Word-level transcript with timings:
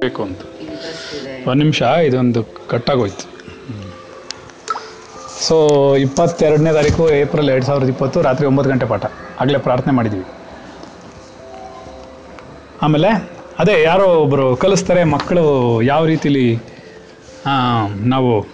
ಬೇಕು 0.00 0.22
ಅಂತ 0.22 0.40
ಒಂದು 1.48 1.62
ನಿಮಿಷ, 1.62 1.82
ಇದೊಂದು 1.82 2.68
ಕಟ್ಟಾಗೋಯ್ತು. 2.68 3.36
ಸೊ 5.42 5.96
ಇಪ್ಪತ್ತೆರಡನೇ 5.96 6.72
ತಾರೀಕು 6.72 7.10
ಏಪ್ರಿಲ್ 7.10 7.50
ಎರಡು 7.50 7.66
ಸಾವಿರದ 7.66 7.88
ಇಪ್ಪತ್ತು, 7.88 8.22
ರಾತ್ರಿ 8.22 8.46
ಒಂಬತ್ತು 8.46 8.70
ಗಂಟೆ 8.70 8.86
ಪಾಠ. 8.86 9.04
ಆಗಲೇ 9.40 9.58
ಪ್ರಾರ್ಥನೆ 9.58 9.94
ಮಾಡಿದ್ವಿ. 9.94 10.24
ಆಮೇಲೆ, 12.82 13.30
ಅದೇ, 13.58 13.82
ಯಾರೋ 13.82 14.14
ಒಬ್ಬರು 14.14 14.56
ಕಲಿಸ್ತಾರೆ, 14.56 15.04
ಮಕ್ಕಳು 15.04 15.82
ಯಾವ 15.82 16.06
ರೀತಿಲಿ 16.06 16.58
ನಾವು, 18.00 18.46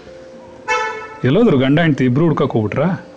ಎಲ್ಲೋದ್ರು 1.25 1.59
ಗಂಡ 1.59 1.81
ಹೆಂಡ್ತಿ 1.81 2.05
ಇಬ್ರು 2.05 2.25
ಹುಡ್ಕಕ್ಕೆ 2.25 2.53
ಹೋಗ್ಬಿಟ್ರಾ? 2.53 3.12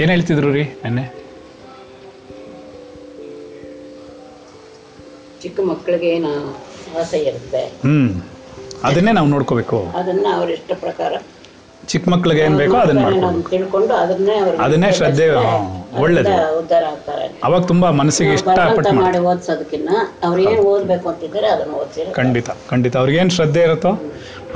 ಏನು 0.00 0.10
ಹೇಳ್ತಿದ್ರು 0.12 0.48
ರೀ 0.52 0.64
ನೆನ್ನೆ? 0.82 1.04
ಚಿಕ್ಕ 5.42 5.60
ಮಕ್ಕಳಿಗೆ 5.66 6.08
ಏನು 6.08 6.32
ಆಸೆ 7.00 7.18
ಇರುತ್ತೆ. 7.20 7.62
ಹ್ಮ್. 7.84 8.10
ಅದನ್ನೇ 8.84 9.12
ನಾವು 9.12 9.28
ನೋಡ್ಕೋಬೇಕು. 9.28 9.78
ಅದನ್ನ 9.98 10.26
ಅವ್ರ 10.34 10.48
ಇಷ್ಟ 10.50 10.72
ಪ್ರಕಾರ 10.80 11.12
ಚಿಕ್ಕ 11.88 12.08
ಮಕ್ಕಳಿಗೆ 12.08 12.40
ಏನ್ 12.42 12.56
ಬೇಕೋ 12.56 12.76
ಅದನ್ನ 12.76 13.00
ಮಾಡ್ತಾರೆ 13.00 13.20
ಮಾಡ್ಕೊಂಡು 13.20 13.38
ಅಂತ 13.40 13.50
ತಿಳ್ಕೊಂಡು 13.50 13.94
ಅದನ್ನೇ 13.94 14.36
ಅದನ್ನೇ 14.64 14.88
ಶ್ರದ್ಧೆ 14.92 15.26
ಹಾ, 15.36 15.52
ಒಳ್ಳೇದು. 16.00 16.32
ಉದ್ಧಾರ 16.58 16.84
ಆಗ್ತಾರೆ. 16.84 17.26
ಅವಾಗ 17.44 17.62
ತುಂಬಾ 17.64 17.90
ಮನಸ್ಸಿಗೆ 17.92 18.32
ಇಷ್ಟ 18.32 18.46
ಪಟ್ಟು 18.48 18.62
ಬಲವಂತ 18.72 18.92
ಮಾಡಿ 19.00 19.18
ಓದ್ಸೋದಕ್ಕಿನ್ನ 19.26 19.90
ಅವ್ರಿಗೆ 20.24 20.48
ಅವ್ರು 20.48 20.54
ಏನು 20.54 20.64
ಓದ್ಬೇಕು 20.72 21.06
ಅಂತಿದ್ದಾರೆ 21.08 21.48
ಅದನ್ನ 21.48 21.74
ಓದಿಸಿದ್ರೆ 21.74 22.12
ಖಂಡಿತ 22.12 22.48
ಖಂಡಿತ. 22.70 22.94
ಅವ್ರಿಗೇನು 22.96 23.30
ಶ್ರದ್ಧೆ 23.30 23.62
ಇರುತ್ತೋ? 23.62 23.92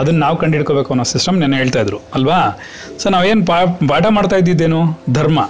ಅದನ್ನ 0.00 0.18
ನಾವು 0.24 0.36
ಕಂಡಿಡ್ಕೋಬೇಕು 0.36 0.90
ಅನ್ನೋ 0.94 1.04
ಸಿಸ್ಟಮ್ 1.04 1.40
ನೆನೆ 1.40 1.56
ಹೇಳ್ತಾ 1.56 1.80
ಇದ್ರು 1.80 1.98
ಅಲ್ವಾ? 2.14 2.38
ಸೊ 2.98 3.08
ನಾವೇನು 3.10 3.46
ಪಾ 3.46 3.58
ಪಾಠ 3.88 4.06
ಮಾಡ್ತಾ 4.10 4.36
ಇದ್ದಿದ್ದೇನು? 4.36 4.80
ಧರ್ಮ. 5.12 5.40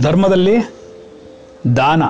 ಧರ್ಮದಲ್ಲಿ 0.00 0.56
ದಾನ. 1.76 2.02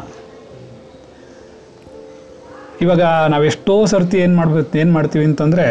ಇವಾಗ 2.80 3.02
ನಾವೆಷ್ಟೋ 3.34 3.74
ಸರ್ತಿ 3.86 4.16
ಏನು 4.18 4.36
ಮಾಡ್ಬೇಕು 4.36 4.78
ಏನು 4.78 4.92
ಮಾಡ್ತೀವಿ 4.92 5.24
ಅಂತಂದರೆ 5.24 5.66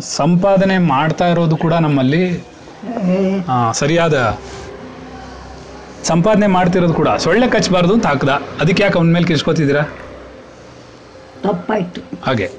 ಸಂಪಾದನೆ 0.00 0.78
ಮಾಡ್ತಾ 0.78 1.26
ಇರೋದು 1.28 1.56
ಕೂಡ 1.56 1.74
ನಮ್ಮಲ್ಲಿ 1.86 2.22
ಸರಿಯಾದ 3.72 4.38
ಸಂಪಾದನೆ 6.04 6.46
ಮಾಡ್ತಿರೋದು 6.46 6.94
ಕೂಡ. 6.94 7.08
ಸೊಳ್ಳೆ 7.24 7.46
ಕಚ್ಚಬಾರ್ದು 7.48 7.94
ಅಂತ 7.94 8.06
ಹಾಕ್ದ. 8.06 8.28
ಅದಕ್ಕೆ 8.60 8.82
ಯಾಕೆ 8.82 8.98
ಅವನ 8.98 9.12
ಮೇಲೆ 9.12 9.26
ಕಿಸ್ಕೋತಿದ್ದೀರಾ 9.26 9.82
ತಪ್ಪಾಯ್ತು. 11.42 12.00
ಹಾಗೆ. 12.26 12.50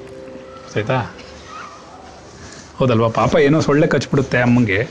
ಆಯ್ತಾ 0.76 1.15
ಹೌದಲ್ವಾ? 2.78 3.08
ಪಾಪ 3.08 3.36
ಏನೋ 3.36 3.60
ಸೊಳ್ಳೆ 3.60 3.86
ಕಚ್ಬಿಡುತ್ತೆ 3.86 4.38
ಅಮ್ಮಂಗೆ 4.38 4.88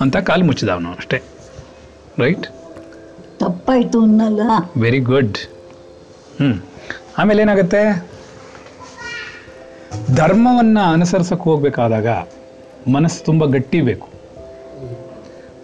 ಅಂತ 0.00 0.16
ಕಾಲು 0.16 0.44
ಮುಚ್ಚಿದ 0.44 0.68
ಅವನು 0.68 0.90
ಅಷ್ಟೇ. 0.92 1.22
ರೈಟ್ 2.18 2.46
ತಪ್ಪಾಯ್ತು 3.38 4.02
ಅನ್ನಲ್ಲ. 4.02 4.40
ವೆರಿ 4.80 4.98
ಗುಡ್ 4.98 5.38
ಹ್ಞೂ 6.40 6.64
ಆಮೇಲೆ 7.18 7.42
ಏನಾಗುತ್ತೆ? 7.42 8.08
ಧರ್ಮವನ್ನು 10.14 10.92
ಅನುಸರಿಸಕ್ಕೆ 10.92 11.44
ಹೋಗ್ಬೇಕಾದಾಗ 11.44 12.08
ಮನಸ್ಸು 12.90 13.24
ತುಂಬ 13.24 13.44
ಗಟ್ಟಿ 13.44 13.80
ಬೇಕು. 13.80 14.08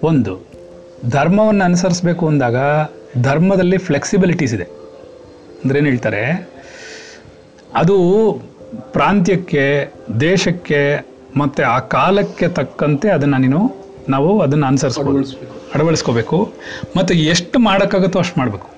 ಒಂದು 0.03 0.47
ಧರ್ಮವನ್ನು 1.11 1.65
ಅನುಸರಿಸಬೇಕು 1.65 2.27
ಅಂದಾಗ 2.27 2.57
ಧರ್ಮದಲ್ಲಿ 3.23 3.79
ಫ್ಲೆಕ್ಸಿಬಿಲಿಟೀಸ್ 3.79 4.55
ಇದೆ. 4.55 4.65
ಅಂದ್ರೆ 5.65 5.79
ಏನು 5.79 5.89
ಹೇಳ್ತಾರೆ? 5.89 6.49
ಅದು 7.75 7.97
ಪ್ರಾಂತ್ಯಕ್ಕೆ 8.93 9.93
ದೇಶಕ್ಕೆ 10.21 11.12
ಮತ್ತು 11.37 11.63
ಆ 11.63 11.79
ಕಾಲಕ್ಕೆ 11.79 12.49
ತಕ್ಕಂತೆ 12.49 13.11
ಅದನ್ನು 13.11 13.39
ನೀನು 13.39 13.75
ನಾವು 14.09 14.41
ಅದನ್ನು 14.41 14.67
ಅನುಸರಿಸ್ಬೋದು 14.67 15.63
ಅಳವಡಿಸ್ಕೋಬೇಕು. 15.75 16.55
ಮತ್ತು 16.97 17.15
ಎಷ್ಟು 17.15 17.59
ಮಾಡೋಕ್ಕಾಗುತ್ತೋ 17.59 18.19
ಅಷ್ಟು 18.19 18.41
ಮಾಡಬೇಕು. 18.41 18.69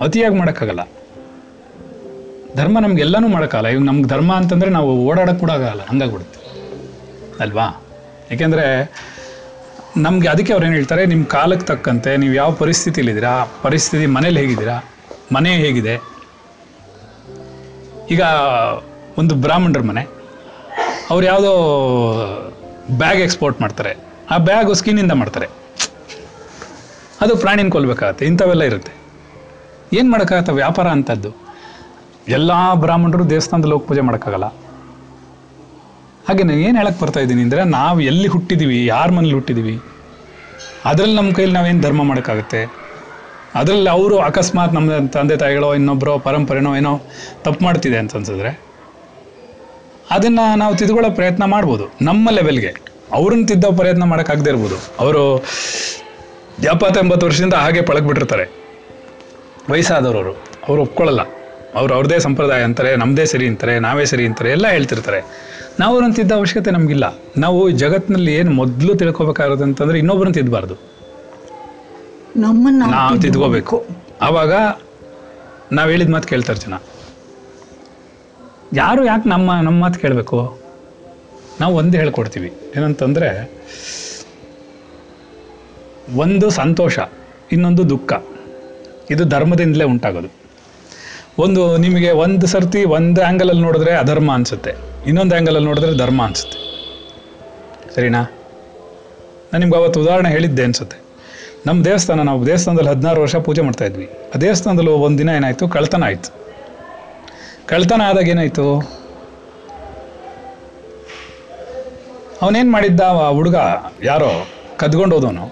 ಅತಿಯಾಗಿ 0.00 0.34
ಮಾಡೋಕ್ಕಾಗಲ್ಲ. 0.34 0.80
ಧರ್ಮ 2.56 2.78
ನಮ್ಗೆಲ್ಲನೂ 2.78 3.28
ಮಾಡೋಕ್ಕಾಗಲ್ಲ. 3.28 3.68
ಇವಾಗ 3.68 3.84
ನಮ್ಗೆ 3.84 4.08
ಧರ್ಮ 4.08 4.34
ಅಂತಂದರೆ 4.34 4.70
ನಾವು 4.70 4.96
ಓಡಾಡೋಕ್ಕೆ 4.96 5.40
ಕೂಡ 5.40 5.50
ಆಗಲ್ಲ. 5.50 5.86
ಹಂಗಾಗ್ಬಿಡುತ್ತೆ. 5.86 6.38
ಅಲ್ವಾ? 7.40 7.86
ಏಕೆಂದರೆ 8.32 8.92
ನಮಗೆ 9.96 10.28
ಅದಕ್ಕೆ 10.28 10.52
ಅವ್ರು 10.52 10.66
ಏನು 10.66 10.74
ಹೇಳ್ತಾರೆ 10.74 11.06
ನಿಮ್ಮ 11.06 11.24
ಕಾಲಕ್ಕೆ 11.24 11.66
ತಕ್ಕಂತೆ 11.66 12.16
ನೀವು 12.16 12.34
ಯಾವ 12.34 12.52
ಪರಿಸ್ಥಿತಿಲಿದ್ದೀರಾ 12.52 13.30
ಆ 13.30 13.44
ಪರಿಸ್ಥಿತಿ 13.62 14.06
ಮನೇಲಿ 14.06 14.40
ಹೇಗಿದ್ದೀರಾ 14.40 14.80
ಮನೆ 15.32 15.50
ಹೇಗಿದೆ? 15.50 15.94
ಈಗ 18.10 18.20
ಒಂದು 19.18 19.34
ಬ್ರಾಹ್ಮಣರ 19.34 19.80
ಮನೆ. 19.80 20.15
ಅವ್ರು 21.10 21.24
ಯಾವುದೋ 21.26 21.52
ಬ್ಯಾಗ್ 23.00 23.20
ಎಕ್ಸ್ಪೋರ್ಟ್ 23.26 23.58
ಮಾಡ್ತಾರೆ. 23.62 23.92
ಆ 24.32 24.36
ಬ್ಯಾಗು 24.48 24.74
ಸ್ಕಿನ್ನಿಂದ 24.80 25.14
ಮಾಡ್ತಾರೆ. 25.20 25.46
ಅದು 27.24 27.32
ಪ್ರಾಣಿನ 27.42 27.68
ಕೊಲ್ಬೇಕಾಗತ್ತೆ, 27.76 28.24
ಇಂಥವೆಲ್ಲ 28.30 28.62
ಇರುತ್ತೆ. 28.70 28.92
ಏನು 29.98 30.08
ಮಾಡೋಕ್ಕಾಗತ್ತೆ 30.12 30.52
ವ್ಯಾಪಾರ 30.52 30.86
ಅಂಥದ್ದು 30.96 31.30
ಎಲ್ಲ 32.36 32.50
ಬ್ರಾಹ್ಮಣರು 32.84 33.24
ದೇವಸ್ಥಾನದಲ್ಲಿ 33.30 33.74
ಹೋಗಿ 33.76 33.86
ಪೂಜೆ 33.88 34.02
ಮಾಡೋಕ್ಕಾಗಲ್ಲ. 34.08 34.46
ಹಾಗೆ 36.28 36.42
ನಾನು 36.42 36.60
ಏನು 36.68 36.76
ಹೇಳಕ್ಕೆ 36.78 37.00
ಬರ್ತಾ 37.02 37.20
ಇದ್ದೀನಿ 37.20 37.42
ಅಂದರೆ, 37.46 37.64
ನಾವು 37.78 37.98
ಎಲ್ಲಿ 38.10 38.28
ಹುಟ್ಟಿದ್ದೀವಿ 38.28 38.78
ಯಾರ 38.86 39.08
ಮನೇಲಿ 39.16 39.34
ಹುಟ್ಟಿದ್ದೀವಿ 39.34 39.76
ಅದರಲ್ಲಿ 40.90 41.16
ನಮ್ಮ 41.20 41.30
ಕೈಲಿ 41.36 41.52
ನಾವೇನು 41.52 41.82
ಧರ್ಮ 41.86 42.02
ಮಾಡೋಕ್ಕಾಗುತ್ತೆ? 42.10 42.60
ಅದರಲ್ಲಿ 43.60 43.90
ಅವರು 43.96 44.16
ಅಕಸ್ಮಾತ್ 44.28 44.72
ನಮ್ಮ 44.76 44.98
ತಂದೆ 45.16 45.36
ತಾಯಿಗಳೋ 45.42 45.68
ಇನ್ನೊಬ್ಬರೋ 45.74 46.14
ಪರಂಪರೆನೋ 46.26 46.72
ಏನೋ 46.80 46.92
ತಪ್ಪು 47.44 47.60
ಮಾಡ್ತಿದೆ 47.64 47.98
ಅಂತ 48.02 48.16
ಅನ್ಸಿದ್ರೆ 48.16 48.50
ಅದನ್ನು 50.10 50.56
ನಾವು 50.58 50.76
ತಿದ್ಕೊಳ್ಳೋ 50.76 51.10
ಪ್ರಯತ್ನ 51.10 51.44
ಮಾಡ್ಬೋದು. 51.44 51.84
ನಮ್ಮ 52.02 52.30
ಲೆವೆಲ್ಗೆ 52.30 52.74
ಅವ್ರನ್ನ 53.12 53.46
ತಿದ್ದೋ 53.46 53.72
ಪ್ರಯತ್ನ 53.72 54.04
ಮಾಡೋಕ್ಕಾಗದೇ 54.04 54.50
ಇರ್ಬೋದು. 54.50 54.76
ಅವರು 54.98 55.22
ಎಪ್ಪತ್ತೆಂಬತ್ತು 56.64 57.26
ವರ್ಷದಿಂದ 57.26 57.54
ಹಾಗೆ 57.54 57.80
ಪಳಗ್ಬಿಟ್ಟಿರ್ತಾರೆ. 57.80 58.44
ವಯಸ್ಸಾದವರು 59.70 60.18
ಅವರು 60.18 60.32
ಅವ್ರು 60.68 60.82
ಒಪ್ಕೊಳ್ಳಲ್ಲ. 60.82 61.20
ಅವ್ರು 61.74 61.94
ಅವ್ರದೇ 61.94 62.18
ಸಂಪ್ರದಾಯ 62.18 62.62
ಅಂತಾರೆ 62.62 62.96
ನಮ್ಮದೇ 62.96 63.24
ಸರಿ 63.24 63.46
ಅಂತಾರೆ 63.48 63.78
ನಾವೇ 63.78 64.04
ಸರಿ 64.04 64.26
ಅಂತಾರೆ 64.26 64.50
ಎಲ್ಲ 64.50 64.66
ಹೇಳ್ತಿರ್ತಾರೆ. 64.68 65.20
ನಾವು 65.80 65.92
ಅವ್ರನ್ನ 65.92 66.14
ತಿದ್ದ 66.14 66.32
ಅವಶ್ಯಕತೆ 66.32 66.70
ನಮಗಿಲ್ಲ. 66.70 67.04
ನಾವು 67.38 67.68
ಈ 67.68 67.72
ಜಗತ್ತಿನಲ್ಲಿ 67.72 68.34
ಏನು 68.34 68.50
ಮೊದಲು 68.50 68.94
ತಿಳ್ಕೊಬೇಕಾಗಿರೋದು 68.94 69.64
ಅಂತಂದ್ರೆ 69.64 69.98
ಇನ್ನೊಬ್ಬರನ್ನ 69.98 70.34
ತಿದ್ದಬಾರ್ದು 70.34 70.76
ನಾವು 72.36 73.18
ತಿದ್ಕೋಬೇಕು 73.22 73.86
ಆವಾಗ 74.22 74.52
ನಾವು 75.72 75.90
ಹೇಳಿದ 75.90 76.10
ಮಾತು 76.10 76.28
ಕೇಳ್ತಾರೆ 76.28 76.58
ಜನ 76.58 76.74
ಯಾರು 78.72 79.04
ಯಾಕೆ 79.04 79.28
ನಮ್ಮ 79.28 79.52
ನಮ್ಮ 79.62 79.80
ಮಾತು 79.80 80.00
ಕೇಳಬೇಕು? 80.00 80.58
ನಾವು 81.60 81.74
ಒಂದು 81.74 81.98
ಹೇಳ್ಕೊಡ್ತೀವಿ. 81.98 82.52
ಏನಂತಂದರೆ, 82.76 83.50
ಒಂದು 86.16 86.50
ಸಂತೋಷ, 86.50 86.98
ಇನ್ನೊಂದು 87.52 87.90
ದುಃಖ, 87.90 88.12
ಇದು 89.10 89.24
ಧರ್ಮದಿಂದಲೇ 89.24 89.84
ಉಂಟಾಗೋದು. 89.84 90.28
ಒಂದು 91.38 91.76
ನಿಮಗೆ 91.76 92.10
ಒಂದು 92.10 92.46
ಸರ್ತಿ 92.46 92.84
ಒಂದು 92.84 93.22
ಆ್ಯಂಗಲಲ್ಲಿ 93.22 93.62
ನೋಡಿದ್ರೆ 93.62 93.94
ಅಧರ್ಮ 93.94 94.34
ಅನಿಸುತ್ತೆ. 94.34 94.74
ಇನ್ನೊಂದು 95.06 95.34
ಆ್ಯಂಗಲಲ್ಲಿ 95.34 95.68
ನೋಡಿದ್ರೆ 95.68 95.96
ಧರ್ಮ 95.96 96.24
ಅನಿಸುತ್ತೆ. 96.24 96.66
ಸರಿನಾ? 97.94 98.20
ನಾನು 99.52 99.58
ನಿಮ್ಗೆ 99.58 99.78
ಅವತ್ತು 99.78 100.00
ಉದಾಹರಣೆ 100.00 100.30
ಹೇಳಿದ್ದೆ 100.30 100.64
ಅನಿಸುತ್ತೆ. 100.64 100.96
ನಮ್ಮ 101.66 101.84
ದೇವಸ್ಥಾನ, 101.84 102.22
ನಾವು 102.22 102.46
ದೇವಸ್ಥಾನದಲ್ಲಿ 102.46 102.90
ಹದಿನಾರು 102.90 103.22
ವರ್ಷ 103.22 103.36
ಪೂಜೆ 103.36 103.62
ಮಾಡ್ತಾ 103.62 103.84
ಇದ್ವಿ. 103.84 104.10
ಆ 104.34 104.38
ದೇವಸ್ಥಾನದಲ್ಲಿ 104.38 104.90
ಒಂದು 104.90 105.18
ದಿನ 105.18 105.28
ಏನಾಯಿತು? 105.28 105.68
ಕಳ್ತನ 105.68 106.04
ಆಯಿತು. 106.04 106.45
ಕಳ್ತನ 107.68 108.02
ಆದಾಗ 108.06 108.28
ಏನಾಯಿತು? 108.28 108.66
ಅವನೇನು 112.42 112.70
ಮಾಡಿದ್ದ 112.70 113.00
ಆ 113.00 113.28
ಹುಡುಗ? 113.28 113.56
ಯಾರೋ? 114.02 114.30
ಕದ್ಕೊಂಡು 114.76 115.14
ಹೋದವನು. 115.16 115.44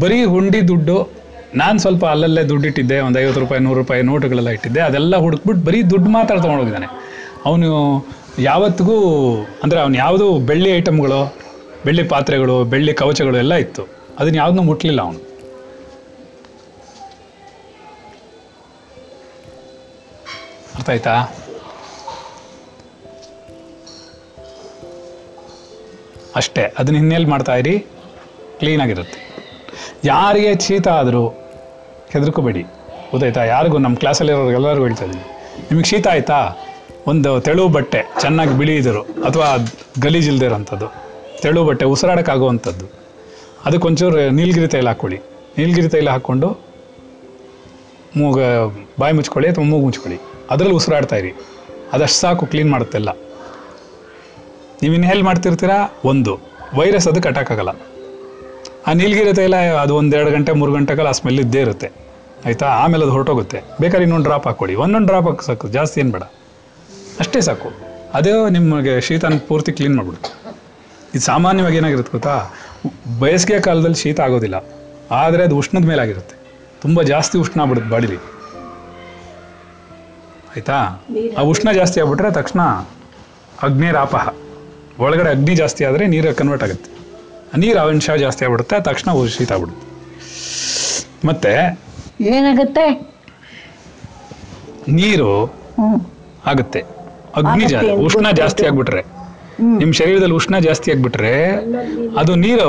ಬರೀ 0.00 0.24
ಹುಂಡಿ 0.24 0.68
ದುಡ್ಡು 0.68 0.96
ನಾನು 1.54 1.78
ಸ್ವಲ್ಪ 1.78 2.04
ಅಲ್ಲಲ್ಲೇ 2.06 2.42
ದುಡ್ಡು 2.42 2.66
ಇಟ್ಟಿದ್ದೆ 2.68 3.00
ಒಂದು 3.00 3.18
ಐವತ್ತು 3.20 3.40
ರೂಪಾಯಿ 3.40 3.62
ನೂರು 3.62 3.78
ರೂಪಾಯಿ 3.80 4.02
ನೋಟುಗಳೆಲ್ಲ 4.02 4.48
ಇಟ್ಟಿದ್ದೆ 4.48 4.80
ಅದೆಲ್ಲ 4.80 5.16
ಹುಡುಕ್ಬಿಟ್ಟು 5.16 5.64
ಬರೀ 5.64 5.82
ದುಡ್ಡು 5.82 6.10
ಮಾತ್ರ 6.10 6.34
ತೊಗೊಂಡೋಗಿದ್ದಾನೆ. 6.36 6.88
ಅವನು 7.44 7.68
ಯಾವತ್ತಿಗೂ 8.38 8.96
ಅಂದರೆ 9.62 9.80
ಅವನು 9.80 9.96
ಯಾವುದು 9.96 10.38
ಬೆಳ್ಳಿ 10.38 10.70
ಐಟಮ್ಗಳು 10.76 11.20
ಬೆಳ್ಳಿ 11.84 12.04
ಪಾತ್ರೆಗಳು 12.08 12.64
ಬೆಳ್ಳಿ 12.64 12.94
ಕವಚಗಳು 12.94 13.36
ಎಲ್ಲ 13.36 13.54
ಇತ್ತು. 13.54 13.82
ಅದನ್ನ 14.18 14.36
ಯಾವುದನ್ನೂ 14.36 14.62
ಮುಟ್ಲಿಲ್ಲ 14.62 15.00
ಅವನು. 15.02 15.20
ಅರ್ಥ 20.74 20.90
ಆಯ್ತಾ? 20.90 21.14
ಅಷ್ಟೇ. 26.36 26.74
ಅದನ್ನ 26.78 26.96
ಹಿನ್ನೆಲೆ 26.96 27.26
ಮಾಡ್ತಾ 27.26 27.56
ಇರಿ. 27.56 27.78
ಕ್ಲೀನಾಗಿರುತ್ತೆ 28.58 29.34
ಯಾರಿಗೆ 30.04 30.58
ಶೀತ 30.58 30.88
ಆದರೂ 30.88 31.28
ಹೆದರ್ಕೋಬೇಡಿ. 32.10 32.62
ಗೊತ್ತಾಯ್ತಾ? 32.62 33.44
ಯಾರಿಗೂ 33.44 33.78
ನಮ್ಮ 33.78 33.96
ಕ್ಲಾಸಲ್ಲಿರೋರು 33.96 34.52
ಎಲ್ಲರಿಗೂ 34.52 34.82
ಹೇಳ್ತಾ 34.82 35.04
ಇದ್ದೀನಿ 35.04 35.24
ನಿಮಗೆ 35.62 35.84
ಶೀತ 35.84 36.08
ಆಯ್ತಾ? 36.08 36.52
ಒಂದು 37.06 37.40
ತೆಳು 37.40 37.68
ಬಟ್ಟೆ 37.68 38.02
ಚೆನ್ನಾಗಿ 38.20 38.58
ಬಿಳಿ 38.58 38.76
ಇದ್ರು 38.76 39.02
ಅಥವಾ 39.02 39.56
ಗಲೀಜಿಲ್ದೇ 40.02 40.46
ಇರೋಂಥದ್ದು. 40.46 40.86
ತೆಳು 41.42 41.64
ಬಟ್ಟೆ 41.64 41.84
ಉಸಿರಾಡೋಕ್ಕಾಗುವಂಥದ್ದು 41.84 42.86
ಅದಕ್ಕೊಂಚೂರು 43.64 44.30
ನೀಲಗಿರಿ 44.30 44.68
ತೈಲ 44.68 44.88
ಹಾಕ್ಕೊಳ್ಳಿ. 44.88 45.18
ನೀಲಗಿರಿ 45.58 45.88
ತೈಲ 45.88 46.10
ಹಾಕ್ಕೊಂಡು 46.10 46.60
ಮೂಗ, 48.16 48.40
ಬಾಯಿ 49.00 49.12
ಮುಚ್ಕೊಳ್ಳಿ 49.12 49.50
ಅಥವಾ 49.50 49.64
ಮೂಗು 49.64 49.86
ಮುಚ್ಕೊಳ್ಳಿ. 49.86 50.20
ಅದರಲ್ಲಿ 50.50 50.74
ಉಸಿರಾಡ್ತಾ 50.74 51.16
ಇರಿ. 51.16 51.32
ಅದಷ್ಟು 51.92 52.20
ಸಾಕು 52.20 52.46
ಕ್ಲೀನ್ 52.46 52.70
ಮಾಡುತ್ತೆಲ್ಲ 52.70 53.08
ನೀವು 54.82 54.94
ಇನ್ಹೇಲ್ 54.94 55.22
ಮಾಡ್ತಿರ್ತೀರಾ? 55.22 56.00
ಒಂದು, 56.04 56.38
ವೈರಸ್ 56.74 57.08
ಅದಕ್ಕೆ 57.08 57.28
ಅಟ್ಯಾಕ್ 57.28 57.50
ಆ 58.86 58.92
ನೀಲಗಿರಿ 58.92 59.34
ತೈಲ 59.34 59.56
ಅದು 59.56 59.96
ಒಂದೆರಡು 59.96 60.30
ಗಂಟೆ, 60.30 60.52
ಮೂರು 60.52 60.72
ಗಂಟೆಗೆಲ್ಲ 60.72 61.08
ಆ 61.08 61.12
ಸ್ಮೆಲ್ 61.12 61.40
ಇದ್ದೇ 61.40 61.60
ಇರುತ್ತೆ. 61.60 61.90
ಆಯಿತಾ? 62.46 62.66
ಆಮೇಲೆ 62.66 63.02
ಅದು 63.02 63.12
ಹೊರಟೋಗುತ್ತೆ. 63.12 63.62
ಬೇಕಾದ್ರೆ 63.80 64.02
ಇನ್ನೊಂದು 64.02 64.24
ಡ್ರಾಪ್ 64.24 64.46
ಹಾಕ್ಕೊಡಿ. 64.46 64.74
ಒಂದೊಂದು 64.74 65.06
ಡ್ರಾಪ್ 65.06 65.26
ಹಾಕಿ 65.26 65.46
ಸಾಕು. 65.46 65.68
ಜಾಸ್ತಿ 65.68 66.00
ಏನು 66.00 66.10
ಬೇಡ. 66.10 66.22
ಅಷ್ಟೇ 67.20 67.40
ಸಾಕು. 67.40 67.72
ಅದೇ 68.14 68.30
ನಿಮಗೆ 68.50 69.00
ಶೀತನ 69.00 69.38
ಪೂರ್ತಿ 69.48 69.72
ಕ್ಲೀನ್ 69.72 69.96
ಮಾಡಿಬಿಡುತ್ತೆ. 69.96 70.56
ಇದು 71.14 71.24
ಸಾಮಾನ್ಯವಾಗಿ 71.24 71.76
ಏನಾಗಿರುತ್ತೆ 71.76 72.12
ಗೊತ್ತಾ? 72.12 72.54
ಬೇಸಿಗೆ 73.20 73.60
ಕಾಲದಲ್ಲಿ 73.60 73.96
ಶೀತ 73.96 74.20
ಆಗೋದಿಲ್ಲ. 74.20 74.54
ಆದರೆ 75.10 75.44
ಅದು 75.44 75.56
ಉಷ್ಣದ 75.56 75.84
ಮೇಲೆ 75.84 76.02
ಆಗಿರುತ್ತೆ 76.02 76.36
ತುಂಬ 76.82 77.02
ಜಾಸ್ತಿ 77.02 77.38
ಉಷ್ಣ 77.38 77.60
ಆಗ್ಬಿಡುತ್ತೆ 77.60 77.90
ಬಾಡಿಲಿ. 77.90 78.16
ಆಯಿತಾ? 80.56 81.04
ಆ 81.38 81.40
ಉಷ್ಣ 81.40 81.72
ಜಾಸ್ತಿ 81.72 82.00
ಆಗ್ಬಿಟ್ರೆ 82.00 82.32
ತಕ್ಷಣ 82.32 82.60
ಅಗ್ನಿರಾಪಹ. 83.62 84.28
ಒಳಗಡೆ 85.02 85.30
ಅಗ್ನಿ 85.34 85.54
ಜಾಸ್ತಿ 85.60 85.82
ಆದರೆ 85.88 86.04
ನೀರು 86.12 86.28
ಕನ್ವರ್ಟ್ 86.40 86.64
ಆಗುತ್ತೆ. 86.66 86.90
ನೀರು 87.62 87.78
ಅಂಶ 87.92 88.10
ಜಾಸ್ತಿ 88.24 88.42
ಆಗ್ಬಿಡುತ್ತೆ 88.44 88.76
ತಕ್ಷಣ 88.88 89.10
ಶೀತ 89.36 89.52
ಆಗ್ಬಿಡುತ್ತೆ. 89.56 89.86
ಮತ್ತೆ 91.28 91.52
ಏನಾಗುತ್ತೆ? 92.34 92.86
ನೀರು 94.98 95.30
ಆಗುತ್ತೆ. 96.52 96.80
ಅಗ್ನಿ 97.40 97.66
ಜಾಸ್ತಿ 97.72 97.92
ಉಷ್ಣ 98.06 98.26
ಜಾಸ್ತಿ 98.40 98.62
ಆಗ್ಬಿಟ್ರೆ. 98.68 99.02
ನಿಮ್ಮ 99.80 99.92
ಶರೀರದಲ್ಲಿ 100.00 100.36
ಉಷ್ಣ 100.40 100.58
ಜಾಸ್ತಿ 100.66 100.88
ಆಗ್ಬಿಟ್ರೆ 100.92 101.32
ಅದು 102.20 102.32
ನೀರು 102.44 102.68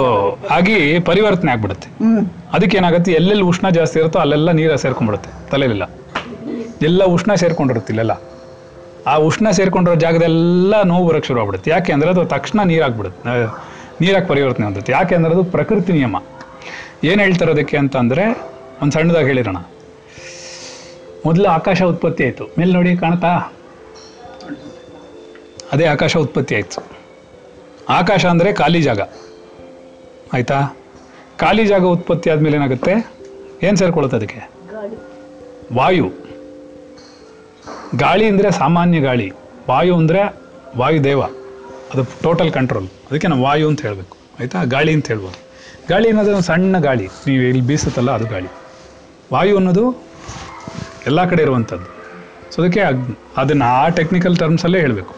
ಆಗಿ 0.58 0.78
ಪರಿವರ್ತನೆ 1.10 1.52
ಆಗ್ಬಿಡುತ್ತೆ. 1.54 1.88
ಅದಕ್ಕೆ 2.56 2.76
ಏನಾಗುತ್ತೆ? 2.82 3.12
ಎಲ್ಲೆಲ್ಲಿ 3.20 3.46
ಉಷ್ಣ 3.52 3.70
ಜಾಸ್ತಿ 3.78 3.98
ಇರುತ್ತೋ 4.02 4.20
ಅಲ್ಲೆಲ್ಲ 4.24 4.52
ನೀರು 4.60 4.78
ಸೇರ್ಕೊಂಡ್ಬಿಡುತ್ತೆ 4.84 5.32
ತಲೆಯಲ್ಲೆಲ್ಲ. 5.52 5.88
ಎಲ್ಲ 6.90 7.04
ಉಷ್ಣ 7.16 7.34
ಸೇರ್ಕೊಂಡಿರುತ್ತೆ 7.44 7.92
ಇಲ್ಲೆಲ್ಲ. 7.94 8.16
ಆ 9.08 9.16
ಉಷ್ಣ 9.16 9.50
ಸೇರ್ಕೊಂಡಿರೋ 9.50 9.96
ಜಾಗದೆಲ್ಲ 9.96 10.82
ನೋವು 10.82 11.08
ಬರೋಕ್ಕೆ 11.08 11.28
ಶುರು 11.28 11.40
ಆಗ್ಬಿಡುತ್ತೆ. 11.40 11.72
ಯಾಕೆ 11.72 11.94
ಅಂದರೆ 11.94 12.10
ಅದು 12.10 12.26
ತಕ್ಷಣ 12.26 12.62
ನೀರಾಗ್ಬಿಡುತ್ತೆ. 12.64 13.36
ನೀರಾಗಿ 14.02 14.28
ಪರಿವರ್ತನೆ 14.28 14.66
ಹೊಂದುತ್ತೆ. 14.66 14.92
ಯಾಕೆ 14.92 15.16
ಅಂದರೆ 15.16 15.32
ಅದು 15.32 15.44
ಪ್ರಕೃತಿ 15.44 15.94
ನಿಯಮ. 15.94 16.16
ಏನು 17.04 17.22
ಹೇಳ್ತಾರೆ 17.24 17.52
ಅದಕ್ಕೆ 17.52 17.78
ಅಂತಂದರೆ 17.78 18.26
ಒಂದು 18.82 18.92
ಸಣ್ಣದಾಗಿ 18.92 19.28
ಹೇಳಿರೋಣ. 19.28 19.58
ಮೊದಲು 21.26 21.48
ಆಕಾಶ 21.50 21.82
ಉತ್ಪತ್ತಿ 21.84 22.24
ಆಯಿತು. 22.24 22.46
ಮೇಲೆ 22.58 22.74
ನೋಡಿ 22.74 22.98
ಕಾಣ್ತಾ? 22.98 23.54
ಅದೇ 25.72 25.86
ಆಕಾಶ 25.86 26.18
ಉತ್ಪತ್ತಿ 26.18 26.56
ಆಯಿತು. 26.56 26.82
ಆಕಾಶ 27.90 28.26
ಅಂದರೆ 28.26 28.54
ಖಾಲಿ 28.54 28.82
ಜಾಗ. 28.82 29.02
ಆಯಿತಾ? 30.34 30.60
ಖಾಲಿ 31.38 31.66
ಜಾಗ 31.66 31.84
ಉತ್ಪತ್ತಿ 31.84 32.30
ಆದಮೇಲೆ 32.30 32.58
ಏನಾಗುತ್ತೆ? 32.58 32.94
ಏನು 33.64 33.78
ಸೇರ್ಕೊಳ್ಳುತ್ತೆ 33.78 34.18
ಅದಕ್ಕೆ? 34.18 34.42
ವಾಯು. 35.74 36.25
ಗಾಳಿ 37.94 38.26
ಅಂದರೆ 38.26 38.52
ಸಾಮಾನ್ಯ 38.52 39.00
ಗಾಳಿ 39.00 39.32
ವಾಯು 39.70 39.96
ಅಂದರೆ 39.96 40.42
ವಾಯುದೇವ. 40.78 41.22
ಅದು 41.94 42.04
ಟೋಟಲ್ 42.04 42.52
ಕಂಟ್ರೋಲ್ 42.52 42.88
ಅದಕ್ಕೆ 42.88 43.28
ನಾವು 43.28 43.44
ವಾಯು 43.44 43.68
ಅಂತ 43.68 43.82
ಹೇಳಬೇಕು. 43.82 44.18
ಆಯಿತಾ? 44.40 44.64
ಗಾಳಿ 44.64 44.94
ಅಂತ 44.94 45.08
ಹೇಳ್ಬೋದು. 45.08 45.40
ಗಾಳಿ 45.90 46.08
ಅನ್ನೋದು 46.08 46.32
ಒಂದು 46.32 46.44
ಸಣ್ಣ 46.44 46.80
ಗಾಳಿ. 46.80 47.06
ನೀವು 47.06 47.44
ಇಲ್ಲಿ 47.44 47.62
ಬೀಸುತ್ತಲ್ಲ 47.62 48.12
ಅದು 48.12 48.26
ಗಾಳಿ. 48.26 48.48
ವಾಯು 49.34 49.56
ಅನ್ನೋದು 49.56 50.04
ಎಲ್ಲ 51.06 51.26
ಕಡೆ 51.26 51.42
ಇರುವಂಥದ್ದು 51.44 51.86
ಸೊ 52.52 52.62
ಅದಕ್ಕೆ 52.62 52.80
ಅದನ್ನು 53.38 53.66
ಆ 53.66 53.90
ಟೆಕ್ನಿಕಲ್ 53.90 54.38
ಟರ್ಮ್ಸಲ್ಲೇ 54.38 54.80
ಹೇಳಬೇಕು. 54.80 55.16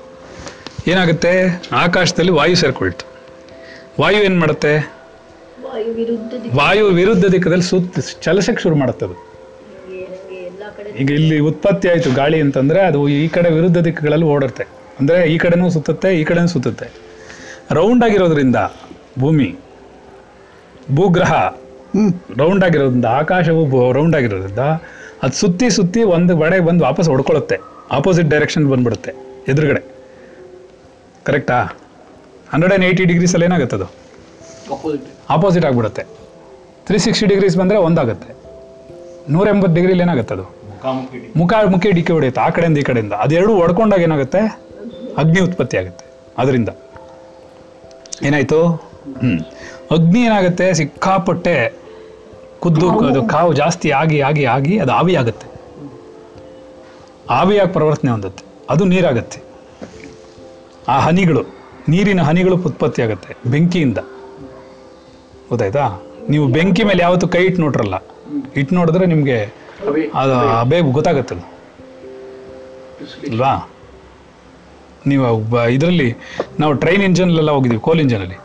ಏನಾಗುತ್ತೆ? 0.88 1.64
ಆಕಾಶದಲ್ಲಿ 1.72 2.32
ವಾಯು 2.32 2.56
ಸೇರ್ಕೊಳ್ತು. 2.56 3.06
ವಾಯು 4.02 4.24
ಏನು 4.24 4.40
ಮಾಡುತ್ತೆ? 4.40 4.98
ವಾಯು 6.56 6.86
ವಿರುದ್ಧ 6.86 7.26
ದಿಕ್ಕದಲ್ಲಿ 7.26 7.64
ಸುತ್ತ 7.64 8.00
ಚಲಿಸಕ್ಕೆ 8.22 8.64
ಶುರು 8.64 8.76
ಮಾಡುತ್ತೆ 8.76 9.06
ಅದು. 9.06 9.27
ಈಗ 11.02 11.10
ಇಲ್ಲಿ 11.20 11.38
ಉತ್ಪತ್ತಿ 11.50 11.88
ಆಯಿತು 11.92 12.10
ಗಾಳಿ 12.20 12.38
ಅಂತಂದರೆ 12.46 12.80
ಅದು 12.90 13.00
ಈ 13.18 13.28
ಕಡೆ 13.36 13.50
ವಿರುದ್ಧ 13.58 13.80
ದಿಕ್ಕುಗಳಲ್ಲಿ 13.88 14.28
ಓಡುತ್ತೆ 14.34 14.66
ಅಂದರೆ 15.00 15.18
ಈ 15.34 15.36
ಕಡೆನೂ 15.44 15.66
ಸುತ್ತುತ್ತೆ 15.76 16.10
ಈ 16.20 16.24
ಕಡೆನೂ 16.30 16.50
ಸುತ್ತುತ್ತೆ. 16.54 16.88
ರೌಂಡ್ 17.78 18.04
ಆಗಿರೋದ್ರಿಂದ 18.08 18.60
ಭೂಮಿ 19.22 19.50
ಭೂಗ್ರಹ 20.98 21.34
ರೌಂಡ್ 22.42 22.64
ಆಗಿರೋದ್ರಿಂದ 22.68 23.08
ಆಕಾಶವು 23.22 23.64
ರೌಂಡ್ 23.98 24.16
ಆಗಿರೋದ್ರಿಂದ 24.20 24.64
ಅದು 25.24 25.36
ಸುತ್ತಿ 25.42 25.68
ಸುತ್ತಿ 25.78 26.02
ಒಂದು 26.16 26.34
ಬಡೆ 26.42 26.58
ಬಂದು 26.68 26.82
ವಾಪಸ್ 26.88 27.08
ಹೊಡ್ಕೊಳ್ಳುತ್ತೆ. 27.14 27.58
ಆಪೋಸಿಟ್ 27.98 28.28
ಡೈರೆಕ್ಷನ್ 28.34 28.66
ಬಂದ್ಬಿಡುತ್ತೆ 28.72 29.12
ಎದುರುಗಡೆ. 29.52 29.82
ಕರೆಕ್ಟಾ 31.28 31.58
ಹಂಡ್ರೆಡ್ 32.52 32.74
ಆ್ಯಂಡ್ 32.74 32.86
ಏಯ್ಟಿ 32.90 33.06
ಡಿಗ್ರೀಸಲ್ಲಿ 33.12 33.46
ಏನಾಗುತ್ತೆ 33.50 33.76
ಅದು? 33.80 33.88
ಆಪೋಸಿಟ್ 35.36 35.66
ಆಗಿಬಿಡುತ್ತೆ. 35.70 36.04
ತ್ರೀ 36.88 36.98
ಸಿಕ್ಸ್ಟಿ 37.06 37.26
ಡಿಗ್ರೀಸ್ 37.34 37.56
ಬಂದರೆ 37.62 37.78
ಒಂದಾಗುತ್ತೆ. 37.88 38.32
ನೂರ 39.36 39.48
ಎಂಬತ್ತು 39.54 39.76
ಡಿಗ್ರಿಲಿ 39.78 40.04
ಏನಾಗುತ್ತೆ 40.06 40.34
ಅದು? 40.38 40.46
ಮುಖ 41.38 41.54
ಮುಖ 41.70 41.86
ಡಿಕ್ಕಿ 41.94 42.14
ಹೊಡೆಯುತ್ತೆ, 42.14 42.42
ಆ 42.42 42.50
ಕಡೆಯಿಂದ 42.50 42.78
ಈ 42.78 42.82
ಕಡೆಯಿಂದ. 42.82 43.14
ಅದೆರಡು 43.14 43.54
ಒಡ್ಕೊಂಡಾಗ 43.56 44.02
ಏನಾಗುತ್ತೆ? 44.02 44.42
ಅಗ್ನಿ 45.18 45.40
ಉತ್ಪತ್ತಿ 45.40 45.78
ಆಗುತ್ತೆ, 45.78 46.06
ಅದರಿಂದ. 46.38 46.70
ಏನಾಯ್ತು? 48.24 48.60
ಹ್ಮ್. 49.22 49.40
ಅಗ್ನಿ 49.92 50.20
ಏನಾಗುತ್ತೆ? 50.20 50.74
ಸಿಕ್ಕಾಪಟ್ಟೆ 50.74 51.74
ಕುದ್ದು, 52.60 53.00
ಅದು 53.00 53.24
ಕಾವು 53.24 53.54
ಜಾಸ್ತಿ 53.54 53.92
ಆಗಿ 53.92 54.22
ಆಗಿ 54.22 54.46
ಆಗಿ 54.46 54.80
ಅದು 54.80 54.92
ಆವಿ 54.92 55.16
ಆಗುತ್ತೆ 55.16 55.48
ಆವಿಯಾಗಿ 57.30 57.74
ಪರಿವರ್ತನೆ 57.74 58.12
ಹೊಂದುತ್ತೆ. 58.12 58.44
ಅದು 58.70 58.86
ನೀರಾಗತ್ತೆ. 58.86 59.40
ಆ 60.88 61.00
ಹನಿಗಳು, 61.00 61.42
ನೀರಿನ 61.90 62.22
ಹನಿಗಳು 62.22 62.56
ಉತ್ಪತ್ತಿ 62.56 63.02
ಆಗುತ್ತೆ 63.02 63.50
ಬೆಂಕಿಯಿಂದ. 63.50 63.98
ಗೊತ್ತಾಯ್ತಾ? 65.50 66.04
ನೀವು 66.30 66.48
ಬೆಂಕಿ 66.48 66.84
ಮೇಲೆ 66.84 67.02
ಯಾವತ್ತೂ 67.02 67.28
ಕೈ 67.28 67.44
ಇಟ್ಟು 67.46 67.62
ನೋಡ್ರಲ್ಲ. 67.62 67.96
ಇಟ್ಟು 68.56 68.76
ನೋಡಿದ್ರೆ 68.76 69.06
ನಿಮಗೆ 69.06 69.67
ಅದು 70.14 70.70
ಬೇಗ 70.70 70.92
ಗೊತ್ತಾಗುತ್ತೆ 70.92 71.36
ಅದು 71.36 71.46
ಅಲ್ವಾ 73.32 73.70
ನೀವು 75.08 75.26
ಇದರಲ್ಲಿ 75.68 76.16
ನಾವು 76.60 76.74
ಟ್ರೈನ್ 76.74 77.04
ಇಂಜನ್ಲೆಲ್ಲ 77.04 77.52
ಹೋಗಿದ್ದೀವಿ 77.52 77.82
ಕೋಲ್ 77.82 78.00
ಇಂಜನಲ್ಲಿ 78.00 78.38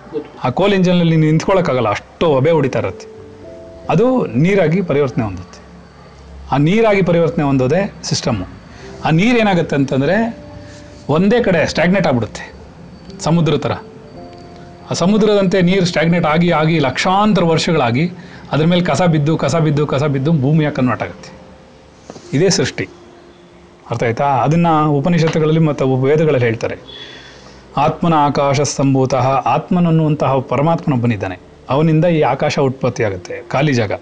ಆ 0.45 0.51
ಕೋಲ್ 0.51 0.75
ಇಂಜನಲ್ಲಿ 0.75 1.17
ನಿಂತ್ಕೊಳ್ಳೋಕ್ಕಾಗಲ್ಲ 1.17 1.89
ಅಷ್ಟು 1.89 2.37
ಅಬೆ 2.37 2.51
ಹೊಡಿತಾ 2.51 2.79
ಇರುತ್ತೆ. 2.79 3.07
ಅದು 3.89 4.27
ನೀರಾಗಿ 4.27 4.83
ಪರಿವರ್ತನೆ 4.83 5.25
ಹೊಂದುತ್ತೆ. 5.25 5.59
ಆ 6.53 6.57
ನೀರಾಗಿ 6.57 7.03
ಪರಿವರ್ತನೆ 7.03 7.45
ಹೊಂದೋದೇ 7.45 7.95
ಸಿಸ್ಟಮ್ಮು 8.03 8.47
ಆ 9.05 9.11
ನೀರು 9.11 9.39
ಏನಾಗುತ್ತೆ 9.39 9.77
ಅಂತಂದರೆ 9.77 10.17
ಒಂದೇ 11.09 11.43
ಕಡೆ 11.43 11.67
ಸ್ಟ್ಯಾಗ್ನೇಟ್ 11.67 12.07
ಆಗ್ಬಿಡುತ್ತೆ 12.07 12.55
ಸಮುದ್ರ 13.21 13.57
ಥರ 13.57 13.73
ಆ 14.91 14.93
ಸಮುದ್ರದಂತೆ 14.93 15.63
ನೀರು 15.63 15.85
ಸ್ಟ್ಯಾಗ್ನೇಟ್ 15.85 16.25
ಆಗಿ 16.25 16.51
ಆಗಿ 16.51 16.79
ಲಕ್ಷಾಂತರ 16.79 17.45
ವರ್ಷಗಳಾಗಿ 17.45 18.13
ಅದ್ರ 18.53 18.67
ಮೇಲೆ 18.67 18.83
ಕಸ 18.83 19.03
ಬಿದ್ದು 19.03 19.37
ಕಸ 19.37 19.57
ಬಿದ್ದು 19.57 19.87
ಕಸ 19.87 20.05
ಬಿದ್ದು 20.05 20.33
ಭೂಮಿಯ 20.33 20.71
ಕನ್ವರ್ಟ್ 20.71 21.03
ಆಗುತ್ತೆ. 21.03 21.33
ಇದೇ 22.33 22.49
ಸೃಷ್ಟಿ. 22.49 22.89
ಅರ್ಥ 23.91 24.03
ಆಯ್ತಾ? 24.03 24.25
ಅದನ್ನು 24.25 24.91
ಉಪನಿಷತ್ತುಗಳಲ್ಲಿ 24.91 25.61
ಮತ್ತು 25.61 25.97
ವೇದಗಳಲ್ಲಿ 25.97 26.47
ಹೇಳ್ತಾರೆ. 26.47 26.77
ಆತ್ಮನ 27.77 28.15
ಆಕಾಶ 28.15 28.61
ಸಂಭೂತ 28.61 29.15
ಆತ್ಮನನ್ನುವಂತಹ 29.55 30.39
ಬಂದಿದ್ದಾನೆ 31.01 31.39
ಅವನಿಂದ 31.71 32.05
ಈ 32.05 32.21
ಆಕಾಶ 32.21 32.59
ಉತ್ಪತ್ತಿ 32.59 33.05
ಆಗುತ್ತೆ. 33.05 33.43
ಖಾಲಿ 33.49 33.73
ಜಾಗ. 33.73 33.93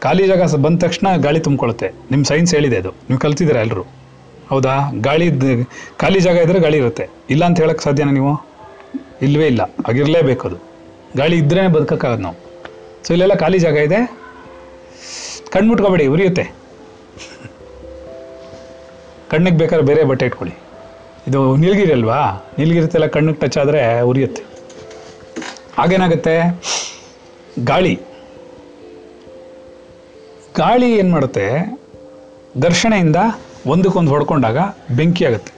ಖಾಲಿ 0.00 0.26
ಜಾಗ 0.26 0.54
ಬಂದ 0.54 0.80
ತಕ್ಷಣ 0.80 1.16
ಗಾಳಿ 1.16 1.40
ತುಂಬಿಕೊಳ್ಳುತ್ತೆ. 1.40 1.92
ನಿಮ್ಮ 2.10 2.24
ಸೈನ್ಸ್ 2.24 2.54
ಹೇಳಿದೆ 2.54 2.76
ಅದು. 2.76 2.88
ನೀವು 2.88 3.18
ಕಲ್ತಿದ್ದೀರಾ 3.18 3.60
ಎಲ್ಲರೂ 3.60 3.82
ಹೌದಾ? 4.48 4.90
ಗಾಳಿ 5.00 5.30
ಖಾಲಿ 5.96 6.20
ಜಾಗ 6.20 6.36
ಇದ್ದರೆ 6.36 6.60
ಗಾಳಿ 6.60 6.76
ಇರುತ್ತೆ. 6.76 7.08
ಇಲ್ಲ 7.30 7.44
ಅಂತ 7.44 7.60
ಹೇಳೋಕ್ಕೆ 7.60 7.84
ಸಾಧ್ಯನಾ 7.84 8.12
ನೀವು? 8.12 8.46
ಇಲ್ಲವೇ 9.22 9.46
ಇಲ್ಲ. 9.46 9.60
ಆಗಿರಲೇಬೇಕು 9.88 10.48
ಅದು. 10.48 10.56
ಗಾಳಿ 11.16 11.36
ಇದ್ರೇ 11.36 11.68
ಬದುಕೋಕ್ಕಾಗದು 11.68 12.22
ನಾವು. 12.22 12.49
ಸೊ 13.04 13.12
ಇಲ್ಲೆಲ್ಲ 13.12 13.34
ಖಾಲಿ 13.34 13.58
ಜಾಗ 13.58 13.76
ಇದೆ. 13.76 14.18
ಕಣ್ಮುಟ್ಕೋಬೇಡಿ, 15.50 16.06
ಉರಿಯುತ್ತೆ. 16.06 16.52
ಕಣ್ಣಿಗೆ 19.30 19.56
ಬೇಕಾದ್ರೆ 19.56 19.86
ಬೇರೆ 19.86 20.04
ಬಟ್ಟೆ 20.04 20.26
ಇಟ್ಕೊಳ್ಳಿ. 20.26 20.56
ಇದು 21.28 21.56
ನೀಲಗಿರಿ 21.56 21.92
ಅಲ್ವಾ? 21.92 22.50
ನೀಲಗಿರಿತೆಲ್ಲ 22.58 23.06
ಕಣ್ಣಿಗೆ 23.06 23.38
ಟಚ್ 23.38 23.58
ಆದರೆ 23.58 24.00
ಉರಿಯುತ್ತೆ. 24.00 24.42
ಹಾಗೇನಾಗುತ್ತೆ? 25.78 26.62
ಗಾಳಿ. 27.64 28.00
ಗಾಳಿ 30.56 30.98
ಏನು 30.98 31.10
ಮಾಡುತ್ತೆ? 31.10 31.78
ಘರ್ಷಣೆಯಿಂದ 32.62 33.16
ಒಂದಕ್ಕೊಂದು 33.66 34.10
ಹೊಡ್ಕೊಂಡಾಗ 34.10 34.58
ಬೆಂಕಿ 34.96 35.24
ಆಗುತ್ತೆ. 35.24 35.52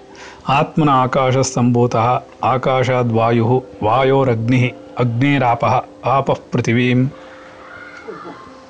ಆತ್ಮನ 0.48 0.88
ಆಕಾಶ 0.88 1.36
ಸಂಭೂತ, 1.38 1.96
ಆಕಾಶಾದ್ 2.42 3.12
ವಾಯು 3.12 3.64
ವಾಯೋರಗ್ನಿ 3.84 4.74
ಅಗ್ನೇರಾಪ, 4.98 5.64
ಆಪ 6.04 6.30
ಪೃಥಿವೀಂ 6.30 7.12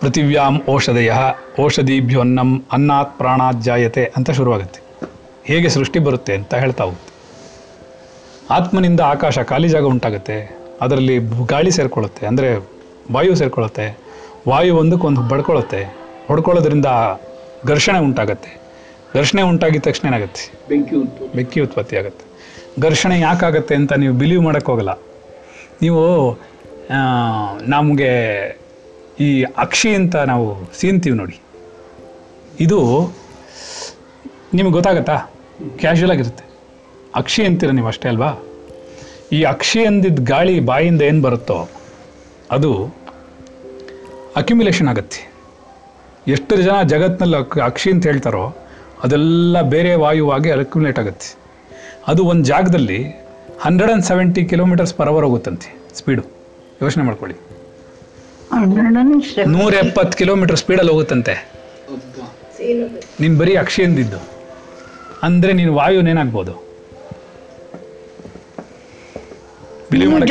ಪೃಥಿವ್ಯಾಂ 0.02 0.54
ಔಷಧಯ 0.74 1.10
ಔಷಧೀಭ್ಯೋನ್ನಂ 1.64 2.50
ಅನ್ನಾತ್ 2.76 3.12
ಪ್ರಾಣಾತ್ 3.18 3.60
ಜಾಯತೆ 3.68 4.04
ಅಂತ 4.16 4.30
ಶುರುವಾಗುತ್ತೆ. 4.38 4.80
ಹೇಗೆ 5.50 5.68
ಸೃಷ್ಟಿ 5.74 5.98
ಬರುತ್ತೆ 6.06 6.32
ಅಂತ 6.38 6.54
ಹೇಳ್ತಾ 6.62 6.82
ಹೋಗುತ್ತೆ. 6.88 7.12
ಆತ್ಮನಿಂದ 8.56 9.00
ಆಕಾಶ 9.14 9.38
ಖಾಲಿ 9.50 9.68
ಜಾಗ 9.74 9.84
ಉಂಟಾಗುತ್ತೆ 9.94 10.36
ಅದರಲ್ಲಿ 10.84 11.16
ಗಾಳಿ 11.52 11.70
ಸೇರ್ಕೊಳ್ಳುತ್ತೆ 11.76 12.22
ಅಂದರೆ 12.30 12.48
ವಾಯು 13.14 13.34
ಸೇರ್ಕೊಳ್ಳುತ್ತೆ 13.40 13.86
ವಾಯು 14.50 14.72
ಒಂದಕ್ಕೊಂದು 14.80 15.20
ಬಡ್ಕೊಳ್ಳುತ್ತೆ 15.32 15.82
ಹೊಡ್ಕೊಳ್ಳೋದ್ರಿಂದ 16.28 16.88
ಘರ್ಷಣೆ 17.70 17.98
ಉಂಟಾಗುತ್ತೆ. 18.06 18.50
ಘರ್ಷಣೆ 19.18 19.42
ಉಂಟಾಗಿದ 19.50 19.82
ತಕ್ಷಣ 19.86 20.04
ಏನಾಗುತ್ತೆ? 20.10 20.44
ಬೆಂಕಿ 20.70 20.94
ಉಂಟು. 21.02 21.22
ಬೆಂಕಿ 21.36 21.60
ಉತ್ಪತ್ತಿ 21.66 21.94
ಆಗುತ್ತೆ. 22.00 22.24
ಘರ್ಷಣೆ 22.86 23.16
ಯಾಕಾಗತ್ತೆ 23.20 23.74
ಅಂತ 23.80 23.92
ನೀವು 24.02 24.14
ಬಿಲೀವ್ 24.22 24.42
ಮಾಡೋಕ್ಕೋಗಲ್ಲ 24.48 24.92
ನೀವು 25.84 26.02
ನಮಗೆ 27.74 28.10
ಈ 29.24 29.28
ಅಕ್ಷಿ 29.64 29.90
ಅಂತ 29.98 30.16
ನಾವು 30.30 30.46
ಸೀನ್ತೀವಿ 30.78 31.16
ನೋಡಿ. 31.22 31.36
ಇದು 32.64 32.78
ನಿಮಗೆ 34.58 34.74
ಗೊತ್ತಾಗತ್ತಾ? 34.78 35.16
ಕ್ಯಾಶುವಲ್ 35.80 36.12
ಆಗಿರುತ್ತೆ. 36.14 36.44
ಅಕ್ಷಿ 37.20 37.42
ಅಂತೀರ 37.48 37.70
ನೀವು 37.70 37.88
ಅಷ್ಟೇ 37.92 38.08
ಅಲ್ವಾ? 38.12 38.30
ಈ 39.36 39.38
ಅಕ್ಷಿ 39.54 39.80
ಅಂದಿದ್ದ 39.90 40.22
ಗಾಳಿ 40.30 40.54
ಬಾಯಿಂದ 40.70 41.02
ಏನು 41.10 41.22
ಬರುತ್ತೋ 41.26 41.58
ಅದು 42.56 42.70
ಅಕ್ಯುಮಿಲೇಷನ್ 44.40 44.88
ಆಗುತ್ತೆ. 44.88 45.20
ಎಷ್ಟು 46.34 46.56
ಜನ 46.66 46.76
ಜಗತ್ತಿನಲ್ಲಿ 46.92 47.36
ಅಕ್, 47.36 47.58
ಅಕ್ಷಿ 47.58 47.88
ಅಂತ 47.94 48.04
ಹೇಳ್ತಾರೋ 48.06 48.44
ಅದೆಲ್ಲ 49.04 49.62
ಬೇರೆ 49.74 49.92
ವಾಯುವಾಗಿ 49.94 50.50
ಅಕ್ಯುಮುಲೇಟ್ 50.50 50.98
ಆಗುತ್ತೆ. 50.98 51.28
ಅದು 52.10 52.22
ಒಂದು 52.32 52.44
ಜಾಗದಲ್ಲಿ 52.44 53.00
hundred 53.60 53.90
and 53.90 54.06
seventy 54.10 54.42
kilometers 54.52 54.94
per 54.98 55.10
hour 55.12 55.24
ಹೋಗುತ್ತಂತೆ 55.24 55.68
speed 55.98 56.22
ಯೋಚನೆ 56.82 57.02
ಮಾಡ್ಕೊಳ್ಳಿ. 57.08 57.36
ನೂರ 59.54 59.72
ಎಪ್ಪತ್ತು 59.82 60.14
ಕಿಲೋಮೀಟರ್ 60.18 60.58
ಸ್ಪೀಡಲ್ಲಿ 60.62 60.92
ಹೋಗುತ್ತಂತೆ. 60.92 61.34
ನೀನು 63.20 63.34
ಬರೀ 63.38 63.54
ಅಕ್ಷಿಯಿಂದಿದ್ದು. 63.62 64.18
ಅಂದರೆ 65.26 65.52
ನೀನು 65.60 65.72
ವಾಯುನೇನಾಗ್ಬೋದು 65.74 66.54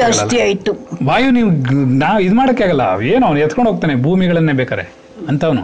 ಜಾಸ್ತಿ 0.02 0.38
ಆಯ್ತು. 0.46 0.72
ವಾಯು 1.08 1.30
ನೀವು 1.38 1.50
ನಾ 2.02 2.08
ಇದು 2.28 2.36
ಮಾಡೋಕ್ಕೆ 2.36 2.64
ಆಗಲ್ಲ 2.64 2.84
ಏನು 3.14 3.26
ಅವನು 3.28 3.40
ಎತ್ಕೊಂಡು 3.46 3.70
ಹೋಗ್ತಾನೆ 3.72 3.96
ಭೂಮಿಗಳನ್ನೇ 4.06 4.54
ಬೇಕಾರೆ 4.62 4.86
ಅಂತವನು. 5.32 5.64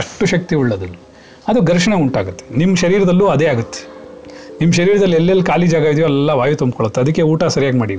ಅಷ್ಟು 0.00 0.26
ಶಕ್ತಿ 0.32 0.54
ಉಳ್ಳದು 0.62 0.88
ಅದು 1.50 1.58
ಘರ್ಷಣೆ 1.70 1.96
ಉಂಟಾಗುತ್ತೆ. 2.04 2.44
ನಿಮ್ಮ 2.58 2.74
ಶರೀರದಲ್ಲೂ 2.82 3.26
ಅದೇ 3.34 3.46
ಆಗುತ್ತೆ. 3.52 3.80
ನಿಮ್ಮ 4.60 4.72
ಶರೀರದಲ್ಲಿ 4.80 5.16
ಎಲ್ಲೆಲ್ಲಿ 5.16 5.44
ಖಾಲಿ 5.44 5.66
ಜಾಗ 5.74 5.84
ಇದೆಯೋ 5.94 6.08
ಎಲ್ಲ 6.12 6.30
ವಾಯು 6.40 6.56
ತುಂಬಿಕೊಳ್ಳುತ್ತೆ. 6.62 7.00
ಅದಕ್ಕೆ 7.04 7.22
ಊಟ 7.32 7.44
ಸರಿಯಾಗಿ 7.56 7.78
ಮಾಡಿ 7.82 7.96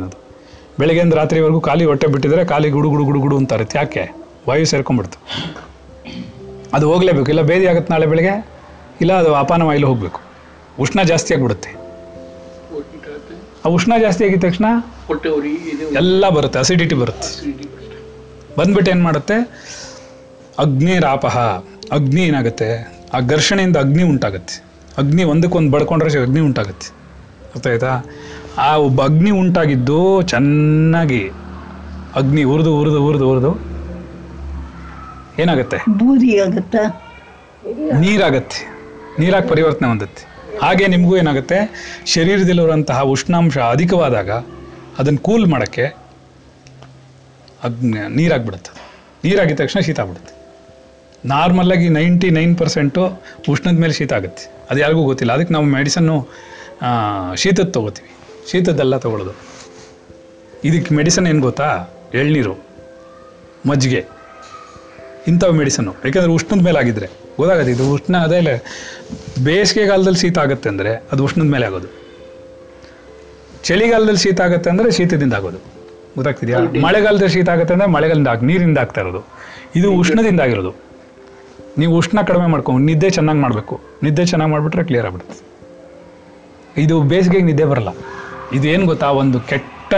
ಬೆಳಗ್ಗೆಯಿಂದ 0.79 1.13
ರಾತ್ರಿವರೆಗೂ 1.13 1.59
ಖಾಲಿ 1.61 1.85
ಹೊಟ್ಟೆ 1.85 2.07
ಬಿಟ್ಟಿದ್ರೆ 2.07 2.45
ಖಾಲಿ 2.45 2.69
ಗುಡು 2.69 2.89
ಗುಡು 2.89 3.03
ಗುಡು 3.03 3.19
ಗುಡು 3.19 3.37
ಅಂತಾರೆ. 3.37 3.65
ಯಾಕೆ? 3.75 4.03
ವಾಯು 4.47 4.65
ಸೇರ್ಕೊಂಡ್ಬಿಡ್ತು 4.65 5.17
ಅದು 6.73 6.93
ಹೋಗಲೇಬೇಕು. 6.93 7.29
ಇಲ್ಲ 7.29 7.41
ಬೇದಿ 7.41 7.67
ಆಗುತ್ತೆ 7.67 7.93
ನಾಳೆ 7.93 8.05
ಬೆಳಗ್ಗೆ, 8.05 8.33
ಇಲ್ಲ 9.01 9.13
ಅದು 9.13 9.35
ಅಪಾನ 9.35 9.61
ವಾಯಿಲು 9.63 9.87
ಹೋಗಬೇಕು. 9.87 10.21
ಉಷ್ಣ 10.79 11.03
ಜಾಸ್ತಿ 11.03 11.33
ಆಗಿಬಿಡುತ್ತೆ. 11.33 11.71
ಆ 13.65 13.69
ಉಷ್ಣ 13.69 13.93
ಜಾಸ್ತಿ 14.01 14.25
ಆಗಿದ 14.25 14.43
ತಕ್ಷಣ 14.43 14.65
ಎಲ್ಲ 15.95 16.29
ಬರುತ್ತೆ 16.29 16.59
ಅಸಿಡಿಟಿ 16.59 16.95
ಬರುತ್ತೆ. 16.95 17.31
ಬಂದ್ಬಿಟ್ಟು 18.57 18.91
ಏನು 18.91 19.03
ಮಾಡುತ್ತೆ? 19.03 19.37
ಅಗ್ನಿ 20.59 20.99
ರಾಪಹ. 20.99 21.37
ಅಗ್ನಿ 21.91 22.21
ಏನಾಗುತ್ತೆ? 22.21 22.67
ಆ 23.13 23.19
ಘರ್ಷಣೆಯಿಂದ 23.19 23.77
ಅಗ್ನಿ 23.77 24.03
ಉಂಟಾಗತ್ತೆ. 24.03 24.55
ಅಗ್ನಿ 24.97 25.23
ಒಂದಕ್ಕೊಂದು 25.23 25.71
ಬಡ್ಕೊಂಡ್ರೆ 25.71 26.21
ಅಗ್ನಿ 26.21 26.39
ಉಂಟಾಗುತ್ತೆ. 26.39 26.87
ಅರ್ಥ 27.55 27.67
ಆಯ್ತಾ 27.67 27.91
ಆ 28.57 28.77
ಒಬ್ಬ 28.77 29.01
ಅಗ್ನಿ 29.01 29.31
ಉಂಟಾಗಿದ್ದು 29.31 30.21
ಚೆನ್ನಾಗಿ 30.21 31.31
ಅಗ್ನಿ 32.15 32.43
ಉರಿದು 32.43 32.79
ಉರಿದು 32.79 33.05
ಉರಿದು 33.05 33.31
ಉರಿದು. 33.31 33.69
ಏನಾಗುತ್ತೆ? 35.39 35.77
ಬೂದಿ 35.89 36.39
ಆಗುತ್ತಾ? 36.39 37.11
ನೀರಾಗತ್ತೆ. 37.99 38.67
ನೀರಾಗಿ 39.19 39.47
ಪರಿವರ್ತನೆ 39.47 39.87
ಹೊಂದತ್ತೆ. 39.87 40.27
ಹಾಗೆ 40.61 40.87
ನಿಮಗೂ 40.87 41.17
ಏನಾಗುತ್ತೆ? 41.17 41.57
ಶರೀರದಲ್ಲಿರುವಂತಹ 42.05 43.01
ಉಷ್ಣಾಂಶ 43.01 43.57
ಅಧಿಕವಾದಾಗ 43.57 44.31
ಅದನ್ನು 44.99 45.19
ಕೂಲ್ 45.19 45.47
ಮಾಡೋಕ್ಕೆ 45.47 45.83
ಅಗ್ನಿ 47.63 48.15
ನೀರಾಗ್ಬಿಡುತ್ತೆ. 48.15 48.71
ನೀರಾಗಿದ 49.23 49.57
ತಕ್ಷಣ 49.57 49.79
ಶೀತ 49.79 49.99
ಆಗ್ಬಿಡುತ್ತೆ. 49.99 50.33
ನಾರ್ಮಲ್ಲಾಗಿ 51.25 51.89
ನೈಂಟಿ 51.89 52.29
ನೈನ್ 52.29 52.57
ಪರ್ಸೆಂಟು 52.57 53.23
ಉಷ್ಣದ 53.49 53.79
ಮೇಲೆ 53.79 53.93
ಶೀತ 53.93 54.13
ಆಗುತ್ತೆ. 54.13 54.65
ಅದು 54.69 54.79
ಯಾರಿಗೂ 54.79 55.03
ಗೊತ್ತಿಲ್ಲ. 55.03 55.33
ಅದಕ್ಕೆ 55.33 55.53
ನಾವು 55.53 55.65
ಮೆಡಿಸನ್ನು 55.65 56.29
ಶೀತದ 57.35 57.63
ತೊಗೋತೀವಿ. 57.63 58.18
ಶೀತದ್ದೆಲ್ಲ 58.51 58.97
ತಗೊಳ್ಳೋದು. 58.97 59.33
ಇದಕ್ಕೆ 60.63 60.95
ಮೆಡಿಸನ್ 60.95 61.27
ಏನು 61.27 61.41
ಗೊತ್ತಾ? 61.41 61.67
ಎಳ್ನೀರು 62.13 62.53
ಮಜ್ಜಿಗೆ. 63.69 64.05
ಇಂಥವು 65.27 65.51
ಮೆಡಿಸನ್ನು 65.51 65.93
ಯಾಕೆಂದರೆ 66.05 66.31
ಉಷ್ಣದ 66.31 66.63
ಮೇಲೆ 66.63 66.79
ಆಗಿದ್ರೆ. 66.79 67.07
ಗೊತ್ತಾಗತ್ತೆ 67.37 67.71
ಇದು 67.71 67.93
ಉಷ್ಣ 67.93 68.17
ಅದೇ 68.17 68.39
ಬೇಸಿಗೆಗಾಲದಲ್ಲಿ 69.43 70.19
ಶೀತ 70.19 70.39
ಆಗುತ್ತೆ 70.39 70.69
ಅಂದರೆ 70.69 71.03
ಅದು 71.11 71.23
ಉಷ್ಣದ 71.23 71.45
ಮೇಲೆ 71.45 71.65
ಆಗೋದು. 71.65 71.89
ಚಳಿಗಾಲದಲ್ಲಿ 73.63 74.19
ಶೀತ 74.19 74.41
ಆಗುತ್ತೆ 74.41 74.69
ಅಂದರೆ 74.69 74.91
ಶೀತದಿಂದ 74.91 75.33
ಆಗೋದು. 75.33 75.57
ಗೊತ್ತಾಗ್ತಿದೆಯಾ? 76.15 76.59
ಮಳೆಗಾಲದಲ್ಲಿ 76.59 77.33
ಶೀತ 77.33 77.49
ಆಗುತ್ತೆ 77.49 77.73
ಅಂದರೆ 77.73 77.87
ಮಳೆಗಾಲದಿಂದ 77.87 78.27
ಆಗಿ 78.27 78.45
ನೀರಿಂದ 78.45 78.77
ಆಗ್ತಾ 78.77 79.01
ಇರೋದು. 79.01 79.21
ಇದು 79.75 79.91
ಉಷ್ಣದಿಂದ 79.91 80.39
ಆಗಿರೋದು. 80.39 80.71
ನೀವು 81.77 81.97
ಉಷ್ಣ 81.97 82.21
ಕಡಿಮೆ 82.21 82.45
ಮಾಡ್ಕೊಂಡು 82.45 82.85
ನಿದ್ದೆ 82.85 83.09
ಚೆನ್ನಾಗಿ 83.09 83.39
ಮಾಡಬೇಕು. 83.39 83.79
ನಿದ್ದೆ 84.03 84.25
ಚೆನ್ನಾಗಿ 84.25 84.51
ಮಾಡಿಬಿಟ್ರೆ 84.51 84.83
ಕ್ಲಿಯರ್ 84.83 85.05
ಆಗ್ಬಿಡುತ್ತೆ. 85.05 85.37
ಇದು 86.81 87.01
ಬೇಸಿಗೆಗೆ 87.01 87.43
ನಿದ್ದೆ 87.43 87.65
ಬರಲ್ಲ. 87.65 87.89
ಇದು 88.53 88.67
ಏನು 88.67 88.85
ಗೊತ್ತಾ? 88.85 89.09
ಒಂದು 89.09 89.39
ಕೆಟ್ಟ 89.39 89.93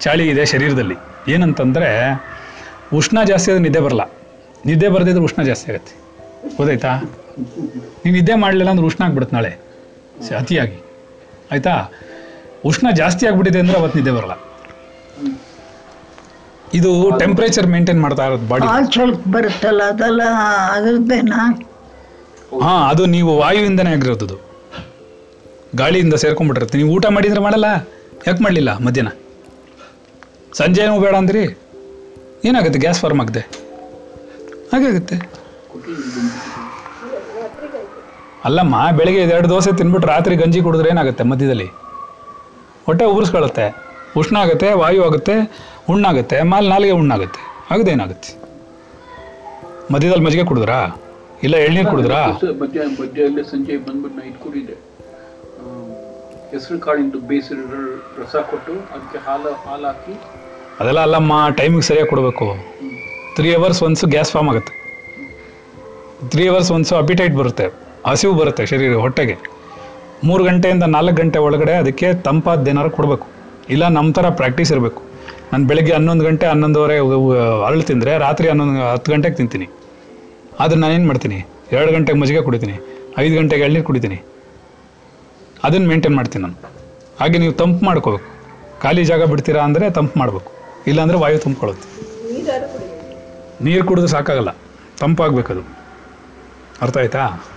ಚಾಳಿ 0.00 0.28
ಇದೆ 0.28 0.44
ಶರೀರದಲ್ಲಿ. 0.44 0.94
ಏನಂತಂದರೆ 1.28 1.88
ಉಷ್ಣ 2.94 3.24
ಜಾಸ್ತಿ 3.24 3.50
ಆದರೆ 3.50 3.62
ನಿದ್ದೆ 3.62 3.80
ಬರಲ್ಲ. 3.80 4.10
ನಿದ್ದೆ 4.66 4.88
ಬರದಿದ್ರೆ 4.88 5.24
ಉಷ್ಣ 5.24 5.42
ಜಾಸ್ತಿ 5.42 5.72
ಆಗುತ್ತೆ. 5.72 5.94
ಗೊತ್ತಾಯ್ತಾ? 6.56 6.92
ನೀವು 8.04 8.12
ನಿದ್ದೆ 8.12 8.34
ಮಾಡಲಿಲ್ಲ 8.34 8.70
ಅಂದ್ರೆ 8.70 8.86
ಉಷ್ಣ 8.86 9.04
ಆಗ್ಬಿಡುತ್ತೆ 9.04 9.36
ನಾಳೆ. 9.36 9.58
ಅತಿಯಾಗಿ. 10.38 10.84
ಆಯಿತಾ? 11.52 11.92
ಉಷ್ಣ 12.64 12.86
ಜಾಸ್ತಿ 12.90 13.26
ಆಗಿಬಿಟ್ಟಿದೆ 13.26 13.60
ಅಂದರೆ 13.60 13.78
ಅವತ್ತು 13.78 13.98
ನಿದ್ದೆ 13.98 14.10
ಬರಲ್ಲ. 14.10 14.32
ಇದು 16.74 17.18
ಟೆಂಪ್ರೇಚರ್ 17.18 17.66
ಮೇಂಟೈನ್ 17.66 18.00
ಮಾಡ್ತಾ 18.00 18.26
ಇರೋದು 18.26 18.48
ಬಾಡಿ 18.48 18.66
ಬರುತ್ತಲ್ಲ 19.32 19.82
ಅದೆಲ್ಲ 19.82 20.22
ಅದರದ್ದೇನಾ? 20.72 21.68
ಹಾಂ 22.62 22.88
ಅದು 22.88 23.06
ನೀವು 23.06 23.38
ವಾಯುವಿಂದನೇ 23.38 23.90
ಆಗಿರೋದು 23.90 24.24
ಅದು. 24.24 24.51
ಗಾಳಿಯಿಂದ 25.80 26.14
ಸೇರ್ಕೊಂಡ್ಬಿಟ್ಟಿರುತ್ತೆ. 26.22 26.78
ನೀವು 26.78 26.90
ಊಟ 26.96 27.06
ಮಾಡಿದ್ರೆ 27.16 27.40
ಮಾಡಲ್ಲ? 27.46 27.68
ಯಾಕೆ 28.26 28.40
ಮಾಡಲಿಲ್ಲ 28.44 28.70
ಮಧ್ಯಾಹ್ನ? 28.86 29.12
ಸಂಜೆನೂ 30.58 30.96
ಬೇಡ 31.04 31.14
ಅಂದ್ರಿ? 31.20 31.44
ಏನಾಗುತ್ತೆ? 32.48 32.78
ಗ್ಯಾಸ್ 32.84 33.00
ಫಾರ್ಮ್ 33.04 33.20
ಆಗದೆ. 33.24 33.42
ಹಾಗಾಗುತ್ತೆ 34.72 35.16
ಅಲ್ಲಮ್ಮ, 38.46 38.76
ಬೆಳಿಗ್ಗೆ 38.98 39.22
ಎರಡು 39.34 39.48
ದೋಸೆ 39.54 39.70
ತಿನ್ಬಿಟ್ಟು 39.78 40.06
ರಾತ್ರಿ 40.12 40.34
ಗಂಜಿ 40.42 40.60
ಕುಡಿದ್ರೆ 40.66 40.88
ಏನಾಗುತ್ತೆ 40.92 41.24
ಮಧ್ಯದಲ್ಲಿ? 41.32 41.66
ಹೊಟ್ಟೆ 42.86 43.04
ಉಬ್ರಿಸ್ಕೊಳ್ಳುತ್ತೆ. 43.12 43.66
ಉಷ್ಣ 44.20 44.36
ಆಗುತ್ತೆ, 44.44 44.68
ವಾಯು 44.82 45.02
ಆಗುತ್ತೆ 45.08 45.34
ಹುಣ್ಣಾಗುತ್ತೆ 45.88 46.38
ಮಾಲ್ 46.52 46.68
ನಾಲಿಗೆ 46.72 46.94
ಹುಣ್ಣಾಗುತ್ತೆ 47.00 47.42
ಆಗದೇನಾಗುತ್ತೆ 47.74 48.30
ಮಧ್ಯದಲ್ಲಿ 49.92 50.24
ಮಜ್ಜಿಗೆ 50.26 50.44
ಕುಡಿದ್ರಾ? 50.50 50.78
ಇಲ್ಲ 51.46 51.56
ಎಳ್ನೀರು 51.66 51.88
ಕುಡಿದ್ರಾ? 51.92 52.20
ಸಂಜೆ 53.52 53.76
ಬಂದ್ಬಿಟ್ಟು 53.86 54.16
ನಾ 54.18 54.24
ಕುಡಿದೆ. 54.44 54.76
ಹೆಸರು 56.52 56.78
ಕಾಳಿಂದು 56.86 57.18
ಬೇಯಿಸಿ 57.28 57.54
ರಸ 58.22 58.34
ಕೊಟ್ಟು 58.50 58.72
ಅದಕ್ಕೆ 58.94 59.18
ಹಾಲು 59.26 59.50
ಹಾಲು 59.66 59.86
ಹಾಕಿ 59.90 60.14
ಅದೆಲ್ಲ 60.80 61.00
ಅಲ್ಲಮ್ಮ 61.06 61.32
ಟೈಮಿಗೆ 61.58 61.84
ಸರಿಯಾಗಿ 61.88 62.10
ಕೊಡಬೇಕು. 62.12 62.46
Three 63.36 63.48
hours 63.58 63.80
once 63.86 64.06
gas 64.14 64.30
form 64.34 64.48
ಆಗುತ್ತೆ. 64.52 64.72
ತ್ರೀ 66.32 66.44
ಅವರ್ಸ್ 66.52 66.70
ಒನ್ಸು 66.76 66.94
ಅಪಿಟೈಟ್ 67.02 67.34
ಬರುತ್ತೆ, 67.40 67.66
ಹಸಿವು 68.10 68.34
ಬರುತ್ತೆ 68.40 68.64
ಶರೀರ 68.72 68.98
ಹೊಟ್ಟೆಗೆ. 69.04 69.36
ಮೂರು 70.28 70.42
ಗಂಟೆಯಿಂದ 70.48 70.84
ನಾಲ್ಕು 70.96 71.16
ಗಂಟೆ 71.20 71.38
ಒಳಗಡೆ 71.46 71.74
ಅದಕ್ಕೆ 71.82 72.08
ತಂಪಾದ 72.26 72.68
ಏನಾರು 72.72 72.90
ಕೊಡಬೇಕು. 72.98 73.26
ಇಲ್ಲ 73.74 73.84
ನಮ್ಮ 73.96 74.08
ಥರ 74.18 74.26
ಪ್ರಾಕ್ಟೀಸ್ 74.40 74.70
ಇರಬೇಕು. 74.74 75.00
ನಾನು 75.52 75.64
ಬೆಳಗ್ಗೆ 75.70 75.92
ಹನ್ನೊಂದು 75.98 76.24
ಗಂಟೆ 76.28 76.46
ಹನ್ನೊಂದುವರೆ 76.52 76.96
ಅರಳು 77.68 77.84
ತಿಂದರೆ 77.90 78.12
ರಾತ್ರಿ 78.26 78.46
ಹನ್ನೊಂದು, 78.52 78.76
ಹತ್ತು 78.94 79.10
ಗಂಟೆಗೆ 79.14 79.36
ತಿಂತೀನಿ. 79.40 79.68
ಆದರೆ 80.62 80.78
ನಾನೇನು 80.84 81.06
ಮಾಡ್ತೀನಿ? 81.10 81.38
ಎರಡು 81.76 81.90
ಗಂಟೆಗೆ 81.96 82.18
ಮಜ್ಜಿಗೆ 82.22 82.42
ಕುಡಿತೀನಿ. 82.48 82.76
ಐದು 83.24 83.34
ಗಂಟೆಗೆ 83.40 83.64
ಎಳ್ನೀರು 83.68 83.86
ಕುಡಿತೀನಿ. 83.90 84.18
ಅದನ್ನು 85.64 85.88
ಮೇಂಟೈನ್ 85.88 86.16
ಮಾಡ್ತೀನಿ 86.16 86.42
ನಾನು. 86.42 86.56
ಹಾಗೆ 87.20 87.38
ನೀವು 87.38 87.52
ತಂಪು 87.52 87.84
ಮಾಡ್ಕೋಬೇಕು. 87.84 88.28
ಖಾಲಿ 88.80 89.04
ಜಾಗ 89.04 89.24
ಬಿಡ್ತೀರಾ 89.24 89.64
ಅಂದರೆ 89.64 89.90
ತಂಪು 89.90 90.18
ಮಾಡಬೇಕು. 90.18 90.52
ಇಲ್ಲಾಂದರೆ 90.86 91.18
ವಾಯು 91.18 91.38
ತುಂಬ್ಕೊಳ್ಳುತ್ತೆ. 91.38 91.88
ನೀರು 93.64 93.84
ಕುಡಿದು 93.84 94.06
ಸಾಕಾಗಲ್ಲ. 94.06 94.50
ತಂಪಾಗಬೇಕದು. 95.00 95.62
ಅರ್ಥ 96.82 96.98
ಆಯ್ತಾ? 96.98 97.48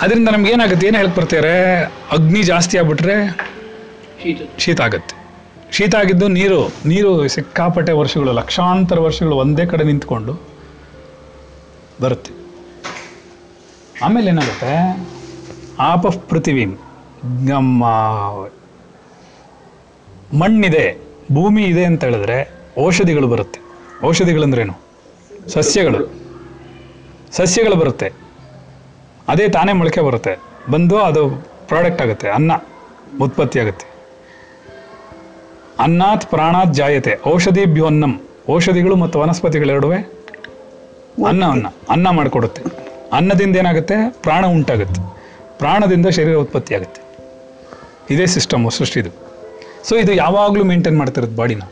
ಅದರಿಂದ 0.00 0.28
ನಮ್ಗೆ 0.28 0.52
ಏನಾಗುತ್ತೆ? 0.52 0.86
ಏನು 0.86 0.96
ಹೇಳಕ್ 0.96 1.16
ಬರ್ತಾರೆ 1.16 1.82
ಅಗ್ನಿ 2.10 2.42
ಜಾಸ್ತಿ 2.42 2.78
ಆಗ್ಬಿಟ್ರೆ 2.78 3.16
ಶೀತ. 4.22 4.42
ಶೀತ 4.58 4.80
ಆಗುತ್ತೆ. 4.80 5.14
ಶೀತ 5.70 5.94
ಆಗಿದ್ದು 5.94 6.28
ನೀರು 6.28 6.72
ನೀರು 6.84 7.28
ಸಿಕ್ಕಾಪಟ್ಟೆ 7.28 7.92
ವರ್ಷಗಳು 7.92 8.32
ಲಕ್ಷಾಂತರ 8.32 8.98
ವರ್ಷಗಳು 8.98 9.36
ಒಂದೇ 9.36 9.66
ಕಡೆ 9.66 9.84
ನಿಂತ್ಕೊಂಡು 9.84 10.34
ಬರುತ್ತೆ. 12.00 12.32
ಆಮೇಲೆ 14.02 14.30
ಏನಾಗುತ್ತೆ? 14.30 14.72
ಆಪ 15.80 16.06
ಪೃಥಿವಿ 16.06 16.64
ನಮ್ಮ 17.46 17.84
ಮಣ್ಣಿದೆ, 20.38 20.96
ಭೂಮಿ 21.32 21.64
ಇದೆ 21.64 21.84
ಅಂತ 21.84 22.04
ಹೇಳಿದ್ರೆ 22.04 22.52
ಔಷಧಿಗಳು 22.86 23.28
ಬರುತ್ತೆ. 23.28 23.60
ಔಷಧಿಗಳಂದ್ರೇನು? 24.06 24.74
ಸಸ್ಯಗಳು. 25.48 26.14
ಸಸ್ಯಗಳು 27.30 27.76
ಬರುತ್ತೆ. 27.76 28.12
ಅದೇ 29.28 29.48
ತಾನೇ 29.48 29.72
ಮೊಳಕೆ 29.72 30.00
ಬರುತ್ತೆ. 30.00 30.38
ಬಂದು 30.70 30.98
ಅದು 30.98 31.30
ಪ್ರಾಡಕ್ಟ್ 31.68 32.02
ಆಗುತ್ತೆ. 32.02 32.30
ಅನ್ನ 32.30 32.52
ಉತ್ಪತ್ತಿ 33.20 33.60
ಆಗುತ್ತೆ. 33.60 33.86
ಅನ್ನಾತ್ 35.78 36.26
ಪ್ರಾಣಾತ್ 36.26 36.74
ಜಾಯತೆ. 36.74 37.18
ಔಷಧಿ 37.26 37.60
ಔಷಧಿಭ್ಯೋನ್ನಂ. 37.60 38.20
ಔಷಧಿಗಳು 38.50 38.96
ಮತ್ತು 38.96 39.18
ವನಸ್ಪತಿಗಳೆರಡುವೆ 39.18 39.96
ಅನ್ನವನ್ನು 41.28 41.72
ಅನ್ನ 41.88 42.10
ಮಾಡಿಕೊಡುತ್ತೆ. 42.10 42.62
ಅನ್ನದಿಂದ 43.12 43.56
ಏನಾಗುತ್ತೆ? 43.56 44.10
ಪ್ರಾಣ 44.22 44.46
ಉಂಟಾಗುತ್ತೆ. 44.46 45.17
ಪ್ರಾಣದಿಂದ 45.58 46.08
ಶರೀರ 46.18 46.36
ಉತ್ಪತ್ತಿ 46.36 46.72
ಆಗುತ್ತೆ. 46.74 47.00
ಇದೇ 48.14 48.26
ಸಿಸ್ಟಮು 48.26 48.70
ಸೃಷ್ಟಿದು 48.70 49.10
ಸೊ 49.88 49.94
ಇದು. 49.96 50.12
ಯಾವಾಗಲೂ 50.12 50.64
ಮೇಂಟೈನ್ 50.64 50.98
ಮಾಡ್ತಿರೋದು 50.98 51.36
ಬಾಡಿನ 51.36 51.62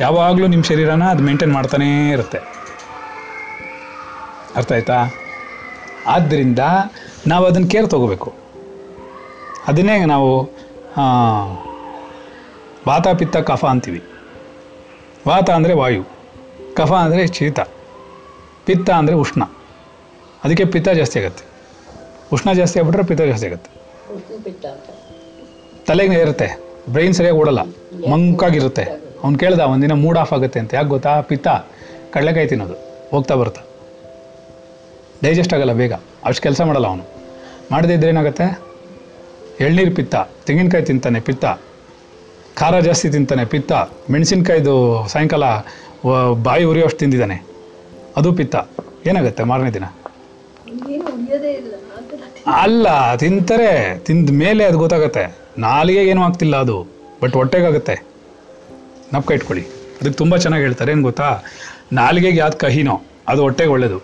ಯಾವಾಗಲೂ 0.00 0.46
ನಿಮ್ಮ 0.46 0.64
ಶರೀರನ 0.64 1.04
ಅದು 1.10 1.22
ಮೇಂಟೈನ್ 1.22 1.52
ಮಾಡ್ತಾನೇ 1.52 1.88
ಇರುತ್ತೆ. 2.10 2.40
ಅರ್ಥ 4.56 4.72
ಆಯ್ತಾ? 4.72 4.98
ಆದ್ದರಿಂದ 6.06 6.62
ನಾವು 7.26 7.44
ಅದನ್ನು 7.46 7.68
ಕೇರ್ 7.68 7.88
ತಗೋಬೇಕು. 7.90 8.30
ಅದನ್ನೇ 9.68 9.96
ನಾವು 10.04 10.30
ವಾತ, 12.88 13.08
ಪಿತ್ತ, 13.08 13.36
ಕಫ 13.48 13.64
ಅಂತೀವಿ. 13.64 14.00
ವಾತ 15.28 15.50
ಅಂದರೆ 15.50 15.74
ವಾಯು, 15.74 16.04
ಕಫ 16.74 16.92
ಅಂದರೆ 16.92 17.26
ಶೀತ, 17.26 17.60
ಪಿತ್ತ 18.66 18.90
ಅಂದರೆ 18.90 19.14
ಉಷ್ಣ. 19.14 19.42
ಅದಕ್ಕೆ 20.44 20.64
ಪಿತ್ತ 20.64 20.88
ಜಾಸ್ತಿ 21.00 21.18
ಆಗುತ್ತೆ. 21.20 21.44
ಉಷ್ಣ 22.32 22.52
ಜಾಸ್ತಿ 22.52 22.78
ಆಗ್ಬಿಟ್ರೆ 22.78 23.02
ಪಿತ್ತ 23.02 23.22
ಜಾಸ್ತಿ 23.22 23.46
ಆಗುತ್ತೆ. 23.46 23.70
ತಲೆಗೆ 25.86 26.14
ಇರುತ್ತೆ. 26.14 26.48
ಬ್ರೈನ್ 26.88 27.14
ಸರಿಯಾಗಿ 27.14 27.38
ಓಡಲ್ಲ. 27.38 27.60
ಮಂಕಾಗಿರುತ್ತೆ. 28.10 28.84
ಅವ್ನು 29.24 29.38
ಕೇಳ್ದ 29.38 29.58
ಒಂದಿನ 29.58 29.92
ಮೂಡ್ 29.92 30.18
ಆಫ್ 30.18 30.32
ಆಗುತ್ತೆ 30.32 30.60
ಅಂತ. 30.60 30.74
ಯಾಕೆ 30.74 30.88
ಗೊತ್ತಾ? 30.88 31.20
ಪಿತ್ತ 31.20 31.48
ಕಡಲೆಕಾಯಿ 32.10 32.48
ತಿನ್ನೋದು. 32.48 32.74
ಹೋಗ್ತಾ 33.10 33.34
ಬರ್ತಾ 33.34 33.60
ಡೈಜೆಸ್ಟ್ 35.22 35.54
ಆಗಲ್ಲ 35.54 35.72
ಬೇಗ. 35.72 35.92
ಅಷ್ಟು 36.24 36.42
ಕೆಲಸ 36.42 36.60
ಮಾಡಲ್ಲ 36.60 36.86
ಅವನು. 36.86 37.04
ಮಾಡದೇ 37.72 37.94
ಇದ್ರೆ 37.94 38.08
ಏನಾಗುತ್ತೆ? 38.08 38.60
ಎಳ್ನೀರು 39.60 39.94
ಪಿತ್ತ. 39.94 40.14
ತೆಂಗಿನಕಾಯಿ 40.46 40.84
ತಿಂತಾನೆ 40.84 41.20
ಪಿತ್ತ. 41.20 41.44
ಖಾರ 42.56 42.80
ಜಾಸ್ತಿ 42.80 43.10
ತಿಂತಾನೆ 43.10 43.44
ಪಿತ್ತ. 43.44 43.72
ಮೆಣಸಿನ್ಕಾಯ್ದು 44.10 45.06
ಸಾಯಂಕಾಲ 45.08 45.42
ಬಾಯಿ 46.42 46.64
ಉರಿಯೋಷ್ಟು 46.64 46.98
ತಿಂದಿದ್ದಾನೆ. 46.98 47.42
ಅದು 48.16 48.32
ಪಿತ್ತ. 48.32 48.56
ಏನಾಗುತ್ತೆ 49.06 49.42
ಮಾರನೇ 49.44 49.70
ದಿನ? 49.70 49.84
ಅಲ್ಲ, 52.46 53.16
ತಿಂತಾರೆ. 53.16 53.98
ತಿಂದ 53.98 54.30
ಮೇಲೆ 54.32 54.64
ಅದು 54.64 54.78
ಗೊತ್ತಾಗುತ್ತೆ. 54.78 55.24
ನಾಲಿಗೆಗೆ 55.58 56.10
ಏನು 56.10 56.22
ಆಗ್ತಿಲ್ಲ 56.22 56.56
ಅದು, 56.56 56.76
ಬಟ್ 57.22 57.34
ಹೊಟ್ಟೆಗಾಗುತ್ತೆ. 57.34 57.94
ನಪ್ಕ 59.14 59.30
ಇಟ್ಕೊಳ್ಳಿ. 59.30 59.64
ಅದಕ್ಕೆ 59.64 60.16
ತುಂಬ 60.16 60.36
ಚೆನ್ನಾಗಿ 60.36 60.64
ಹೇಳ್ತಾರೆ, 60.64 60.92
ಏನು 60.92 61.02
ಗೊತ್ತಾ? 61.02 61.44
ನಾಲಿಗೆಗೆ 61.92 62.38
ಯಾವ್ದು 62.38 62.58
ಕಹಿನೋ, 62.58 63.02
ಅದು 63.28 63.42
ಹೊಟ್ಟೆಗೆ 63.42 63.70
ಒಳ್ಳೆಯದು 63.70 64.00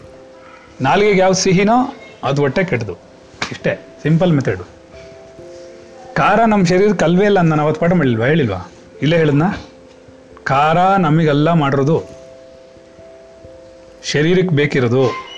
ನಾಲಿಗೆಗೆ 0.81 1.21
ಯಾವ್ದು 1.21 1.35
ಸಿಹಿನೋ, 1.35 1.97
ಅದು 2.25 2.43
ಹೊಟ್ಟೆ 2.43 2.65
ಕೆಟ್ಟದು. 2.65 2.95
ಇಷ್ಟೇ, 3.51 3.73
ಸಿಂಪಲ್ 4.03 4.33
ಮೆಥಡು 4.33 4.65
ಖಾರ 6.15 6.41
ನಮ್ಮ 6.45 6.65
ಶರೀರಕ್ಕೆ 6.65 7.05
ಅಲ್ವೇ 7.05 7.25
ಇಲ್ಲ 7.25 7.41
ನಾನು 7.41 7.63
ಅವತ್ತು 7.63 7.81
ಪಾಠ 7.81 7.93
ಮಾಡಿಲ್ವಾ? 7.93 8.27
ಹೇಳಿಲ್ವಾ? 8.27 8.73
ಇಲ್ಲೇ 9.03 9.17
ಹೇಳಿದ್ನಾ? 9.17 9.49
ಖಾರ 10.45 10.79
ನಮಗೆಲ್ಲ 10.97 11.53
ಮಾಡಿರೋದು, 11.53 12.11
ಶರೀರಕ್ಕೆ 14.05 14.55
ಬೇಕಿರೋದು. 14.57 15.34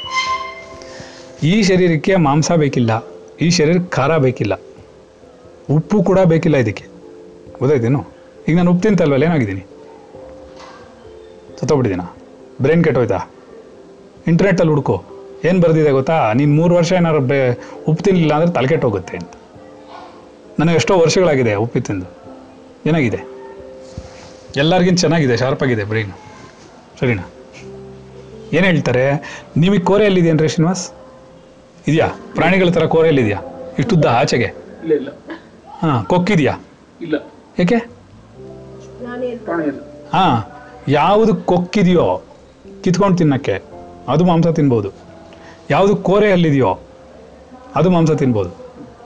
ಈ 1.45 1.55
ಶರೀರಕ್ಕೆ 1.69 2.13
ಮಾಂಸ 2.27 2.49
ಬೇಕಿಲ್ಲ, 2.63 2.93
ಈ 3.45 3.47
ಶರೀರಕ್ಕೆ 3.57 3.91
ಖಾರ 3.97 4.13
ಬೇಕಿಲ್ಲ, 4.25 4.55
ಉಪ್ಪು 5.77 5.97
ಕೂಡ 6.09 6.19
ಬೇಕಿಲ್ಲ 6.33 6.57
ಇದಕ್ಕೆ. 6.65 6.85
ಗೊತ್ತಾಯ್ತೇನು 7.59 8.01
ಈಗ 8.49 8.55
ನಾನು 8.59 8.71
ಉಪ್ಪು 8.73 8.83
ತಿಂತಲ್ವಲ್ಲ, 8.85 9.25
ಏನಾಗಿದ್ದೀನಿ? 9.29 9.65
ಸತ್ತೋಗ್ಬಿಟ್ಟಿದ್ದೀನ? 11.59 12.07
ಬ್ರೈನ್ 12.63 12.83
ಕೆಟ್ಟೋಯ್ತಾ? 12.87 13.19
ಇಂಟರ್ನೆಟ್ಟಲ್ಲಿ 14.31 14.73
ಹುಡ್ಕೋ. 14.75 14.97
ಏನು 15.49 15.59
ಬರೆದಿದೆ 15.65 15.91
ಗೊತ್ತಾ? 15.99 16.17
ನೀನು 16.39 16.53
ಮೂರು 16.59 16.73
ವರ್ಷ 16.79 16.93
ಏನಾದ್ರು 17.01 17.23
ಬೇ 17.31 17.39
ಉಪ್ಪು 17.89 18.01
ತಿನ್ನಲಿಲ್ಲ 18.07 18.33
ಅಂದರೆ 18.39 18.53
ತಲೆ 18.57 18.69
ಕೆಟ್ಟೋಗುತ್ತೆ 18.73 19.15
ಅಂತ. 19.21 19.33
ನನಗೆ 20.59 20.77
ಎಷ್ಟೋ 20.81 20.95
ವರ್ಷಗಳಾಗಿದೆ 21.05 21.55
ಉಪ್ಪು 21.65 21.81
ತಿಂದು. 21.89 22.07
ಏನಾಗಿದೆ? 22.89 23.21
ಎಲ್ಲರಿಗಿಂತ 24.63 24.99
ಚೆನ್ನಾಗಿದೆ 25.05 25.37
ಶಾರ್ಪಾಗಿದೆ 25.43 25.85
ಬ್ರೈನ್ 25.91 26.13
ಸರಿನಾ? 27.01 27.25
ಏನು 28.57 28.67
ಹೇಳ್ತಾರೆ? 28.71 29.07
ನಿಮಗೆ 29.63 29.83
ಕೋರೆ 29.91 30.05
ಎಲ್ಲಿದೆಯೇನ್ರಿ 30.11 30.49
ಶ್ರೀನಿವಾಸ್? 30.55 30.85
ಇದೆಯಾ? 31.89 32.07
ಪ್ರಾಣಿಗಳ 32.35 32.71
ತರ 32.71 32.87
ಕೋರೆಯಲ್ಲಿ 32.87 33.23
ಇದೆಯಾ? 33.23 33.41
ಇಷ್ಟುದ್ದ 33.79 34.05
ಆಚೆಗೆ? 34.05 34.47
ಹಾ 35.81 36.03
ಕೊಕ್ಕಿದೆಯಾ? 36.03 36.59
ಇಲ್ಲ. 37.01 37.33
ಏಕೆ? 37.59 37.77
ಹಾಂ 40.13 40.53
ಯಾವುದು 40.89 41.35
ಕೊಕ್ಕಿದೆಯೋ 41.35 42.23
ಕಿತ್ಕೊಂಡು 42.83 43.17
ತಿನ್ನಕ್ಕೆ 43.17 43.63
ಅದು 44.09 44.25
ಮಾಂಸ 44.25 44.47
ತಿನ್ಬೋದು. 44.47 44.91
ಯಾವುದು 45.71 45.97
ಕೋರೆಯಲ್ಲಿದೆಯೋ 45.97 46.79
ಅದು 47.77 47.91
ಮಾಂಸ 47.91 48.11
ತಿನ್ಬೋದು. 48.11 48.51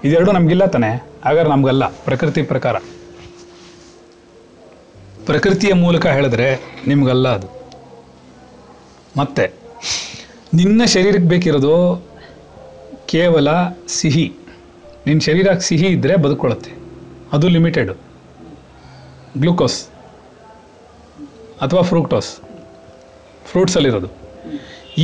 ಇದೆರಡು 0.04 0.32
ನಮಗಿಲ್ಲ 0.32 0.64
ತಾನೆ 0.64 1.04
ಹಾಗಾದ್ರೆ 1.25 1.50
ನಮಗಲ್ಲ 1.50 1.87
ಪ್ರಕೃತಿ 1.87 2.42
ಪ್ರಕಾರ. 2.42 2.76
ಪ್ರಕೃತಿಯ 5.26 5.75
ಮೂಲಕ 5.75 6.06
ಹೇಳಿದ್ರೆ 6.06 6.76
ನಿಮಗಲ್ಲ 6.87 7.28
ಅದು. 7.28 7.46
ಮತ್ತೆ 9.16 9.52
ನಿನ್ನ 10.54 10.84
ಶರೀರಕ್ಕೆ 10.84 11.28
ಬೇಕಿರೋದು 11.28 12.02
ಕೇವಲ 13.12 13.49
ಸಿಹಿ. 13.99 14.27
ನಿನ್ನ 15.07 15.20
ಶರೀರಕ್ಕೆ 15.29 15.64
ಸಿಹಿ 15.68 15.88
ಇದ್ದರೆ 15.96 16.14
ಬದುಕೊಳ್ಳುತ್ತೆ 16.25 16.73
ಅದು 17.35 17.46
ಲಿಮಿಟೆಡ್ 17.55 17.90
ಗ್ಲುಕೋಸ್ 19.42 19.79
ಅಥವಾ 21.64 21.83
ಫ್ರೂಕ್ಟೋಸ್ 21.90 22.31
ಫ್ರೂಟ್ಸಲ್ಲಿರೋದು 23.51 24.09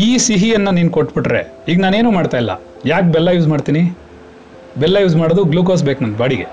ಈ 0.04 0.06
ಸಿಹಿಯನ್ನು 0.26 0.70
ನೀನು 0.76 0.90
ಕೊಟ್ಬಿಟ್ರೆ, 0.96 1.40
ಈಗ 1.70 1.78
ನಾನೇನು 1.84 2.10
ಮಾಡ್ತಾ 2.16 2.36
ಇಲ್ಲ. 2.42 2.52
ಯಾಕೆ 2.92 3.08
ಬೆಲ್ಲ 3.14 3.28
ಯೂಸ್ 3.36 3.48
ಮಾಡ್ತೀನಿ? 3.52 3.82
ಬೆಲ್ಲ 4.82 4.96
ಯೂಸ್ 5.04 5.16
ಮಾಡೋದು 5.22 5.42
ಗ್ಲೂಕೋಸ್ 5.52 5.82
ಬೇಕು 5.88 6.00
ನನ್ನ 6.04 6.16
ಬಾಡಿಗೆ. 6.22 6.46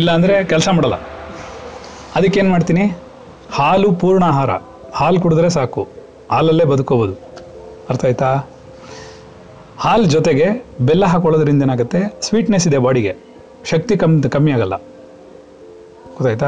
ಇಲ್ಲ 0.00 0.08
ಅಂದರೆ 0.18 0.34
ಕೆಲಸ 0.52 0.68
ಮಾಡಲ್ಲ. 0.76 0.96
ಅದಕ್ಕೇನು 2.18 2.50
ಮಾಡ್ತೀನಿ? 2.54 2.84
ಹಾಲು 3.56 3.88
ಪೂರ್ಣ 4.02 4.24
ಆಹಾರ 4.32 4.50
ಹಾಲು 4.98 5.18
ಕುಡಿದ್ರೆ 5.24 5.50
ಸಾಕು. 5.56 5.82
ಹಾಲಲ್ಲೇ 6.34 6.66
ಬದುಕೋಬೋದು. 6.72 7.14
ಅರ್ಥ 7.90 8.04
ಆಯ್ತಾ? 8.10 8.30
ಹಾಲು 9.78 10.04
ಜೊತೆಗೆ 10.04 10.46
ಬೆಲ್ಲ 10.80 11.04
ಹಾಕೊಳ್ಳೋದ್ರಿಂದ 11.04 11.62
ಏನಾಗುತ್ತೆ? 11.62 11.98
ಸ್ವೀಟ್ನೆಸ್ 12.20 12.68
ಇದೆ 12.68 12.78
ಬಾಡಿಗೆ. 12.78 13.16
ಶಕ್ತಿ 13.64 13.96
ಕಮ್ಮಿ 13.96 14.30
ಕಮ್ಮಿ 14.30 14.52
ಆಗಲ್ಲ. 14.52 14.76
ಗೊತ್ತಾಯ್ತಾ? 14.76 16.46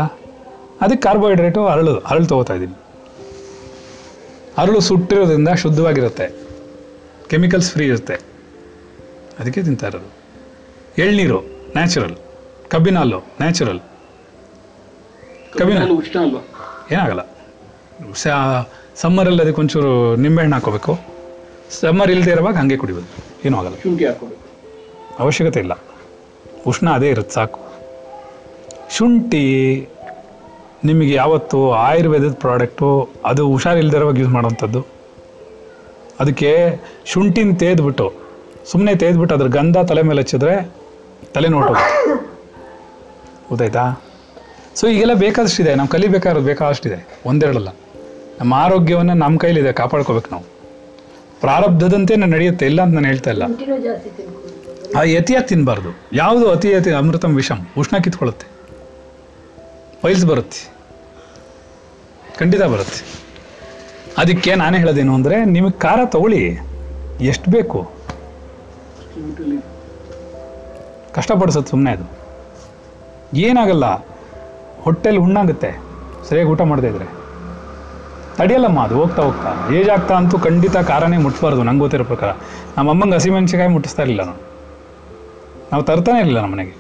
ಅದಕ್ಕೆ 0.81 1.01
ಕಾರ್ಬೋಹೈಡ್ರೇಟು 1.01 1.67
ಅರಳು 1.67 1.99
ಅರಳು 1.99 2.27
ತೊಗೋತಾ 2.27 2.55
ಇದ್ದೀನಿ. 2.55 2.75
ಅರಳು 4.59 4.81
ಸುಟ್ಟಿರೋದ್ರಿಂದ 4.81 5.49
ಶುದ್ಧವಾಗಿರುತ್ತೆ. 5.49 6.35
ಕೆಮಿಕಲ್ಸ್ 7.29 7.73
ಫ್ರೀ 7.73 7.87
ಇರುತ್ತೆ. 7.87 8.15
ಅದಕ್ಕೆ 9.39 9.63
ತಿಂತಾ 9.63 9.87
ಇರೋದು. 9.87 10.09
ಎಳ್ನೀರು 11.03 11.41
ನ್ಯಾಚುರಲ್ 11.77 12.17
ಕಬ್ಬಿನ 12.69 12.99
ಹಾಲು 12.99 13.19
ನ್ಯಾಚುರಲ್ 13.19 13.81
ಕಬ್ಬಿನ 15.59 15.79
ಹಾಲು 15.79 16.47
ಏನಾಗಲ್ಲ. 16.91 17.21
ಸಮ್ಮರಲ್ಲಿ 18.97 19.43
ಅದಕ್ಕೆ 19.43 19.61
ಒಂಚೂರು 19.61 20.17
ನಿಂಬೆಹಣ್ಣು 20.17 20.57
ಹಾಕೋಬೇಕು 20.57 21.18
ಸಮ್ಮರ್ 21.71 22.11
ಇಲ್ಲದೆ 22.11 22.31
ಇರುವಾಗ 22.31 22.55
ಹಾಗೆ 22.55 22.77
ಕುಡಿಬೋದು. 22.77 23.25
ಏನೂ 23.45 23.59
ಆಗಲ್ಲ. 23.59 23.77
ಶುಂಠಿ 23.77 24.07
ಹಾಕೋಬೇಕು 24.07 24.49
ಅವಶ್ಯಕತೆ 25.19 25.61
ಇಲ್ಲ. 25.61 25.79
ಉಷ್ಣ 26.67 26.91
ಅದೇ 26.91 27.09
ಇರುತ್ತೆ 27.09 27.35
ಸಾಕು. 27.35 27.61
ಶುಂಠಿ 28.91 29.89
ನಿಮಗೆ 30.85 31.15
ಯಾವತ್ತು 31.15 31.73
ಆಯುರ್ವೇದದ 31.73 32.33
ಪ್ರಾಡಕ್ಟು 32.33 33.09
ಅದು 33.25 33.49
ಹುಷಾರಿಲ್ದಿರೋವಾಗ 33.49 34.19
ಯೂಸ್ 34.19 34.31
ಮಾಡೋವಂಥದ್ದು. 34.31 34.87
ಅದಕ್ಕೆ 36.21 36.81
ಶುಂಠಿನ 37.05 37.55
ತೇದ್ಬಿಟ್ಟು 37.55 38.13
ಸುಮ್ಮನೆ 38.67 38.95
ತೇದ್ಬಿಟ್ಟು 38.95 39.35
ಅದ್ರ 39.35 39.47
ಗಂಧ 39.47 39.79
ತಲೆ 39.79 40.03
ಮೇಲೆ 40.03 40.21
ಹಚ್ಚಿದ್ರೆ 40.21 40.75
ತಲೆ 41.35 41.49
ನೋಟು. 41.49 41.75
ಗೊತ್ತಾಯ್ತಾ? 43.49 44.03
ಸೊ 44.75 44.87
ಈಗೆಲ್ಲ 44.87 45.15
ಬೇಕಾದಷ್ಟಿದೆ. 45.15 45.75
ನಾವು 45.75 45.89
ಕಲಿಬೇಕಾಗಿರೋದು 45.89 46.47
ಬೇಕಾದಷ್ಟಿದೆ. 46.47 47.09
ಒಂದೆರಡಲ್ಲ. 47.27 47.69
ನಮ್ಮ 48.41 48.55
ಆರೋಗ್ಯವನ್ನು 48.55 49.15
ನಮ್ಮ 49.15 49.39
ಕೈಲಿದೆ 49.39 49.73
ಕಾಪಾಡ್ಕೋಬೇಕು 49.73 50.29
ನಾವು. 50.31 50.58
ಪ್ರಾರಬ್ಧದಂತೆ 51.41 52.17
ನಾನು 52.17 52.33
ನಡೆಯುತ್ತೆ 52.33 52.67
ಇಲ್ಲ 52.67 52.83
ಅಂತ 52.83 52.95
ನಾನು 52.95 53.07
ಹೇಳ್ತಾ 53.07 53.31
ಇಲ್ಲ. 53.31 53.43
ಆ 54.97 55.01
ಅತಿಯಾಗಿ 55.01 55.47
ತಿನ್ನಬಾರ್ದು 55.47 55.89
ಯಾವುದು 56.13 56.51
ಅತಿ 56.51 56.75
ಅತಿ 56.75 56.91
ಅಮೃತಂ 56.91 57.35
ವಿಷಮ್ 57.35 57.67
ಉಷ್ಣ 57.79 57.97
ಕಿತ್ಕೊಳ್ಳುತ್ತೆ. 57.97 58.47
ಪೈಲ್ಸ್ 60.03 60.27
ಬರುತ್ತೆ. 60.27 60.71
ಖಂಡಿತ 62.39 62.63
ಬರುತ್ತೆ. 62.63 63.19
ಅದಕ್ಕೆ 64.19 64.55
ನಾನೇ 64.55 64.79
ಹೇಳೋದೇನು 64.79 65.15
ಅಂದರೆ 65.15 65.45
ನಿಮಗೆ 65.45 65.79
ಖಾರ 65.79 65.99
ತಗೊಳ್ಳಿ. 66.05 66.59
ಎಷ್ಟು 67.21 67.51
ಬೇಕು? 67.51 67.91
ಕಷ್ಟಪಡಿಸೋದು 71.15 71.67
ಸುಮ್ಮನೆ 71.67 71.91
ಅದು. 71.91 72.19
ಏನಾಗಲ್ಲ. 73.37 73.85
ಹೊಟ್ಟೆಲಿ 74.81 75.19
ಹುಣ್ಣಾಗುತ್ತೆ. 75.19 75.81
ಸರಿಯಾಗಿ 76.29 76.51
ಊಟ 76.51 76.61
ಮಾಡದೇ 76.61 76.87
ಇದ್ರೆ. 76.87 77.18
ತಡೆಯಲ್ಲಮ್ಮ 78.39 78.81
ಅದು 78.81 78.95
ಹೋಗ್ತಾ 78.95 79.23
ಹೋಗ್ತಾ. 79.23 79.75
ಏಜ್ 79.75 79.91
ಆಗ್ತಾ 79.91 80.15
ಅಂತೂ 80.15 80.39
ಖಂಡಿತ 80.39 80.77
ಖಾರನೇ 80.77 81.17
ಮುಟ್ಬಾರ್ದು, 81.17 81.63
ನಂಗೆ 81.63 81.81
ಗೊತ್ತಿರೋ 81.81 82.05
ಪ್ರಕಾರ. 82.05 82.31
ನಮ್ಮ 82.77 82.91
ಅಮ್ಮಂಗೆ 82.91 83.15
ಹಸಿಮೆಣಸಿಕಾಯಿ 83.15 83.71
ಮುಟ್ಟಿಸ್ತಾ 83.71 84.03
ಇರಲಿಲ್ಲ 84.03 84.23
ನಾನು. 84.23 84.41
ನಾವು 85.73 85.83
ತರ್ತಾನೆ 85.83 86.19
ಇರಲಿಲ್ಲ 86.19 86.41
ನಮ್ಮ 86.41 86.55
ಮನೆಗೆ. 86.55 86.77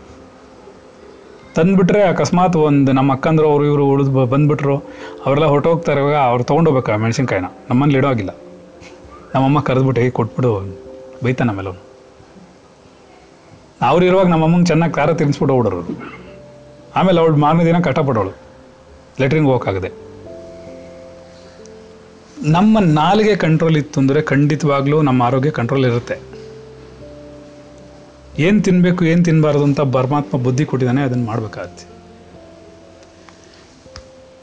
ತಂದುಬಿಟ್ರೆ 1.54 2.02
ಅಕಸ್ಮಾತ್ 2.02 2.56
ಒಂದು 2.56 2.92
ನಮ್ಮ 2.92 3.12
ಅಕ್ಕಂದ್ರು, 3.12 3.48
ಅವರು 3.50 3.64
ಇವರು 3.64 3.86
ಉಳಿದು 3.86 4.26
ಬಂದುಬಿಟ್ರು. 4.26 4.78
ಅವರೆಲ್ಲ 5.26 5.46
ಹೊರಟೋಗ್ತಾ 5.46 5.92
ಇವಾಗ 5.92 6.14
ಅವ್ರು 6.14 6.44
ತೊಗೊಂಡೋಗ್ಬೇಕು 6.44 6.92
ಆ 6.92 6.96
ಮೆಣಸಿನ್ಕಾಯಿನ? 6.96 7.44
ನಮ್ಮಲ್ಲಿ 7.70 7.98
ಇಡೋ 7.98 8.08
ಆಗಿಲ್ಲ 8.08 8.30
ನಮ್ಮಮ್ಮ 9.34 9.60
ಕರೆದ್ಬಿಟ್ಟು 9.60 10.00
ಹೇಗೆ 10.00 10.10
ಕೊಟ್ಬಿಡು. 10.10 10.78
ಬೈತಾನೆ 11.24 11.50
ಆಮೇಲೆ 11.52 11.68
ಅವನು 11.68 11.82
ಅವ್ರು 13.86 14.06
ಇರುವಾಗ 14.06 14.26
ನಮ್ಮಮ್ಮಂಗೆ 14.26 14.66
ಚೆನ್ನಾಗಿ 14.66 14.92
ಖಾರ 14.92 15.12
ತಿನ್ನಿಸ್ಬಿಟ್ಟು 15.12 15.54
ಹೋಗ್ಬಿಡೋರು 15.54 16.00
ಆಮೇಲೆ 16.96 17.20
ಅವಳು 17.20 17.36
ಮಾರನೇ 17.36 17.64
ದಿನ 17.64 17.78
ಕಷ್ಟಪಡೋಳು. 17.78 18.32
ಲೆಟ್ರಿನ್ಗೆ 19.20 19.50
ಹೋಗೋಕ್ಕಾಗದೆ. 19.50 20.07
ನಮ್ಮ 22.42 22.78
ನಾಲಿಗೆ 22.78 23.36
ಕಂಟ್ರೋಲ್ 23.36 23.76
ಇತ್ತು 23.76 24.00
ಅಂದರೆ 24.00 24.22
ಖಂಡಿತವಾಗ್ಲೂ 24.22 25.02
ನಮ್ಮ 25.02 25.22
ಆರೋಗ್ಯ 25.22 25.50
ಕಂಟ್ರೋಲ್ 25.50 25.84
ಇರುತ್ತೆ. 25.84 26.20
ಏನು 28.38 28.62
ತಿನ್ನಬೇಕು 28.62 29.04
ಏನು 29.04 29.24
ತಿನ್ನಬಾರ್ದು 29.24 29.64
ಅಂತ 29.64 29.80
ಪರಮಾತ್ಮ 29.80 30.38
ಬುದ್ಧಿ 30.38 30.64
ಕೊಟ್ಟಿದ್ದಾನೆ, 30.64 31.02
ಅದನ್ನು 31.02 31.24
ಮಾಡಬೇಕಾಗತ್ತೆ. 31.24 31.88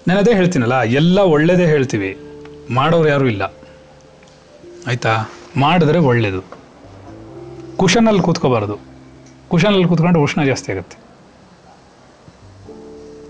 ನಾನು 0.08 0.20
ಅದೇ 0.20 0.34
ಹೇಳ್ತೀನಲ್ಲ, 0.34 0.82
ಎಲ್ಲ 0.82 1.20
ಒಳ್ಳೇದೇ 1.20 1.66
ಹೇಳ್ತೀವಿ. 1.66 2.18
ಮಾಡೋರು 2.74 3.10
ಯಾರೂ 3.10 3.26
ಇಲ್ಲ. 3.26 3.54
ಆಯಿತಾ? 4.88 5.32
ಮಾಡಿದ್ರೆ 5.58 6.00
ಒಳ್ಳೆಯದು 6.00 6.42
ಕುಷನಲ್ಲಿ 7.78 8.22
ಕೂತ್ಕೋಬಾರ್ದು. 8.22 8.80
ಕುಷನಲ್ಲಿ 9.48 9.88
ಕೂತ್ಕೊಂಡು 9.88 10.22
ಉಷ್ಣ 10.22 10.44
ಜಾಸ್ತಿ 10.44 10.72
ಆಗುತ್ತೆ. 10.72 10.98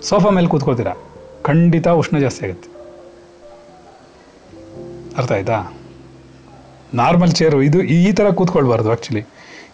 ಸೋಫಾ 0.04 0.30
ಮೇಲೆ 0.30 0.48
ಕೂತ್ಕೋತೀರಾ? 0.48 0.94
ಖಂಡಿತ 1.44 1.88
ಉಷ್ಣ 1.88 2.18
ಜಾಸ್ತಿ 2.18 2.46
ಆಗುತ್ತೆ. 2.46 2.75
ಅರ್ಥ 5.18 5.32
ಆಯ್ತಾ? 5.32 5.78
ನಾರ್ಮಲ್ 6.94 7.32
ಚೇರು 7.32 7.62
ಇದು 7.62 7.82
ಈ 7.82 8.12
ಥರ 8.12 8.30
ಕೂತ್ಕೊಳ್ಬಾರ್ದು 8.30 8.90
ಆ್ಯಕ್ಚುಲಿ 8.90 9.26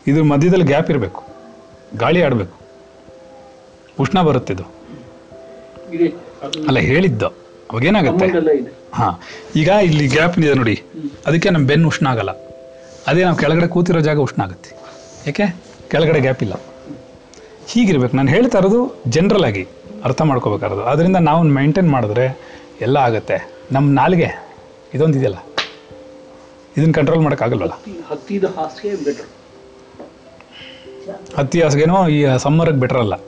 ಇದ್ರ 0.07 0.23
ಮಧ್ಯದಲ್ಲಿ 0.23 0.65
ಗ್ಯಾಪ್ 0.65 0.89
ಇರಬೇಕು. 0.89 1.23
ಗಾಳಿ 1.97 2.21
ಆಡಬೇಕು. 2.21 2.59
ಉಷ್ಣ 3.99 4.21
ಬರುತ್ತೆ 4.21 4.53
ಇದು. 4.53 4.63
ಇದೆ. 5.93 6.07
ಅಲ್ಲ 6.67 6.79
ಹೇಳಿದ್ದು. 6.79 7.27
ಅವಾಗೇನಾಗುತ್ತೆ 7.71 8.25
ಇದೆ. 8.25 8.73
ಹಾಂ. 8.93 9.19
ಈಗ 9.55 9.67
ಇಲ್ಲಿ 9.67 10.07
ಗ್ಯಾಪ್ 10.07 10.39
ಇದೆ 10.39 10.53
ನೋಡಿ. 10.53 10.83
ಅದಕ್ಕೆ 11.25 11.49
ನಮ್ಮ 11.49 11.67
ಬೆನ್ನು 11.67 11.87
ಉಷ್ಣ 11.87 12.07
ಆಗಲ್ಲ. 12.07 12.29
ಅದೇ 13.07 13.23
ನಾವು 13.23 13.37
ಕೆಳಗಡೆ 13.37 13.67
ಕೂತಿರೋ 13.67 13.99
ಜಾಗ 13.99 14.17
ಉಷ್ಣ 14.17 14.41
ಆಗುತ್ತೆ. 14.41 14.75
ಏಕೆ? 15.29 15.55
ಕೆಳಗಡೆ 15.89 16.19
ಗ್ಯಾಪ್ 16.19 16.43
ಇಲ್ಲ. 16.43 16.53
ಹೀಗಿರ್ಬೇಕು. 17.67 18.17
ನಾನು 18.17 18.29
ಹೇಳ್ತಾ 18.29 18.57
ಇರೋದು 18.57 19.03
ಜನರಲ್ 19.07 19.45
ಆಗಿ 19.45 19.67
ಅರ್ಥ 20.03 20.21
ಮಾಡ್ಕೋಬೇಕಾರದು 20.21 20.81
ಅದರಿಂದ 20.81 21.15
ನಾವು 21.15 21.43
ಮೈಂಟೈನ್ 21.43 21.89
ಮಾಡಿದ್ರೆ 21.89 22.39
ಎಲ್ಲ 22.81 22.97
ಆಗುತ್ತೆ. 22.97 23.49
ನಮ್ಮ 23.71 23.95
ನಾಲಿಗೆ. 23.95 24.50
ಇದೊಂದು 24.95 25.17
ಇದೆಯಲ್ಲ 25.19 25.39
ಇದನ್ನು 26.77 26.93
ಕಂಟ್ರೋಲ್ 26.97 27.21
ಮಾಡೋಕ್ಕಾಗಲ್ವಲ್ಲ? 27.25 27.73
ಹತ್ತಿ 27.73 27.93
ಹತ್ತಿದ 28.09 28.45
ಹಾಸಿಗೆ 28.57 28.91
ಬೆಟರ್ 29.05 29.29
ಹತ್ತಿ 31.37 31.57
ಹಾಸಿಗೆನೋ 31.61 31.97
ಈ 32.15 32.19
ಸಮ್ಮರ್ಗೆ 32.37 32.79
ಬೆಟ್ರಲ್ಲ 32.83 33.15
ಅಲ್ಲ. 33.17 33.25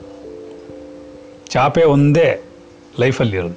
ಚಾಪೆ 1.54 1.82
ಒಂದೇ 1.94 2.28
ಲೈಫಲ್ಲಿರೋದು 3.00 3.56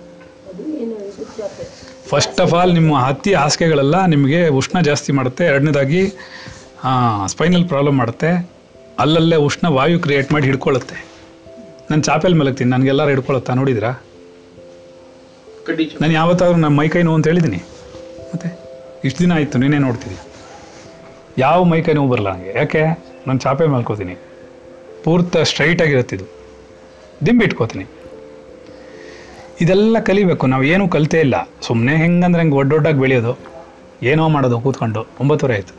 ಫಸ್ಟ್ 2.11 2.39
ಆಫ್ 2.41 2.53
ಆಲ್ 2.57 2.73
ನಿಮ್ಮ 2.73 2.99
ಹತ್ತಿ 3.05 3.31
ಹಾಸಿಗೆಗಳೆಲ್ಲ 3.33 3.97
ನಿಮಗೆ 4.13 4.39
ಉಷ್ಣ 4.59 4.81
ಜಾಸ್ತಿ 4.87 5.11
ಮಾಡುತ್ತೆ. 5.17 5.43
ಎರಡನೇದಾಗಿ 5.51 6.01
ಸ್ಪೈನಲ್ 7.33 7.65
ಪ್ರಾಬ್ಲಮ್ 7.71 7.97
ಮಾಡುತ್ತೆ. 7.97 8.29
ಅಲ್ಲಲ್ಲೇ 8.99 9.37
ಉಷ್ಣ 9.47 9.67
ವಾಯು 9.77 9.97
ಕ್ರಿಯೇಟ್ 9.99 10.29
ಮಾಡಿ 10.33 10.45
ಹಿಡ್ಕೊಳ್ಳುತ್ತೆ. 10.45 10.97
ನಾನು 11.89 12.01
ಚಾಪೆಲ್ 12.03 12.35
ಮಲಗ್ತೀನಿ 12.39 12.69
ನನಗೆಲ್ಲರೂ 12.69 13.09
ಹಿಡ್ಕೊಳುತ್ತಾ 13.09 13.53
ನೋಡಿದಿರಾ? 13.53 13.91
ನಾನು 16.01 16.13
ಯಾವತ್ತಾದ್ರೂ 16.13 16.57
ನಮ್ಮ 16.57 16.75
ಮೈ 16.79 16.87
ಕೈ 16.93 17.01
ನೋವು 17.07 17.17
ಅಂತ 17.17 17.27
ಹೇಳಿದ್ದೀನಿ 17.27 17.59
ಮತ್ತೆ? 18.33 18.49
ಇಷ್ಟು 19.03 19.19
ದಿನ 19.19 19.33
ಆಯಿತು 19.33 19.57
ನೀನೇ 19.57 19.77
ನೋಡ್ತೀನಿ. 19.77 20.15
ಯಾವ 21.37 21.63
ಮೈಕೈ 21.63 21.93
ನೋವು 21.93 22.09
ಬರಲ್ಲ 22.09 22.31
ನನಗೆ. 22.31 22.57
ಯಾಕೆ? 22.57 22.83
ನಾನು 23.27 23.39
ಚಾಪೆ 23.39 23.65
ಮಲ್ಕೋತೀನಿ 23.67 24.15
ಪೂರ್ತ 25.03 25.37
ಸ್ಟ್ರೈಟಾಗಿರುತ್ತಿದ್ದು 25.37 26.25
ಆಗಿರುತ್ತೆ 26.25 26.45
ಇದು 27.19 27.25
ದಿಂಬಿ 27.25 27.45
ಇಟ್ಕೋತೀನಿ. 27.45 27.85
ಇದೆಲ್ಲ 29.61 29.99
ಕಲಿಬೇಕು. 29.99 30.47
ನಾವು 30.47 30.63
ಏನೂ 30.63 30.87
ಕಲಿತೇ 30.87 31.19
ಇಲ್ಲ. 31.19 31.35
ಸುಮ್ಮನೆ 31.61 31.97
ಹೆಂಗಂದ್ರೆ 31.97 32.41
ಹೆಂಗೆ 32.41 32.55
ದೊಡ್ಡ 32.55 32.73
ದೊಡ್ಡಾಗಿ 32.73 32.99
ಬೆಳೆಯೋದು. 32.99 33.39
ಏನೋ 34.03 34.29
ಮಾಡೋದು 34.29 34.59
ಕೂತ್ಕೊಂಡು. 34.59 35.07
ಒಂಬತ್ತುವರೆ 35.19 35.53
ಆಯಿತು. 35.53 35.73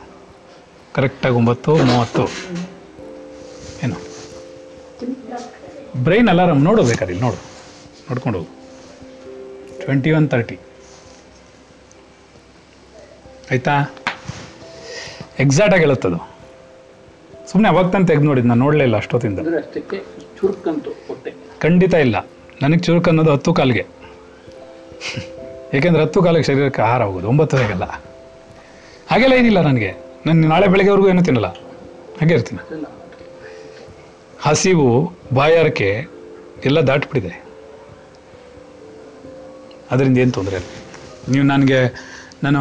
ಕರೆಕ್ಟಾಗಿ 0.94 1.34
ಒಂಬತ್ತು, 1.34 1.76
ಮೂವತ್ತು. 1.76 2.22
ಏನು? 3.84 3.96
ಬ್ರೈನ್ 6.04 6.28
ಅಲಾರಮ್ 6.28 6.64
ನೋಡು 6.64 6.82
ಬೇಕಾದ್ರೆ 6.82 7.14
ಇಲ್ಲಿ 7.14 7.24
ನೋಡು. 7.24 7.40
ನೋಡ್ಕೊಂಡು 8.10 8.38
ಹೋಗು. 8.38 8.50
ಟ್ವೆಂಟಿ 9.78 10.12
ಒನ್ 10.12 10.30
ತರ್ಟಿ 10.30 10.58
ಆಯಿತಾ? 13.50 13.94
ಎಕ್ಸಾಕ್ಟಾಗಿ 15.38 15.82
ಹೇಳುತ್ತದು. 15.82 16.16
ಸುಮ್ಮನೆ 17.52 17.68
ಅವಾಗ 17.68 17.90
ತಾನು 17.90 18.06
ತೆಗೆದು 18.06 18.24
ನೋಡಿದ್ದು 18.24 18.48
ನಾನು 18.48 18.64
ನೋಡಲೇ 18.64 18.84
ಇಲ್ಲ 18.84 18.96
ಅಷ್ಟೊತ್ತಿಂದ. 18.96 19.38
ಖಂಡಿತ 21.60 21.94
ಇಲ್ಲ. 21.94 22.26
ನನಗೆ 22.62 22.78
ಚುರುಕು 22.78 23.10
ಅನ್ನೋದು 23.10 23.32
ಹತ್ತು 23.32 23.54
ಕಾಲಿಗೆ. 23.54 23.86
ಏಕೆಂದ್ರೆ 25.74 26.02
ಹತ್ತು 26.02 26.22
ಕಾಲಿಗೆ 26.22 26.44
ಶರೀರಕ್ಕೆ 26.44 26.82
ಆಹಾರ 26.82 27.02
ಹೋಗೋದು 27.02 27.28
ಒಂಬತ್ತುವರೆಗೆಲ್ಲ. 27.28 27.84
ಹಾಗೆಲ್ಲ 29.10 29.34
ಏನಿಲ್ಲ 29.34 29.60
ನನಗೆ. 29.60 29.94
ನಾನು 30.26 30.48
ನಾಳೆ 30.48 30.68
ಬೆಳಗ್ಗೆವರೆಗೂ 30.68 31.08
ಏನೂ 31.08 31.22
ತಿನ್ನಲ್ಲ. 31.22 31.46
ಹಾಗೆ 32.20 32.34
ಇರ್ತೀನಿ. 32.34 32.84
ಹಸಿವು 34.40 35.12
ಬಾಯಾರಿಕೆ 35.34 36.06
ಎಲ್ಲ 36.64 36.80
ದಾಟ್ಬಿಟ್ಟಿದೆ. 36.80 37.44
ಅದರಿಂದ 39.90 40.18
ಏನು 40.18 40.32
ತೊಂದರೆ 40.32 40.56
ಇಲ್ಲ. 40.56 40.66
ನೀವು 41.32 41.44
ನನಗೆ 41.44 42.08
ನಾನು 42.42 42.60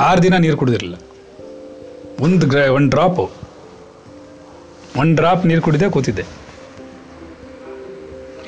ಆರು 0.00 0.22
ದಿನ 0.22 0.36
ನೀರು 0.36 0.56
ಕುಡಿದಿರಲಿಲ್ಲ. 0.56 0.96
ಒಂದು 2.20 2.46
ಗ್ರ 2.46 2.58
ಒಂದು 2.58 2.90
ಡ್ರಾಪು 2.90 3.30
ಒಂದು 4.96 5.14
ಡ್ರಾಪ್ 5.14 5.46
ನೀರು 5.46 5.62
ಕುಡಿದೆ 5.62 5.90
ಕೂತಿದ್ದೆ. 5.90 6.24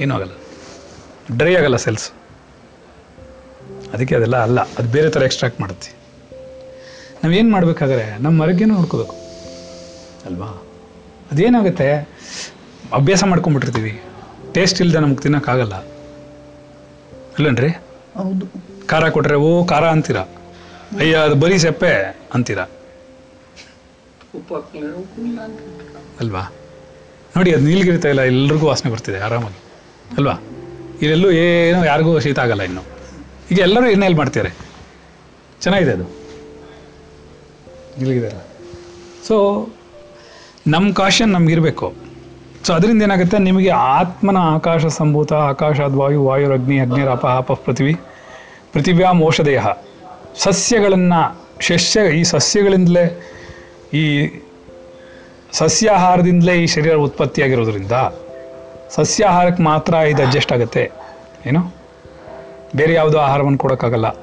ಏನೂ 0.01 0.15
ಆಗಲ್ಲ. 0.15 0.31
ಡ್ರೈ 1.37 1.55
ಆಗಲ್ಲ 1.55 1.77
ಸೆಲ್ಸ್ 1.77 2.11
ಅದಕ್ಕೆ 3.93 4.15
ಅದೆಲ್ಲ 4.17 4.37
ಅಲ್ಲ 4.37 4.61
ಅದು 4.61 4.89
ಬೇರೆ 4.89 5.11
ಥರ 5.11 5.23
ಎಕ್ಸ್ಟ್ರಾಕ್ಟ್ 5.23 5.61
ಮಾಡುತ್ತೆ. 5.61 5.95
ನಾವೇನು 7.25 7.51
ಮಾಡಬೇಕಾದ್ರೆ 7.51 8.19
ನಮ್ಮ 8.19 8.43
ಆರೋಗ್ಯನೂ 8.43 8.75
ನೋಡ್ಕೋಬೇಕು. 8.75 9.15
ಅಲ್ವಾ? 10.27 10.63
ಅದೇನಾಗುತ್ತೆ? 11.33 11.93
ಅಭ್ಯಾಸ 12.93 13.25
ಮಾಡ್ಕೊಂಡ್ಬಿಟ್ಟಿರ್ತೀವಿ. 13.25 14.03
ಟೇಸ್ಟ್ 14.55 14.81
ಇಲ್ಲದೆ 14.81 14.99
ನಮ್ಗೆ 14.99 15.23
ತಿನ್ನೋಕ್ಕಾಗಲ್ಲ. 15.23 15.85
ಇಲ್ಲನ್ರಿ 17.39 17.69
ಹೌದು. 17.69 18.47
ಖಾರ 18.87 19.09
ಕೊಟ್ಟರೆ 19.09 19.35
ಓ 19.35 19.65
ಖಾರ 19.65 19.89
ಅಂತೀರಾ? 19.89 20.25
ಅಯ್ಯ, 20.99 21.15
ಅದು 21.15 21.35
ಬರೀ 21.35 21.59
ಸೆಪ್ಪೆ 21.59 22.21
ಅಂತೀರಾ. 22.35 22.67
ಇಲ್ಲ 24.35 25.41
ಅಲ್ವಾ? 26.21 26.53
ನೋಡಿ, 27.37 27.55
ಅದು 27.55 27.65
ನೀಲಗಿರಿ 27.65 27.99
ತೈಲ 27.99 28.21
ಎಲ್ರಿಗೂ 28.21 28.67
ವಾಸನೆ 28.67 28.93
ಬರ್ತಿದೆ, 28.93 29.19
ಆರಾಮಾಗಿ. 29.19 29.63
ಅಲ್ವಾ? 30.17 30.35
ಇಲ್ಲೆಲ್ಲೂ 31.03 31.31
ಏನೋ, 31.31 31.85
ಯಾರಿಗೂ 31.85 32.21
ಶೀತ 32.21 32.39
ಆಗಲ್ಲ 32.39 32.63
ಇನ್ನು. 32.63 32.83
ಈಗ 33.51 33.59
ಎಲ್ಲರೂ 33.59 33.87
ಎಣ್ಣೆಯಲ್ಲಿ 33.87 34.19
ಮಾಡ್ತಾರೆ 34.19 34.51
ಚೆನ್ನಾಗಿದೆ 35.61 35.93
ಅದು. 35.93 36.05
ನೀಲಗಿರಿ 37.99 38.31
ಸೊ 39.27 39.69
ನಮ್ಮ 40.67 40.93
ಕಾಶನ್ 40.93 41.29
ನಮಗಿರಬೇಕು. 41.29 41.95
ಸೊ 42.65 42.73
ಅದರಿಂದ 42.73 43.03
ಏನಾಗುತ್ತೆ? 43.03 43.39
ನಿಮಗೆ 43.39 43.71
ಆತ್ಮನ 43.71 44.37
ಆಕಾಶ 44.37 44.87
ಸಂಭೂತ, 44.87 45.33
ಆಕಾಶಾದ್ 45.33 45.95
ವಾಯು, 45.95 46.25
ವಾಯುರಗ್ನಿ, 46.25 46.79
ಅಗ್ನಿರಾಪ, 46.79 47.27
ಆಪ, 47.27 47.53
ಪೃಥ್ವಿ, 47.53 47.95
ಪೃಥಿವ್ಯಾಂ 48.73 49.25
ಔಷಧೇಯ 49.25 49.61
ಸಸ್ಯಗಳನ್ನು 50.39 51.43
ಸಸ್ಯ 51.67 52.01
ಈ 52.19 52.23
ಸಸ್ಯಗಳಿಂದಲೇ 52.23 53.05
ಈ 53.95 54.31
ಸಸ್ಯಾಹಾರದಿಂದಲೇ 55.53 56.63
ಈ 56.63 56.67
ಶರೀರ 56.67 56.95
ಉತ್ಪತ್ತಿಯಾಗಿರೋದ್ರಿಂದ 56.95 57.93
ಸಸ್ಯಾಹಾರಕ್ಕೆ 58.91 59.63
ಮಾತ್ರ 59.63 59.95
ಇದು 59.95 60.23
ಅಡ್ಜಸ್ಟ್ 60.23 60.53
ಆಗುತ್ತೆ, 60.53 60.91
ಏನು? 61.47 61.75
ಬೇರೆ 62.77 62.93
ಯಾವುದೋ 62.93 63.19
ಆಹಾರವನ್ನು 63.19 63.59
ಕೊಡೋಕ್ಕಾಗಲ್ಲ. 63.59 64.17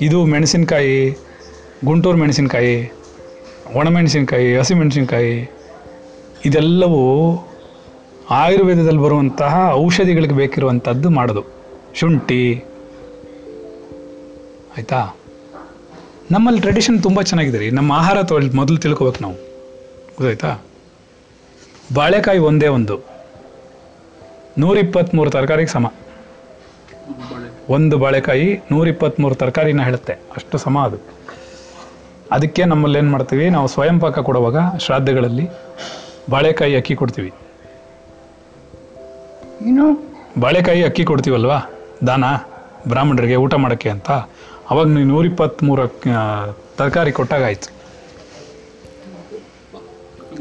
ಇದು 0.00 0.24
ಮೆಣಸಿನಕಾಯಿ, 0.24 1.18
ಗುಂಟೂರು 1.84 2.18
ಮೆಣಸಿನಕಾಯಿ, 2.18 2.92
ಒಣಮೆಣಸಿನಕಾಯಿ 3.74 4.56
ಹಸಿಮೆಣಸಿನಕಾಯಿ 4.56 5.50
ಇದೆಲ್ಲವೂ 6.44 7.02
ಆಯುರ್ವೇದದಲ್ಲಿ 8.30 9.00
ಬರುವಂತಹ 9.00 9.70
ಔಷಧಿಗಳಿಗೆ 9.72 10.34
ಬೇಕಿರುವಂಥದ್ದು 10.34 11.10
ಮಾಡೋದು. 11.10 11.42
ಶುಂಠಿ 11.94 12.64
ಆಯಿತಾ? 14.76 15.08
ನಮ್ಮಲ್ಲಿ 16.30 16.60
ಟ್ರೆಡಿಷನ್ 16.60 17.02
ತುಂಬ 17.02 17.22
ಚೆನ್ನಾಗಿದೆ 17.22 17.58
ರೀ. 17.58 17.70
ನಮ್ಮ 17.70 17.92
ಆಹಾರ 17.92 18.22
ತೊಳ್ 18.22 18.54
ಮೊದಲು 18.54 18.76
ತಿಳ್ಕೊಬೇಕು 18.76 19.16
ನಾವು. 19.20 19.34
ಗೊತ್ತಾಯ್ತಾ? 20.18 20.58
ಬಾಳೆಕಾಯಿ 21.94 22.38
ಒಂದೇ 22.38 22.66
ಒಂದು. 22.66 23.00
ನೂರಿಪ್ಪತ್ತ್ಮೂರು 24.58 25.30
ತರಕಾರಿಗೆ 25.30 25.68
ಸಮ. 25.68 25.86
ಒಂದು 25.86 27.34
ಬಾಳೆ 27.34 27.72
ಒಂದು 27.72 27.98
ಬಾಳೆಕಾಯಿ 27.98 28.60
ನೂರಿಪ್ಪತ್ತ್ಮೂರು 28.70 29.34
ತರಕಾರಿನ 29.34 29.82
ಹೇಳುತ್ತೆ. 29.82 30.12
ಅಷ್ಟು 30.12 30.58
ಸಮ 30.58 30.78
ಅದು. 30.78 30.96
ಅದಕ್ಕೆ 32.32 32.64
ನಮ್ಮಲ್ಲಿ 32.64 32.98
ಏನು 32.98 33.10
ಮಾಡ್ತೀವಿ? 33.10 33.50
ನಾವು 33.50 33.68
ಸ್ವಯಂ 33.68 34.00
ಪಾಕ 34.00 34.18
ಕೊಡುವಾಗ 34.18 34.56
ಶ್ರಾದ್ದಗಳಲ್ಲಿ 34.78 35.48
ಬಾಳೆಕಾಯಿ 36.30 36.76
ಅಕ್ಕಿ 36.76 36.94
ಕೊಡ್ತೀವಿ. 36.94 37.32
ಏನು 39.66 40.14
ಬಾಳೆಕಾಯಿ 40.40 40.84
ಅಕ್ಕಿ 40.84 41.04
ಕೊಡ್ತೀವಲ್ವಾ? 41.04 41.58
ದಾನ 42.06 42.24
ಬ್ರಾಹ್ಮಣರಿಗೆ 42.88 43.36
ಊಟ 43.36 43.54
ಮಾಡೋಕ್ಕೆ 43.54 43.90
ಅಂತ. 43.90 44.10
ಅವಾಗ 44.70 44.86
ನೀವು 44.86 45.08
ನೂರಿಪ್ಪತ್ತ್ಮೂರು 45.08 45.86
ತರಕಾರಿ 46.78 47.12
ಕೊಟ್ಟಾಗ 47.12 47.44
ಆಯ್ತು 47.44 47.68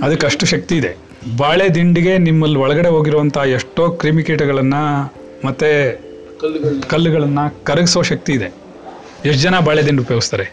ಅದಕ್ಕೆ 0.04 0.26
ಅಷ್ಟು 0.26 0.46
ಶಕ್ತಿ 0.46 0.76
ಇದೆ. 0.78 0.98
ಬಾಳೆ 1.38 1.66
ದಿಂಡಿಗೆ 1.76 2.18
ನಿಮ್ಮಲ್ಲಿ 2.18 2.60
ಒಳಗಡೆ 2.60 2.90
ಹೋಗಿರುವಂಥ 2.90 3.38
ಎಷ್ಟೋ 3.38 3.90
ಕ್ರಿಮಿಕೀಟಗಳನ್ನು 3.90 4.84
ಮತ್ತು 5.46 5.70
ಕಲ್ಲುಗಳನ್ನ 6.42 6.84
ಕಲ್ಲುಗಳನ್ನು 6.88 7.64
ಕರಗಿಸೋ 7.64 8.02
ಶಕ್ತಿ 8.02 8.34
ಇದೆ. 8.34 8.50
ಎಷ್ಟು 9.26 9.42
ಜನ 9.42 9.60
ಬಾಳೆ 9.60 9.86
ದಿಂಡು 9.86 10.02
ಉಪಯೋಗಿಸ್ತಾರೆ? 10.02 10.46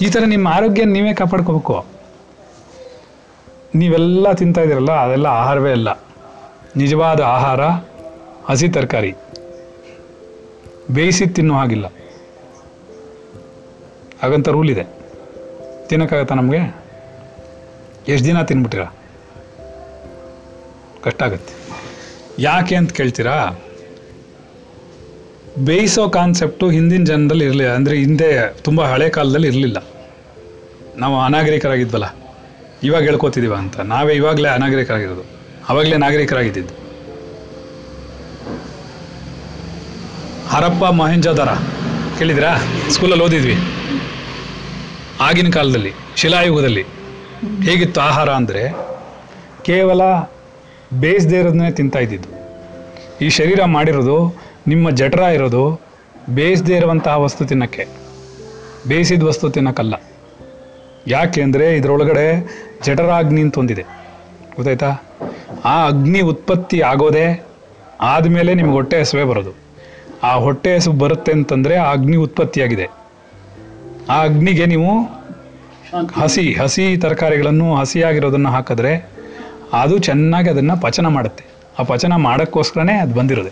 ಈ 0.00 0.08
ಥರ 0.10 0.22
ನಿಮ್ಮ 0.24 0.48
ಆರೋಗ್ಯ 0.48 0.84
ನೀವೇ 0.84 1.14
ಕಾಪಾಡ್ಕೋಬೇಕು. 1.14 1.86
ನೀವೆಲ್ಲ 3.74 4.32
ತಿಂತಾ 4.32 4.60
ಇದ್ದೀರಲ್ಲ, 4.60 4.92
ಅದೆಲ್ಲ 4.92 5.26
ಆಹಾರವೇ 5.26 5.72
ಅಲ್ಲ. 5.72 5.88
ನಿಜವಾದ 6.76 7.20
ಆಹಾರ 7.20 7.60
ಹಸಿ 8.50 8.68
ತರಕಾರಿ. 8.68 9.12
ಬೇಯಿಸಿ 10.90 11.26
ತಿನ್ನೋ 11.26 11.54
ಹಾಗಿಲ್ಲ. 11.54 11.86
ಹಾಗಂತ 14.22 14.48
ರೂಲ್ 14.48 14.70
ಇದೆ. 14.70 14.84
ತಿನ್ನೋಕ್ಕಾಗತ್ತಾ 15.86 16.34
ನಮಗೆ? 16.34 16.86
ಎಷ್ಟು 18.08 18.24
ದಿನ 18.24 18.42
ತಿನ್ಬಿಟ್ಟಿರ 18.42 18.84
ಕಷ್ಟ 21.02 21.22
ಆಗುತ್ತೆ. 21.22 21.54
ಯಾಕೆ 22.38 22.76
ಅಂತ 22.76 22.92
ಕೇಳ್ತೀರಾ? 22.92 23.46
ಬೇಯಿಸೋ 25.58 26.08
ಕಾನ್ಸೆಪ್ಟು 26.08 26.70
ಹಿಂದಿನ 26.70 27.04
ಜನರಲ್ಲಿ 27.04 27.44
ಇರಲಿಲ್ಲ. 27.44 27.74
ಅಂದರೆ 27.74 27.96
ಹಿಂದೆ 27.96 28.54
ತುಂಬ 28.54 28.82
ಹಳೆ 28.82 29.08
ಕಾಲದಲ್ಲಿ 29.08 29.48
ಇರಲಿಲ್ಲ. 29.48 29.84
ನಾವು 30.96 31.20
ಅನಾಗರಿಕರಾಗಿದ್ವಲ್ಲ. 31.20 32.16
ಇವಾಗ 32.82 33.02
ಹೇಳ್ಕೊತಿದ್ದೀವ 33.02 33.54
ಅಂತ. 33.54 33.80
ನಾವೇ 33.80 34.14
ಇವಾಗಲೇ 34.14 34.48
ಅನಾಗರಿಕರಾಗಿರೋದು. 34.48 35.24
ಆವಾಗಲೇ 35.68 35.96
ನಾಗರಿಕರಾಗಿದ್ದಿದ್ದು. 35.96 36.74
ಹರಪ್ಪ 40.48 40.84
ಮಹೇಂಜೋದರ 40.84 41.48
ಕೇಳಿದಿರಾ 42.18 42.56
ಸ್ಕೂಲಲ್ಲಿ 42.90 43.24
ಓದಿದ್ವಿ. 43.24 43.75
ಆಗಿನ 45.20 45.50
ಕಾಲದಲ್ಲಿ, 45.50 45.92
ಶಿಲಾಯುಗದಲ್ಲಿ 46.16 46.82
ಹೇಗಿತ್ತು 47.62 48.00
ಆಹಾರ 48.00 48.28
ಅಂದರೆ 48.30 48.70
ಕೇವಲ 49.64 50.00
ಬೇಯಿಸದೇ 51.00 51.38
ಇರೋದನ್ನೇ 51.38 51.70
ತಿಂತಾ 51.70 51.98
ಇದ್ದಿದ್ದು. 51.98 52.28
ಈ 53.24 53.28
ಶರೀರ 53.28 53.64
ಮಾಡಿರೋದು, 53.64 54.36
ನಿಮ್ಮ 54.66 54.90
ಜಠರ 54.90 55.18
ಇರೋದು 55.18 55.80
ಬೇಯಿಸದೇ 56.30 56.76
ಇರುವಂತಹ 56.76 57.16
ವಸ್ತು 57.16 57.44
ತಿನ್ನಕ್ಕೆ, 57.44 57.86
ಬೇಯಿಸಿದ 58.88 59.22
ವಸ್ತು 59.22 59.50
ತಿನ್ನಕ್ಕಲ್ಲ. 59.50 59.94
ಯಾಕೆ 61.06 61.42
ಅಂದರೆ 61.42 61.76
ಇದರೊಳಗಡೆ 61.76 62.46
ಜಠರಾಗ್ನಿ 62.84 63.40
ಅಂತ 63.40 63.58
ಒಂದಿದೆ. 63.58 63.82
ಗೊತ್ತಾಯ್ತಾ? 64.56 65.02
ಆ 65.64 65.86
ಅಗ್ನಿ 65.86 66.20
ಉತ್ಪತ್ತಿ 66.20 66.80
ಆಗೋದೇ 66.80 67.44
ಆದಮೇಲೆ 68.00 68.54
ನಿಮ್ಗೆ 68.54 68.72
ಹೊಟ್ಟೆ 68.72 69.00
ಹಸುವೆ 69.00 69.24
ಬರೋದು. 69.24 69.54
ಆ 70.22 70.34
ಹೊಟ್ಟೆ 70.34 70.76
ಹಸು 70.76 70.92
ಬರುತ್ತೆ 70.92 71.32
ಅಂತಂದರೆ 71.32 71.76
ಆ 71.76 71.92
ಅಗ್ನಿ 71.92 72.16
ಉತ್ಪತ್ತಿಯಾಗಿದೆ. 72.16 73.05
ಆ 74.10 74.22
ಅಗ್ನಿಗೆ 74.22 74.66
ನೀವು 74.66 75.02
ಹಸಿ 76.22 76.52
ಹಸಿ 76.52 76.96
ತರಕಾರಿಗಳನ್ನು 76.96 77.74
ಹಸಿಯಾಗಿರೋದನ್ನು 77.74 78.48
ಹಾಕಿದ್ರೆ 78.48 79.10
ಅದು 79.72 79.98
ಚೆನ್ನಾಗಿ 79.98 80.50
ಅದನ್ನು 80.50 80.80
ಪಚನ 80.80 81.06
ಮಾಡುತ್ತೆ. 81.06 81.44
ಆ 81.78 81.82
ಪಚನ 81.82 82.12
ಮಾಡೋಕ್ಕೋಸ್ಕರನೇ 82.16 82.94
ಅದು 82.94 83.14
ಬಂದಿರೋದೆ. 83.14 83.50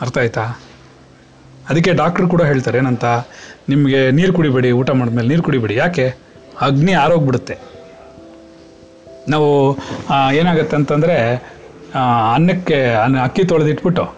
ಅರ್ಥ 0.00 0.18
ಆಯ್ತಾ? 0.18 0.60
ಅದಕ್ಕೆ 1.68 1.92
ಡಾಕ್ಟ್ರು 1.92 2.28
ಕೂಡ 2.28 2.42
ಹೇಳ್ತಾರೆ 2.42 2.78
ಏನಂತ 2.78 3.04
ನಿಮಗೆ 3.68 4.10
ನೀರು 4.10 4.32
ಕುಡಿಬೇಡಿ 4.32 4.70
ಊಟ 4.70 4.90
ಮಾಡಿದ್ಮೇಲೆ 4.90 5.28
ನೀರು 5.28 5.42
ಕುಡಿಬೇಡಿ. 5.42 5.74
ಯಾಕೆ? 5.74 6.14
ಅಗ್ನಿ 6.60 6.92
ಆರೋಗ್ಬಿಡುತ್ತೆ 6.92 7.58
ನಾವು 9.28 9.78
ಏನಾಗುತ್ತೆ 10.32 10.76
ಅಂತಂದರೆ 10.76 11.34
ಅನ್ನಕ್ಕೆ 12.34 12.94
ಅನ್ನ 12.94 13.20
ಅಕ್ಕಿ 13.20 13.44
ತೊಳೆದಿಟ್ಬಿಟ್ಟು 13.44 14.14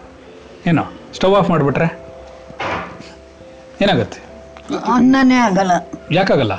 ಏನು 0.67 0.83
ಸ್ಟವ್ 1.13 1.35
ಆಫ್ 1.35 1.49
ಮಾಡಿಬಿಟ್ರೆ 1.49 2.00
ಏನಾಗುತ್ತೆ? 3.81 4.19
ಅನ್ನನೇ 4.93 5.35
ಆಗಲ್ಲ. 5.35 5.71
ಯಾಕಾಗಲ್ಲ? 6.11 6.53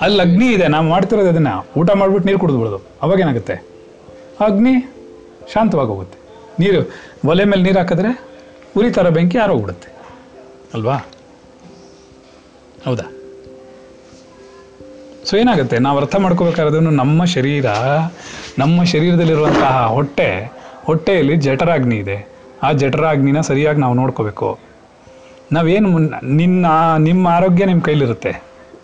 ಅಲ್ಲಿ 0.00 0.20
ಅಗ್ನಿ 0.20 0.46
ಇದೆ 0.46 0.68
ನಾವು 0.68 0.86
ಮಾಡ್ತಿರೋದು 0.88 1.28
ಅದನ್ನ 1.28 1.48
ಊಟ 1.76 1.90
ಮಾಡ್ಬಿಟ್ಟು 1.90 2.26
ನೀರು 2.26 2.38
ಕುಡಿದ್ಬಿಡೋದು 2.38 2.98
ಅವಾಗ 3.02 3.20
ಏನಾಗುತ್ತೆ? 3.20 3.54
ಅಗ್ನಿ 4.46 4.74
ಶಾಂತವಾಗಿ 5.52 5.90
ಹೋಗುತ್ತೆ 5.90 6.18
ನೀರು 6.60 6.90
ಒಲೆ 7.28 7.44
ಮೇಲೆ 7.44 7.62
ನೀರು 7.62 7.78
ಹಾಕಿದ್ರೆ 7.78 8.26
ಉರಿ 8.76 8.90
ಥರ 8.90 9.08
ಬೆಂಕಿ 9.08 9.38
ಆರೋಗ್ಬಿಡುತ್ತೆ 9.38 9.88
ಅಲ್ವಾ? 10.74 10.96
ಹೌದಾ? 12.84 13.06
ಸೊ 15.24 15.36
ಏನಾಗುತ್ತೆ? 15.36 15.78
ನಾವು 15.78 15.98
ಅರ್ಥ 15.98 16.16
ಮಾಡ್ಕೋಬೇಕಾದ್ರೂ 16.16 16.80
ನಮ್ಮ 16.80 17.24
ಶರೀರ 17.24 17.66
ನಮ್ಮ 18.58 18.84
ಶರೀರದಲ್ಲಿರುವಂತಹ 18.84 19.86
ಹೊಟ್ಟೆ 19.86 20.52
ಹೊಟ್ಟೆಯಲ್ಲಿ 20.84 21.36
ಜಠರಾಗ್ನಿ 21.36 21.96
ಇದೆ. 21.96 22.28
ಆ 22.62 22.72
ಜಠರಾಗ್ನಿನ 22.72 23.40
ಸರಿಯಾಗಿ 23.40 23.80
ನಾವು 23.80 23.94
ನೋಡ್ಕೋಬೇಕು. 23.94 24.69
ನಾವೇನು 25.52 25.98
ನಿನ್ನ, 26.22 26.66
ನಿಮ್ಮ 26.98 27.28
ಆರೋಗ್ಯ 27.28 27.64
ನಿಮ್ಮ 27.64 27.82
ಕೈಲಿರುತ್ತೆ. 27.82 28.42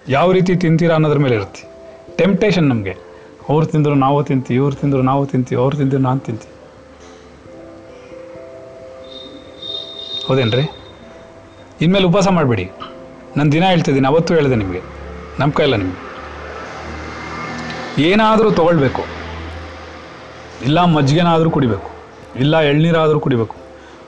ಯಾವ 0.08 0.32
ರೀತಿ 0.32 0.56
ತಿಂತೀರಾ 0.56 0.94
ಅನ್ನೋದ್ರ 0.94 1.18
ಮೇಲೆ 1.18 1.34
ಇರುತ್ತೆ. 1.34 1.68
ಟೆಂಪ್ಟೇಷನ್ 2.16 2.68
ನಮಗೆ. 2.68 2.96
ಅವ್ರು 3.48 3.66
ತಿಂದರು 3.66 3.94
ನಾವು 3.94 4.24
ತಿಂತೀವಿ, 4.24 4.56
ಇವ್ರು 4.56 4.76
ತಿಂದರು 4.76 5.02
ನಾವು 5.02 5.26
ತಿಂತೀವಿ, 5.26 5.62
ಅವ್ರು 5.62 5.76
ತಿಂದರು 5.76 5.98
ನಾನು 5.98 6.20
ತಿಂತೀವಿ. 6.20 6.52
ಹೌದೇನ್ರಿ? 10.26 10.70
ಇನ್ಮೇಲೆ 11.80 12.04
ಉಪವಾಸ 12.04 12.28
ಮಾಡಬೇಡಿ. 12.28 12.70
ನಾನು 13.36 13.52
ದಿನ 13.52 13.64
ಹೇಳ್ತಿದ್ದೀನಿ, 13.64 14.06
ಅವತ್ತು 14.06 14.34
ಹೇಳಿದೆ 14.34 14.54
ನಿಮಗೆ. 14.54 14.80
ನಮ್ಮ 15.38 15.52
ಕೈಲ್ಲ 15.52 15.76
ನಿಮಗೆ. 15.76 16.06
ಏನಾದರೂ 18.02 18.50
ತೊಗೊಳ್ಬೇಕು. 18.50 19.02
ಇಲ್ಲ 20.64 20.84
ಮಜ್ಜಿಗೆನಾದರೂ 20.84 21.50
ಕುಡಿಬೇಕು. 21.50 21.90
ಇಲ್ಲ 22.36 22.60
ಎಳ್ನೀರಾದರೂ 22.60 23.20
ಕುಡಿಬೇಕು. 23.20 23.56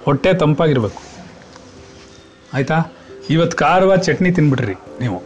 ಹೊಟ್ಟೆ 0.05 0.35
ತಂಪಾಗಿರಬೇಕು. 0.35 1.08
ಆಯಿತಾ? 2.55 2.93
ಇವತ್ತು 3.31 3.57
ಖಾರವಾದ 3.57 3.99
ಚಟ್ನಿ 3.99 4.31
ತಿನ್ಬಿಟ್ರಿ 4.31 4.75
ನೀವು. 5.01 5.23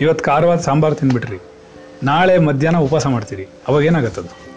ಇವತ್ತು 0.00 0.24
ಖಾರವಾದ 0.24 0.58
ಸಾಂಬಾರು 0.58 0.94
ತಿನ್ಬಿಟ್ರಿ 0.94 1.38
ನಾಳೆ 2.02 2.38
ಮಧ್ಯಾಹ್ನ 2.38 2.78
ಉಪವಾಸ 2.78 3.06
ಮಾಡ್ತೀರಿ. 3.06 3.48
ಅವಾಗ 3.68 3.84
ಏನಾಗತ್ತದು? 3.84 4.48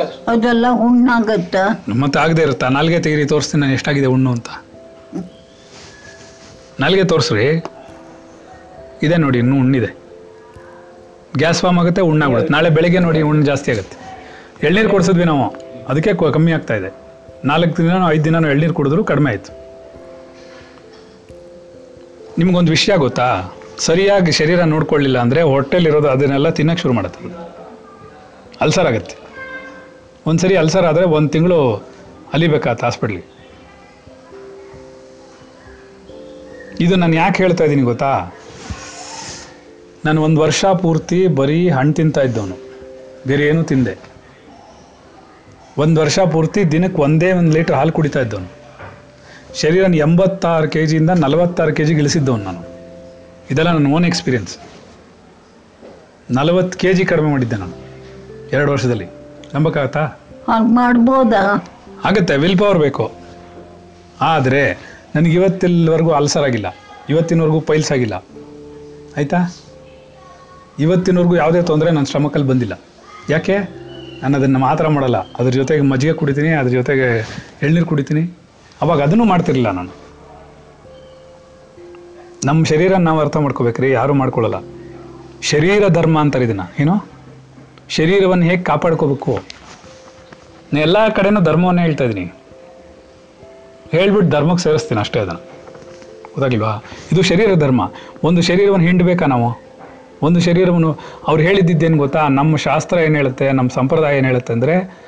ಅದು 0.00 0.24
ಅದೆಲ್ಲ 0.30 0.66
ಹುಣ್ಣಾಗತ್ತ. 0.70 1.56
ಮತ್ತೆ 1.88 2.18
ಆಗದೆ 2.18 2.42
ಇರುತ್ತಾ? 2.42 2.68
ನಾಲ್ಗೆ 2.68 3.00
ತೆಗಿರಿ 3.00 3.26
ತೋರಿಸ್ತೀನಿ 3.26 3.60
ನಾನು 3.60 3.72
ಎಷ್ಟಾಗಿದೆ 3.72 4.06
ಹುಣ್ಣು 4.06 4.30
ಅಂತ. 4.30 4.46
ನಾಲ್ಗೆ 6.80 7.04
ತೋರಿಸ್ರಿ. 7.04 7.64
ಇದೆ 9.02 9.16
ನೋಡಿ 9.16 9.38
ಇನ್ನೂ 9.38 9.56
ಹುಣ್ಣಿದೆ. 9.56 9.96
ಗ್ಯಾಸ್ 11.38 11.60
ಫಾರ್ಮ್ 11.60 11.78
ಆಗುತ್ತೆ 11.78 12.02
ಹುಣ್ಣಾಗ್ಬಿಡುತ್ತೆ. 12.02 12.52
ನಾಳೆ 12.52 12.70
ಬೆಳಿಗ್ಗೆ 12.70 12.98
ನೋಡಿ 12.98 13.22
ಹುಣ್ಣು 13.22 13.42
ಜಾಸ್ತಿ 13.42 13.70
ಆಗುತ್ತೆ. 13.70 13.96
ಎಳ್ನೀರು 14.66 14.88
ಕೊಡಿಸಿದ್ವಿ 14.88 15.24
ನಾವು. 15.24 15.54
ಅದಕ್ಕೆ 15.88 16.32
ಕಮ್ಮಿ 16.32 16.52
ಆಗ್ತಾ 16.52 16.74
ಇದೆ. 16.74 16.94
ನಾಲ್ಕು 17.44 17.76
ದಿನ 17.76 17.90
ಐದು 18.08 18.24
ದಿನ 18.24 18.34
ಎಳ್ನೀರು 18.34 18.74
ಕುಡಿದ್ರು 18.74 19.04
ಕಡಿಮೆ 19.04 19.30
ಆಯಿತು. 19.30 19.61
ನಿಮ್ಗೊಂದು 22.38 22.70
ವಿಷಯ 22.70 22.96
ಗೊತ್ತಾ? 22.96 23.52
ಸರಿಯಾಗಿ 23.78 24.32
ಶರೀರ 24.32 24.64
ನೋಡ್ಕೊಳ್ಳಿಲ್ಲ 24.64 25.18
ಅಂದರೆ 25.18 25.42
ಹೊಟ್ಟೆಲಿರೋದು 25.42 26.08
ಅದನ್ನೆಲ್ಲ 26.08 26.48
ತಿನ್ನೋಕ್ಕೆ 26.48 26.82
ಶುರು 26.82 26.94
ಮಾಡುತ್ತೆ. 26.94 27.52
ಅಲ್ಸರ್ 28.60 28.86
ಆಗುತ್ತೆ. 28.86 29.16
ಒಂದ್ಸರಿ 30.26 30.56
ಅಲ್ಸರ್ 30.56 30.84
ಆದರೆ 30.84 31.04
ಒಂದು 31.04 31.28
ತಿಂಗಳು 31.28 31.86
ಅಲಿಬೇಕಾತ 32.32 32.84
ಹಾಸ್ಪಿಟ್ಲಿಗೆ 32.84 33.32
ಇದು 36.80 36.96
ನಾನು 36.96 37.16
ಯಾಕೆ 37.16 37.42
ಹೇಳ್ತಾ 37.42 37.64
ಇದ್ದೀನಿ 37.64 37.82
ಗೊತ್ತಾ? 37.82 38.30
ನಾನು 40.04 40.22
ಒಂದು 40.22 40.40
ವರ್ಷ 40.40 40.64
ಪೂರ್ತಿ 40.64 41.26
ಬರೀ 41.26 41.68
ಹಣ್ಣು 41.68 41.92
ತಿಂತಾ 41.92 42.20
ಇದ್ದವನು. 42.20 42.56
ಬೇರೆ 43.26 43.46
ಏನೂ 43.46 43.62
ತಿಂದೆ. 43.62 43.98
ಒಂದು 45.78 46.00
ವರ್ಷ 46.00 46.18
ಪೂರ್ತಿ 46.18 46.72
ದಿನಕ್ಕೆ 46.72 47.02
ಒಂದೇ 47.02 47.32
ಒಂದು 47.32 47.52
ಲೀಟ್ರ್ 47.52 47.76
ಹಾಲು 47.76 47.92
ಕುಡಿತಾ 47.92 48.20
ಇದ್ದವನು. 48.20 48.61
ಶರೀರನ 49.54 49.94
ಎಂಬತ್ತಾರು 49.94 50.68
ಕೆ 50.68 50.86
ಜಿಯಿಂದ 50.86 51.10
ನಲವತ್ತಾರು 51.10 51.74
ಕೆ 51.74 51.84
ಜಿ 51.84 51.92
ಇಳಿಸಿದ್ದವನು 51.92 52.44
ನಾನು. 52.44 52.60
ಇದೆಲ್ಲ 53.50 53.72
ನನ್ನ 53.72 53.86
ಓನ್ 53.86 54.04
ಎಕ್ಸ್ಪೀರಿಯನ್ಸ್ 54.04 54.58
ನಲವತ್ತು 56.30 56.78
ಕೆ 56.78 56.94
ಜಿ 56.94 57.04
ಕಡಿಮೆ 57.04 57.30
ಮಾಡಿದ್ದೆ 57.30 57.56
ನಾನು 57.56 57.72
ಎರಡು 58.52 58.72
ವರ್ಷದಲ್ಲಿ. 58.72 59.06
ನಂಬಕ್ಕಾಗತ್ತಾ? 59.54 60.20
ಮಾಡ್ಬೋದಾ? 60.58 61.68
ಆಗುತ್ತೆ 62.04 62.36
ವಿಲ್ 62.36 62.58
ಪವರ್ 62.58 62.78
ಬೇಕು. 62.78 63.12
ಆದರೆ 64.20 64.78
ನನಗೆ 65.14 65.32
ಇವತ್ತಿನವರೆಗೂ 65.32 66.10
ಅಲ್ಸರ್ 66.10 66.42
ಆಗಿಲ್ಲ. 66.42 66.76
ಇವತ್ತಿನವರೆಗೂ 67.08 67.60
ಪೈಲ್ಸ್ 67.60 67.92
ಆಗಿಲ್ಲ. 67.92 68.24
ಆಯಿತಾ? 69.16 69.56
ಇವತ್ತಿನವರೆಗೂ 70.78 71.36
ಯಾವುದೇ 71.36 71.62
ತೊಂದರೆ 71.62 71.90
ನನ್ನ 71.90 72.04
ಶ್ರಮಕ್ಕಲ್ಲಿ 72.04 72.48
ಬಂದಿಲ್ಲ. 72.48 72.80
ಯಾಕೆ? 73.30 73.58
ನಾನು 74.22 74.38
ಅದನ್ನು 74.38 74.58
ಮಾತ್ರ 74.58 74.88
ಮಾಡಲ್ಲ. 74.88 75.16
ಅದ್ರ 75.18 75.50
ಜೊತೆಗೆ 75.50 75.82
ಮಜ್ಜಿಗೆ 75.82 76.12
ಕುಡಿತೀನಿ 76.12 76.48
ಅದ್ರ 76.48 76.70
ಜೊತೆಗೆ 76.70 77.28
ಎಳ್ನೀರು 77.62 77.86
ಕುಡಿತೀನಿ. 77.86 78.41
ಅವಾಗ 78.82 79.02
ಅದನ್ನು 79.02 79.24
ಮಾಡ್ತಿರ್ಲಿಲ್ಲ 79.24 79.70
ನಾನು. 79.70 79.90
ನಮ್ಮ 82.44 82.64
ಶರೀರ 82.64 82.96
ನಾವು 82.96 83.20
ಅರ್ಥ 83.20 83.36
ಮಾಡ್ಕೋಬೇಕ್ರಿ, 83.36 83.90
ಯಾರೂ 83.90 84.14
ಮಾಡ್ಕೊಳ್ಳಲ್ಲ. 84.14 84.64
ಶರೀರ 85.42 85.88
ಧರ್ಮ 85.88 86.20
ಅಂತಾರೆ 86.20 86.44
ಇದನ್ನ, 86.44 86.60
ಏನು? 86.80 87.06
ಶರೀರವನ್ನು 87.88 88.44
ಹೇಗೆ 88.44 88.62
ಕಾಪಾಡ್ಕೋಬೇಕು? 88.62 89.38
ಎಲ್ಲ 90.72 91.08
ಕಡೆನೂ 91.08 91.40
ಧರ್ಮವನ್ನೇ 91.40 91.82
ಹೇಳ್ತಾ 91.82 92.04
ಇದ್ದೀನಿ 92.04 92.32
ಹೇಳ್ಬಿಟ್ಟು 93.92 94.30
ಧರ್ಮಕ್ಕೆ 94.30 94.62
ಸೇರಿಸ್ತೀನಿ 94.62 95.00
ಅಷ್ಟೇ 95.00 95.20
ಅದನ್ನು. 95.20 95.40
ಗೊತ್ತಾಗಿಲ್ವಾ 96.22 96.84
ಇದು 97.12 97.22
ಶರೀರ 97.22 97.54
ಧರ್ಮ. 97.54 97.92
ಒಂದು 98.24 98.42
ಶರೀರವನ್ನು 98.42 98.86
ಹಿಂಡಬೇಕಾ 98.86 99.26
ನಾವು? 99.26 99.62
ಒಂದು 100.22 100.40
ಶರೀರವನ್ನು 100.40 100.98
ಅವ್ರು 101.26 101.42
ಹೇಳಿದ್ದೇನು 101.42 101.96
ಗೊತ್ತಾ? 101.96 102.28
ನಮ್ಮ 102.28 102.56
ಶಾಸ್ತ್ರ 102.56 102.98
ಏನು 102.98 103.16
ಹೇಳುತ್ತೆ? 103.16 103.52
ನಮ್ಮ 103.52 103.70
ಸಂಪ್ರದಾಯ 103.70 104.18
ಏನು 104.18 104.26
ಹೇಳುತ್ತೆ 104.26 104.52
ಅಂದರೆ 104.52 105.00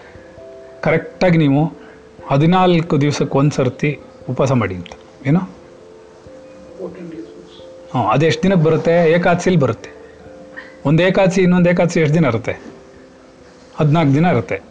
ಕರೆಕ್ಟಾಗಿ 0.82 1.38
ನೀವು 1.38 1.83
ಹದಿನಾಲ್ಕು 2.30 3.00
ದಿವಸಕ್ಕೆ 3.00 3.38
ಒಂದು 3.38 3.50
ಸರ್ತಿ 3.50 4.00
ಉಪವಾಸ 4.30 4.52
ಮಾಡಿ 4.52 4.74
ಅಂತ, 4.74 4.92
ಏನು? 5.26 5.40
14 5.40 7.08
days 7.08 7.18
once. 7.18 7.94
ಹಾಂ 7.94 8.06
ಅದು 8.06 8.26
ಎಷ್ಟು 8.26 8.42
ದಿನಕ್ಕೆ 8.42 8.64
ಬರುತ್ತೆ? 8.64 9.10
ಏಕಾದಶಿಲಿ 9.10 9.56
ಬರುತ್ತೆ. 9.56 9.90
ಒಂದು 10.86 11.02
ಏಕಾದಶಿ, 11.02 11.42
ಇನ್ನೊಂದು 11.42 11.70
ಏಕಾದಶಿ 11.70 12.00
ಎಷ್ಟು 12.00 12.14
ದಿನ 12.14 12.24
ಇರುತ್ತೆ? 12.24 12.60
ಹದಿನಾಲ್ಕು 13.76 14.14
ದಿನ 14.14 14.24
ಇರುತ್ತೆ. 14.24 14.62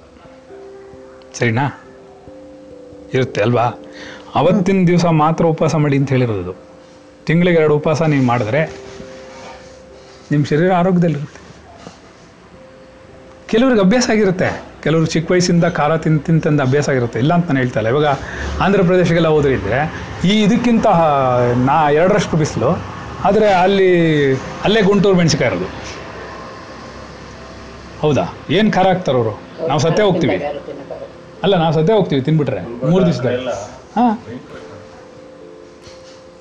ಸರಿನಾ? 1.34 1.82
ಇರುತ್ತೆ, 3.14 3.42
ಅಲ್ವಾ? 3.42 3.66
ಅವತ್ತಿನ 4.36 4.84
ದಿವಸ 4.88 5.06
ಮಾತ್ರ 5.06 5.46
ಉಪವಾಸ 5.46 5.76
ಮಾಡಿ 5.76 5.98
ಅಂತ 5.98 6.10
ಹೇಳಿರೋದು 6.10 6.56
ತಿಂಗಳಿಗೆ 7.26 7.58
ಎರಡು 7.58 7.76
ಉಪವಾಸ 7.76 8.02
ನೀವು 8.02 8.26
ಮಾಡಿದ್ರೆ 8.26 8.80
ನಿಮ್ಮ 10.32 10.46
ಶರೀರ 10.46 10.74
ಆರೋಗ್ಯದಲ್ಲಿರುತ್ತೆ. 10.74 11.44
ಕೆಲವ್ರಿಗೆ 13.48 13.82
ಅಭ್ಯಾಸ 13.82 14.10
ಆಗಿರುತ್ತೆ. 14.10 14.73
ಕೆಲವರು 14.84 15.06
ಚಿಕ್ಕ 15.06 15.32
ವಯಸ್ಸಿಂದ 15.32 15.66
ಖಾರ 15.66 15.98
ತಿನ್, 15.98 16.20
ತಿಂತಂದು 16.22 16.64
ಅಭ್ಯಾಸ 16.64 16.90
ಆಗಿರುತ್ತೆ. 16.90 17.20
ಇಲ್ಲ 17.20 17.34
ಅಂತ 17.34 17.48
ನಾನು 17.48 17.60
ಹೇಳ್ತಾ 17.60 17.80
ಇಲ್ಲ. 17.80 17.90
ಇವಾಗ 17.90 18.06
ಆಂಧ್ರ 18.62 18.82
ಪ್ರದೇಶಗೆಲ್ಲ 18.82 19.28
ಹೋದ್ರಿದ್ರೆ 19.28 19.80
ಈ 20.26 20.44
ಇದಕ್ಕಿಂತ 20.44 20.88
ನಾ 21.66 21.90
ಎರಡರಷ್ಟು 21.90 22.38
ಬಿಸಿಲು, 22.38 22.72
ಆದರೆ 23.24 23.48
ಅಲ್ಲಿ 23.54 23.90
ಅಲ್ಲೇ 24.36 24.82
ಗುಂಟೂರು 24.82 25.18
ಮೆಣಸಿಕಾಯಿ 25.18 25.52
ಇರೋದು. 25.52 25.68
ಹೌದಾ? 28.02 28.24
ಏನು 28.50 28.72
ಖಾರ 28.72 28.88
ಹಾಕ್ತಾರೆ 28.88 29.18
ಅವರು? 29.18 29.42
ನಾವು 29.68 29.80
ಸತ್ಯ 29.80 30.04
ಹೋಗ್ತೀವಿ. 30.04 30.36
ಅಲ್ಲ, 31.44 31.56
ನಾವು 31.56 31.74
ಸದ್ಯ 31.74 31.94
ಹೋಗ್ತೀವಿ, 31.94 32.22
ತಿನ್ಬಿಟ್ರೆ. 32.22 32.90
ಮೂರು 32.90 33.06
ದಿವಸದಾಗ 33.06 33.48
ಹಾಂ. 33.96 34.20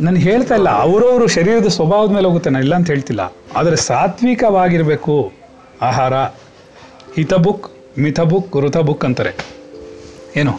ನಾನು 0.00 0.16
ಹೇಳ್ತಾ 0.16 0.55
ಇಲ್ಲ, 0.55 0.68
ಅವರವರು 0.68 1.26
ಶರೀರದ 1.26 1.66
ಸ್ವಭಾವದ 1.66 2.11
ಮೇಲೆ 2.11 2.26
ಹೋಗುತ್ತೆ. 2.26 2.50
ನಾನು 2.50 2.64
ಇಲ್ಲ 2.64 2.74
ಅಂತ 2.74 2.87
ಹೇಳ್ತಿಲ್ಲ. 2.87 3.33
ಆದರೆ 3.57 3.76
ಸಾತ್ವಿಕವಾಗಿರಬೇಕು. 3.76 5.33
ಆಹಾರ. 5.83 6.14
ಹಿತಬುಕ್ 7.96 8.57
ಋತ 8.57 8.76
ಬುಕ್ 8.76 9.05
ಅಂತಾರೆ. 9.05 9.35
ಏನು? 10.37 10.52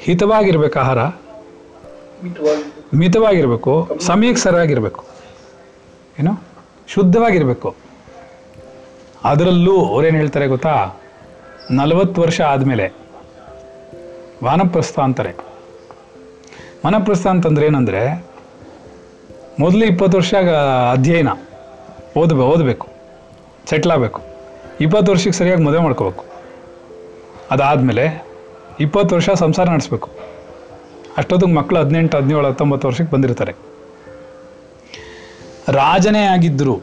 ಹಿತವಾಗಿರ್ಬೇಕು 0.00 0.78
ಆಹಾರ. 0.78 0.98
ಮಿತವಾಗಿ 2.24 2.96
ಮಿತವಾಗಿರಬೇಕು 2.96 3.90
ಸಮಯಕ್ಕೆ 4.00 4.42
ಸರಿಯಾಗಿರಬೇಕು 4.42 5.04
ಏನು? 6.20 6.42
ಶುದ್ಧವಾಗಿರಬೇಕು. 6.88 7.76
ಅದರಲ್ಲೂ 9.24 9.84
ಅವ್ರೇನು 9.84 10.16
ಹೇಳ್ತಾರೆ 10.16 10.46
ಗೊತ್ತಾ? 10.46 10.90
ನಲವತ್ತು 11.70 12.20
ವರ್ಷ 12.20 12.40
ಆದಮೇಲೆ 12.40 12.92
ವಾನಪ್ರಸ್ಥ 14.44 14.98
ಅಂತಾರೆ. 14.98 15.32
ವನಪ್ರಸ್ಥ 16.86 17.26
ಅಂತಂದ್ರೆ 17.26 17.66
ಏನಂದರೆ, 17.66 18.24
ಮೊದಲು 19.60 19.84
ಇಪ್ಪತ್ತು 19.84 20.18
ವರ್ಷ 20.18 20.34
ಅಧ್ಯಯನ, 20.92 21.28
ಓದ್ಬೇ, 22.18 22.42
ಓದಬೇಕು, 22.42 22.88
ಸೆಟ್ಲ್ 23.70 23.92
ಆಗಬೇಕು. 23.92 24.20
ಇಪ್ಪತ್ತು 24.80 25.12
ವರ್ಷಕ್ಕೆ 25.12 25.38
ಸರಿಯಾಗಿ 25.38 25.62
ಮದುವೆ 25.62 25.82
ಮಾಡ್ಕೋಬೇಕು. 25.82 26.27
ಅದಾದಮೇಲೆ 27.50 28.26
ಇಪ್ಪತ್ತು 28.80 29.14
ವರ್ಷ 29.14 29.30
ಸಂಸಾರ 29.30 29.70
ನಡೆಸ್ಬೇಕು. 29.70 30.10
ಅಷ್ಟೊತ್ತಿಗೆ 31.16 31.52
ಮಕ್ಕಳು 31.52 31.78
ಹದಿನೆಂಟು, 31.78 32.16
ಹದಿನೇಳು, 32.16 32.48
ಹತ್ತೊಂಬತ್ತು 32.48 32.88
ವರ್ಷಕ್ಕೆ 32.88 33.12
ಬಂದಿರ್ತಾರೆ. 33.12 33.52
ರಾಜನೇ 35.68 36.22
ಆಗಿದ್ದರು 36.22 36.80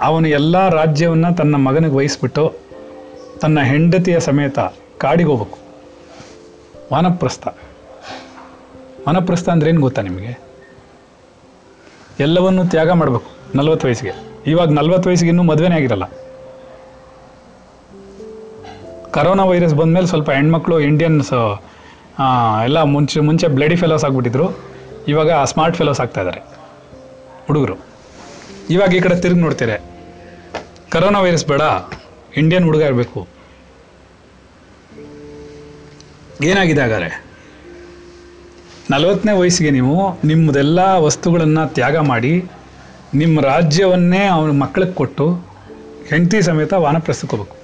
ಅವನು 0.00 0.28
ಎಲ್ಲ 0.28 0.68
ರಾಜ್ಯವನ್ನು 0.68 1.36
ತನ್ನ 1.36 1.54
ಮಗನಿಗೆ 1.54 1.94
ವಹಿಸ್ಬಿಟ್ಟು 1.94 2.54
ತನ್ನ 3.40 3.60
ಹೆಂಡತಿಯ 3.60 4.20
ಸಮೇತ 4.20 4.58
ಕಾಡಿಗೆ 4.98 5.28
ಹೋಗ್ಬೇಕು. 5.28 5.58
ವಾನಪ್ರಸ್ಥ. 6.92 7.48
ವಾನಪ್ರಸ್ಥ 9.08 9.48
ಅಂದ್ರೆ 9.48 9.70
ಏನು 9.70 9.80
ಗೊತ್ತಾ 9.80 10.02
ನಿಮಗೆ? 10.02 10.40
ಎಲ್ಲವನ್ನೂ 12.20 12.64
ತ್ಯಾಗ 12.64 12.90
ಮಾಡಬೇಕು 12.90 13.24
ನಲ್ವತ್ತು 13.54 13.86
ವಯಸ್ಸಿಗೆ. 13.86 14.12
ಇವಾಗ 14.46 14.68
ನಲ್ವತ್ತು 14.68 15.08
ವಯಸ್ಸಿಗೆ 15.08 15.28
ಇನ್ನೂ 15.28 15.42
ಮದುವೆನೇ 15.42 15.74
ಆಗಿರಲ್ಲ. 15.74 16.02
ಕರೋನಾ 19.14 19.44
ವೈರಸ್ 19.50 19.74
ಬಂದಮೇಲೆ 19.80 20.08
ಸ್ವಲ್ಪ 20.12 20.28
ಹೆಣ್ಮಕ್ಳು 20.38 20.76
ಇಂಡಿಯನ್ಸ್ 20.88 21.30
ಎಲ್ಲ 22.66 22.78
ಮುಂಚೆ 22.94 23.18
ಮುಂಚೆ 23.28 23.46
ಬ್ಲಡಿ 23.56 23.76
ಫೆಲೋಸ್ 23.82 24.04
ಆಗಿಬಿಟ್ಟಿದ್ರು. 24.06 24.46
ಇವಾಗ 25.12 25.30
ಸ್ಮಾರ್ಟ್ 25.52 25.76
ಫೆಲೋಸ್ 25.80 26.00
ಆಗ್ತಾ 26.04 26.20
ಇದ್ದಾರೆ 26.22 26.40
ಹುಡುಗರು. 27.46 27.76
ಇವಾಗ 28.74 28.90
ಈ 28.98 29.00
ಕಡೆ 29.04 29.16
ತಿರುಗಿ 29.24 29.42
ನೋಡ್ತೀರಿ, 29.44 29.76
ಕರೋನಾ 30.92 31.20
ವೈರಸ್ 31.24 31.46
ಬೇಡ 31.50 31.62
ಇಂಡಿಯನ್ 32.40 32.66
ಹುಡುಗ 32.68 32.82
ಇರಬೇಕು. 32.90 33.20
ಏನಾಗಿದೆ 36.50 36.80
ಹಾಗಾದ್ರೆ? 36.84 37.10
ನಲವತ್ತನೇ 38.92 39.32
ವಯಸ್ಸಿಗೆ 39.40 39.70
ನೀವು 39.78 39.96
ನಿಮ್ಮದೆಲ್ಲ 40.30 40.80
ವಸ್ತುಗಳನ್ನು 41.06 41.64
ತ್ಯಾಗ 41.76 41.96
ಮಾಡಿ, 42.12 42.34
ನಿಮ್ಮ 43.20 43.40
ರಾಜ್ಯವನ್ನೇ 43.52 44.22
ಅವನ 44.36 44.52
ಮಕ್ಕಳಿಗೆ 44.62 44.94
ಕೊಟ್ಟು, 45.00 45.26
ಹೆಂಡತಿ 46.10 46.38
ಸಮೇತ 46.48 46.72
ವಾನಪ್ರಸ್ಥಕ್ಕೆ 46.86 47.59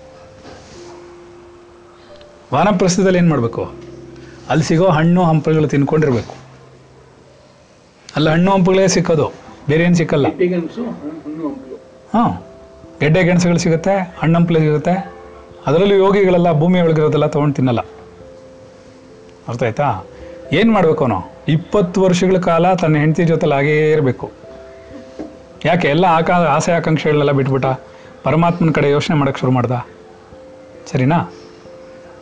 ವಾನಪ್ರಸ್ಥದಲ್ಲಿ 2.54 3.18
ಏನು 3.18 3.28
ಮಾಡಬೇಕು? 3.28 3.72
ಅಲ್ಲಿ 4.50 4.64
ಸಿಗೋ 4.64 4.88
ಹಣ್ಣು 4.88 5.22
ಹಂಪಲುಗಳು 5.24 5.68
ತಿನ್ಕೊಂಡಿರ್ಬೇಕು. 5.68 6.34
ಅಲ್ಲಿ 8.16 8.30
ಹಣ್ಣು 8.30 8.52
ಹಂಪಲುಗಳೇ 8.52 8.88
ಸಿಕ್ಕೋದು. 8.88 9.32
ಬೇರೆ 9.68 9.84
ಏನು 9.84 9.94
ಸಿಕ್ಕಲ್ಲ. 9.94 10.26
ಹಾಂ 12.14 12.42
ಗೆಡ್ಡೆ 13.00 13.22
ಗೆಣಸುಗಳು 13.22 13.58
ಸಿಗುತ್ತೆ 13.58 14.14
ಹಣ್ಣು 14.18 14.38
ಹಂಪಲು 14.38 14.58
ಸಿಗುತ್ತೆ. 14.58 15.12
ಅದರಲ್ಲೂ 15.66 15.94
ಯೋಗಿಗಳೆಲ್ಲ 15.94 16.52
ಭೂಮಿ 16.52 16.80
ಒಳಗಿರೋದೆಲ್ಲ 16.80 17.26
ತೊಗೊಂಡು 17.26 17.54
ತಿನ್ನಲ್ಲ. 17.54 17.80
ಅರ್ಥ 19.48 19.62
ಆಯ್ತಾ? 19.62 20.04
ಏನು 20.52 20.72
ಮಾಡಬೇಕು 20.72 21.04
ಅವನು? 21.04 21.32
ಇಪ್ಪತ್ತು 21.48 22.02
ವರ್ಷಗಳ 22.02 22.38
ಕಾಲ 22.38 22.74
ತನ್ನ 22.74 22.96
ಹೆಂಡತಿ 22.96 23.24
ಜೊತೆಲಿ 23.24 23.54
ಹಾಗೇ 23.54 23.90
ಇರಬೇಕು. 23.90 24.30
ಯಾಕೆ? 25.64 25.88
ಎಲ್ಲ 25.88 26.04
ಆಕಾ 26.04 26.32
ಆಸೆ 26.32 26.72
ಆಕಾಂಕ್ಷೆಗಳನ್ನೆಲ್ಲ 26.72 27.32
ಬಿಟ್ಬಿಟ್ಟ 27.32 27.66
ಪರಮಾತ್ಮನ 28.22 28.70
ಕಡೆ 28.70 28.90
ಯೋಚನೆ 28.90 29.16
ಮಾಡೋಕ್ಕೆ 29.16 29.40
ಶುರು 29.40 29.52
ಮಾಡ್ದ. 29.52 29.86
ಸರಿನಾ? 30.92 31.30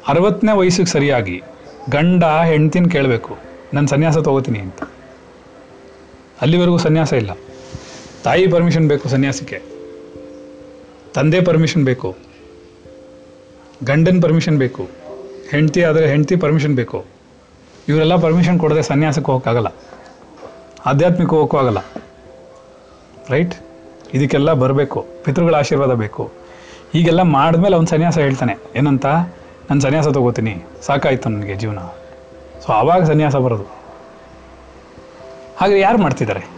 ಅರವತ್ತನೇ 0.08 0.52
ವಯಸ್ಸಿಗೆ 0.52 0.88
ಸರಿಯಾಗಿ 0.88 1.42
ಗಂಡ 1.90 2.24
ಹೆಂಡ್ತಿನ 2.24 2.84
ಕೇಳಬೇಕು. 2.84 3.36
ನಾನು 3.74 3.88
ಸನ್ಯಾಸ 3.88 4.18
ತಗೋತೀನಿ 4.18 4.58
ಅಂತ. 4.58 4.82
ಅಲ್ಲಿವರೆಗೂ 6.40 6.78
ಸನ್ಯಾಸ 6.78 7.12
ಇಲ್ಲ. 7.12 7.30
ತಾಯಿ 8.24 8.46
ಪರ್ಮಿಷನ್ 8.46 8.88
ಬೇಕು 8.88 9.08
ಸನ್ಯಾಸಕ್ಕೆ 9.08 9.62
ತಂದೆ 11.14 11.40
ಪರ್ಮಿಷನ್ 11.40 11.84
ಬೇಕು. 11.84 12.16
ಗಂಡನ 13.84 14.20
ಪರ್ಮಿಷನ್ 14.22 14.58
ಬೇಕು. 14.58 14.88
ಹೆಂಡತಿ 15.50 15.82
ಆದರೆ 15.82 16.08
ಹೆಂಡತಿ 16.08 16.36
ಪರ್ಮಿಷನ್ 16.36 16.76
ಬೇಕು. 16.76 17.04
ಇವರೆಲ್ಲ 17.88 18.16
ಪರ್ಮಿಷನ್ 18.16 18.60
ಕೊಡದೆ 18.60 18.82
ಸನ್ಯಾಸಕ್ಕೆ 18.82 19.26
ಹೋಗೋಕ್ಕಾಗಲ್ಲ 19.26 19.66
ಆಧ್ಯಾತ್ಮಿಕ 20.86 21.28
ಹೋಗೋಕ್ಕೂ 21.28 21.56
ಆಗಲ್ಲ. 21.56 21.78
ರೈಟ್ 23.28 23.54
ಇದಕ್ಕೆಲ್ಲ 24.14 24.52
ಬರಬೇಕು. 24.52 25.06
ಪಿತೃಗಳ 25.24 25.54
ಆಶೀರ್ವಾದ 25.54 25.92
ಬೇಕು. 25.92 26.30
ಹೀಗೆಲ್ಲ 26.92 27.22
ಮಾಡಿದ್ಮೇಲೆ 27.22 27.74
ಅವ್ನು 27.74 27.90
ಸನ್ಯಾಸ 27.90 28.18
ಹೇಳ್ತಾನೆ. 28.18 28.56
ಏನಂತ? 28.76 29.06
ನಾನು 29.70 29.80
ಸನ್ಯಾಸ 29.80 30.08
ತಗೋತೀನಿ. 30.08 30.62
ಸಾಕಾಯಿತು 30.82 31.28
ನನಗೆ 31.28 31.54
ಜೀವನ. 31.54 31.78
ಸೊ 32.66 32.72
ಆವಾಗ 32.72 33.04
ಸನ್ಯಾಸ 33.04 33.36
ಬರೋದು. 33.36 33.62
ಹಾಗೆ 35.56 35.80
ಯಾರು 35.80 35.98
ಮಾಡ್ತಿದ್ದಾರೆ? 35.98 36.50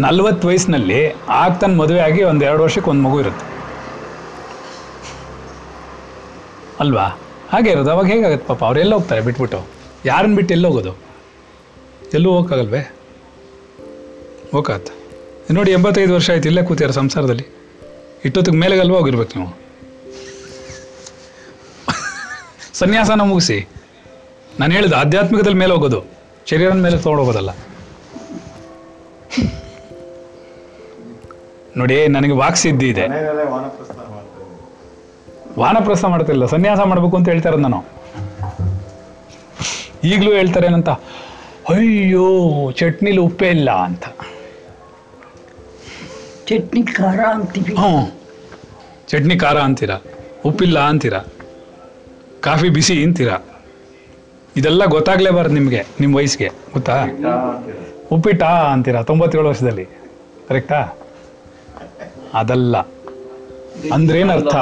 ನಲ್ವತ್ತು 0.00 0.48
ವಯಸ್ಸಿನಲ್ಲಿ 0.48 1.14
ಆಗ್ತಾನೆ 1.28 1.74
ಮದುವೆ 1.74 2.00
ಆಗಿ 2.00 2.22
ಒಂದು 2.22 2.44
ಎರಡು 2.44 2.62
ವರ್ಷಕ್ಕೆ 2.62 2.90
ಒಂದು 2.90 3.02
ಮಗು 3.02 3.20
ಇರುತ್ತೆ. 3.20 3.46
ಅಲ್ವಾ? 6.80 7.02
ಹಾಗೆ 7.50 7.70
ಇರೋದು. 7.70 7.90
ಅವಾಗ 7.90 8.06
ಹೇಗಾಗತ್ತೆ 8.06 8.46
ಪಾಪ? 8.46 8.64
ಅವರೆಲ್ಲ 8.64 8.94
ಹೋಗ್ತಾರೆ? 8.94 9.20
ಬಿಟ್ಬಿಟ್ಟು. 9.20 9.66
ಯಾರನ್ನ 10.04 10.36
ಬಿಟ್ಟು 10.36 10.54
ಎಲ್ಲಿ 10.54 10.68
ಹೋಗೋದು? 10.68 10.96
ಎಲ್ಲೂ 12.14 12.30
ಹೋಗೋಕ್ಕಾಗಲ್ವೇ? 12.30 12.80
ಹೋಗತ್ತೆ 14.52 15.02
ನೋಡಿ 15.54 15.70
ಎಂಬತ್ತೈದು 15.70 16.14
ವರ್ಷ 16.14 16.30
ಆಯ್ತು 16.30 16.48
ಇಲ್ಲೇ 16.48 16.62
ಕೂತಿದ್ದಾರೆ 16.62 16.92
ಸಂಸಾರದಲ್ಲಿ. 16.92 17.44
ಇಟ್ಟೊತ್ತಿಗೆ 18.24 18.56
ಮೇಲೆಗಲ್ವ 18.56 18.94
ಹೋಗಿರ್ಬೇಕು 18.94 19.38
ನೀವು? 19.38 19.61
ಸನ್ಯಾಸನ 22.74 23.20
ಮುಗಿಸಿ 23.20 23.58
ನಾನು 24.58 24.72
ಹೇಳಿದ 24.72 24.92
ಆಧ್ಯಾತ್ಮಿಕದಲ್ಲಿ 24.92 25.58
ಮೇಲೆ 25.58 25.72
ಹೋಗೋದು 25.72 26.00
ಶರೀರದ 26.46 26.78
ಮೇಲೆ 26.86 26.98
ತೊಗೊಂಡೋಗೋದಲ್ಲ 26.98 27.50
ನೋಡಿ 31.76 31.96
ನನಗೆ 32.08 32.32
ವಾಕ್ಸಿದ್ಧಿ 32.32 32.88
ಇದೆ. 32.88 33.04
ವಾನಪ್ರಸ್ಥ 35.58 36.04
ಮಾಡ್ತಿಲ್ಲ 36.04 36.46
ಸನ್ಯಾಸ 36.46 36.80
ಮಾಡಬೇಕು 36.80 37.16
ಅಂತ 37.16 37.28
ಹೇಳ್ತಾ 37.28 37.48
ಇರೋದು 37.48 37.62
ನಾನು. 37.62 37.80
ಈಗಲೂ 40.04 40.30
ಹೇಳ್ತಾರೆ 40.32 40.66
ಏನಂತ 40.66 40.90
ಅಯ್ಯೋ 41.68 42.26
ಚಟ್ನಿಲಿ 42.72 43.20
ಉಪ್ಪೇ 43.20 43.48
ಇಲ್ಲ 43.48 43.70
ಅಂತ. 43.70 44.04
ಚಟ್ನಿ 46.48 46.82
ಖಾರ 46.82 47.20
ಅಂತೀವಿ. 47.34 47.74
ಹ್ಞೂ 47.74 47.92
ಚಟ್ನಿ 49.08 49.36
ಖಾರ 49.38 49.58
ಅಂತೀರಾ? 49.58 49.96
ಉಪ್ಪಿಲ್ಲ 50.46 50.78
ಅಂತೀರ? 50.78 51.16
ಕಾಫಿ 52.42 52.68
ಬಿಸಿ 52.68 53.04
ಅಂತೀರಾ 53.04 53.38
ಇದೆಲ್ಲ 54.56 54.84
ಗೊತ್ತಾಗ್ಲೇಬಾರ್ದು 54.84 55.54
ನಿಮಗೆ 55.54 55.84
ನಿಮ್ಮ 56.00 56.16
ವಯಸ್ಸಿಗೆ, 56.16 56.50
ಗೊತ್ತಾ? 56.72 57.04
ಉಪ್ಪಿಟ್ಟಾ 58.12 58.46
ಅಂತೀರಾ, 58.46 59.02
ತೊಂಬತ್ತೇಳು 59.02 59.48
ವರ್ಷದಲ್ಲಿ, 59.48 59.84
ಕರೆಕ್ಟಾ? 60.48 60.98
ಅದಲ್ಲ. 62.34 62.76
ಅಂದ್ರೇನರ್ಥ, 63.92 64.56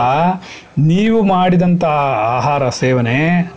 ನೀವು 0.79 1.23
ಮಾಡಿದಂಥ 1.23 1.85
ಆಹಾರ 1.85 2.69
ಸೇವನೆ 2.69 3.53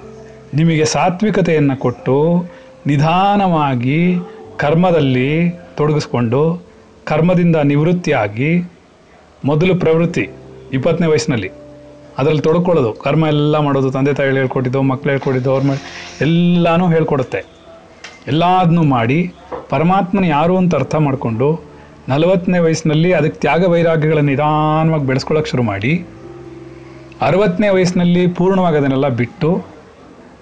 ನಿಮಗೆ 0.54 0.86
ಸಾತ್ವಿಕತೆಯನ್ನು 0.86 1.78
ಕೊಟ್ಟು 1.78 2.46
ನಿಧಾನವಾಗಿ 2.88 4.16
ಕರ್ಮದಲ್ಲಿ 4.58 5.50
ತೊಡಗಿಸ್ಕೊಂಡು 5.50 6.64
ಕರ್ಮದಿಂದ 7.06 7.56
ನಿವೃತ್ತಿಯಾಗಿ 7.56 8.64
ಮೊದಲು 9.46 9.76
ಪ್ರವೃತ್ತಿ 9.76 10.30
ಇಪ್ಪತ್ತನೇ 10.74 11.08
ವಯಸ್ಸಿನಲ್ಲಿ. 11.08 11.63
ಅದರಲ್ಲಿ 12.18 12.44
ತೊಡ್ಕೊಳ್ಳೋದು. 12.48 12.94
ಕರ್ಮ 13.06 13.24
ಎಲ್ಲ 13.34 13.60
ಮಾಡೋದು, 13.60 13.90
ತಂದೆ 13.92 14.14
ತಾಯಿಗಳು 14.14 14.40
ಹೇಳ್ಕೊಟ್ಟಿದ್ದು, 14.42 14.82
ಮಕ್ಳು 14.92 15.10
ಹೇಳ್ಕೊಟ್ಟಿದ್ದು, 15.12 15.52
ಅವ್ರ 15.54 15.64
ಮೇಲೆ 15.70 15.82
ಎಲ್ಲನೂ 16.22 16.88
ಹೇಳ್ಕೊಡುತ್ತೆ. 16.88 17.42
ಎಲ್ಲದನ್ನೂ 18.28 18.84
ಮಾಡಿ 18.96 19.20
ಪರಮಾತ್ಮನ 19.70 20.26
ಯಾರು 20.26 20.54
ಅಂತ 20.58 20.76
ಅರ್ಥ 20.76 20.96
ಮಾಡಿಕೊಂಡು 21.08 21.48
ನಲವತ್ತನೇ 22.10 22.60
ವಯಸ್ಸಿನಲ್ಲಿ 22.60 23.14
ಅದಕ್ಕೆ 23.14 23.40
ತ್ಯಾಗ 23.40 23.64
ವೈರಾಗ್ಯಗಳನ್ನು 23.74 24.30
ನಿಧಾನವಾಗಿ 24.32 25.06
ಬೆಳೆಸ್ಕೊಳ್ಳೋಕೆ 25.12 25.50
ಶುರು 25.50 25.64
ಮಾಡಿ, 25.64 25.94
ಅರವತ್ತನೇ 27.22 27.70
ವಯಸ್ಸಿನಲ್ಲಿ 27.70 28.28
ಪೂರ್ಣವಾಗಿ 28.38 28.78
ಅದನ್ನೆಲ್ಲ 28.78 29.10
ಬಿಟ್ಟು 29.22 29.50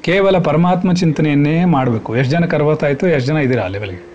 ಕೇವಲ 0.03 0.37
ಪರಮಾತ್ಮ 0.37 0.93
ಚಿಂತನೆಯನ್ನೇ 0.93 1.57
ಮಾಡಬೇಕು. 1.75 2.15
ಎಷ್ಟು 2.15 2.31
ಜನಕ್ಕೆ 2.31 2.55
ಅರವತ್ತಾಯಿತು, 2.55 3.07
ಎಷ್ಟು 3.07 3.27
ಜನ 3.31 3.37
ಇದ್ದೀರಾ 3.37 3.65
ಆ 3.65 3.71
ಲೆವೆಲ್ಗೆ 3.75 4.10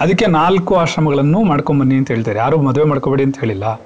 ಅದಕ್ಕೆ 0.00 0.26
ನಾಲ್ಕು 0.26 0.76
ಆಶ್ರಮಗಳನ್ನು 0.76 1.44
ಮಾಡ್ಕೊಂಬನ್ನಿ 1.44 1.94
ಅಂತ 1.94 2.08
ಹೇಳ್ತಾರೆ. 2.08 2.38
ಯಾರು 2.38 2.62
ಮದುವೆ 2.62 2.86
ಮಾಡ್ಕೋಬೇಡಿ 2.86 3.22
ಅಂತ 3.22 3.40
ಹೇಳಿಲ್ಲ. 3.40 3.80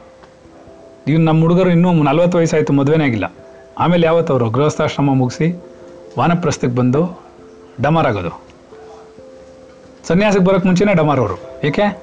ಈಗ 1.08 1.18
ನಮ್ಮ 1.18 1.40
ಹುಡುಗರು 1.40 1.70
ಇನ್ನೂ 1.70 1.92
ನಲ್ವತ್ತು 1.92 2.38
ವಯಸ್ಸಾಯಿತು, 2.38 2.72
ಮದುವೆನೇ 2.72 3.04
ಆಗಿಲ್ಲ. 3.04 3.34
ಆಮೇಲೆ 3.78 4.06
ಯಾವತ್ತು 4.06 4.32
ಅವರು? 4.32 4.50
ಗೃಹಸ್ಥಾಶ್ರಮ 4.50 5.14
ಮುಗಿಸಿ 5.14 5.64
ವಾನಪ್ರಸ್ಥಕ್ಕೆ 6.18 6.76
ಬಂದು 6.76 7.20
ಡಮಾರ್ 7.82 8.06
ಆಗೋದು. 8.06 8.42
ಸನ್ಯಾಸಕ್ಕೆ 10.04 10.44
ಬರೋಕ್ಕೆ 10.44 10.68
ಮುಂಚೆನೇ 10.68 10.94
ಡಮಾರ್ 10.94 11.20
ಅವರು. 11.20 11.66
ಏಕೆ? 11.66 12.02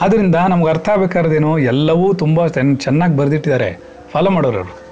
ಆದ್ದರಿಂದ 0.00 0.34
ನಮ್ಗೆ 0.34 0.68
ಅರ್ಥ 0.68 0.88
ಆಗ್ಬೇಕಾದ್ರೇನು 0.88 1.58
ಎಲ್ಲವೂ 1.58 2.12
ತುಂಬ 2.12 2.46
ಚೆನ್ನಾಗಿ 2.46 3.16
ಬರೆದಿಟ್ಟಿದ್ದಾರೆ. 3.16 3.80
ಫಾಲೋ 4.12 4.30
ಮಾಡೋರು 4.30 4.56
ಅವರು. 4.56 4.85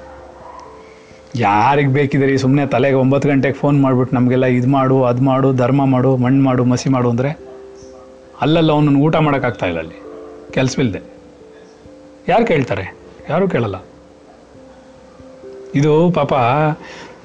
ಯಾರಿಗೆ 1.37 1.91
ಬೇಕಿದ್ದೀರಿ 1.93 2.35
ಸುಮ್ಮನೆ 2.39 2.67
ತಲೆಗೆ 2.67 2.95
ಒಂಬತ್ತು 2.95 3.29
ಗಂಟೆಗೆ 3.29 3.55
ಫೋನ್ 3.55 3.81
ಮಾಡಿಬಿಟ್ಟು 3.83 4.17
ನಮಗೆಲ್ಲ 4.17 4.47
ಇದು 4.57 4.69
ಮಾಡು, 4.69 5.05
ಅದು 5.05 5.23
ಮಾಡು, 5.23 5.53
ಧರ್ಮ 5.53 5.85
ಮಾಡು, 5.85 6.17
ಮಣ್ಣು 6.17 6.43
ಮಾಡು, 6.45 6.65
ಮಸಿ 6.65 6.89
ಮಾಡು 6.89 7.09
ಅಂದರೆ 7.11 7.31
ಅಲ್ಲಲ್ಲ 8.41 8.71
ಅವನನ್ನು 8.73 9.01
ಊಟ 9.01 9.17
ಮಾಡೋಕ್ಕಾಗ್ತಾ 9.17 9.67
ಇಲ್ಲ 9.67 9.79
ಅಲ್ಲಿ. 9.79 9.99
ಕೆಲಸವಿಲ್ಲದೆ 10.51 11.01
ಯಾರು 12.29 12.47
ಕೇಳ್ತಾರೆ? 12.47 12.85
ಯಾರೂ 13.29 13.49
ಕೇಳಲ್ಲ. 13.49 13.79
ಇದು 15.75 15.93
ಪಾಪ 16.11 16.35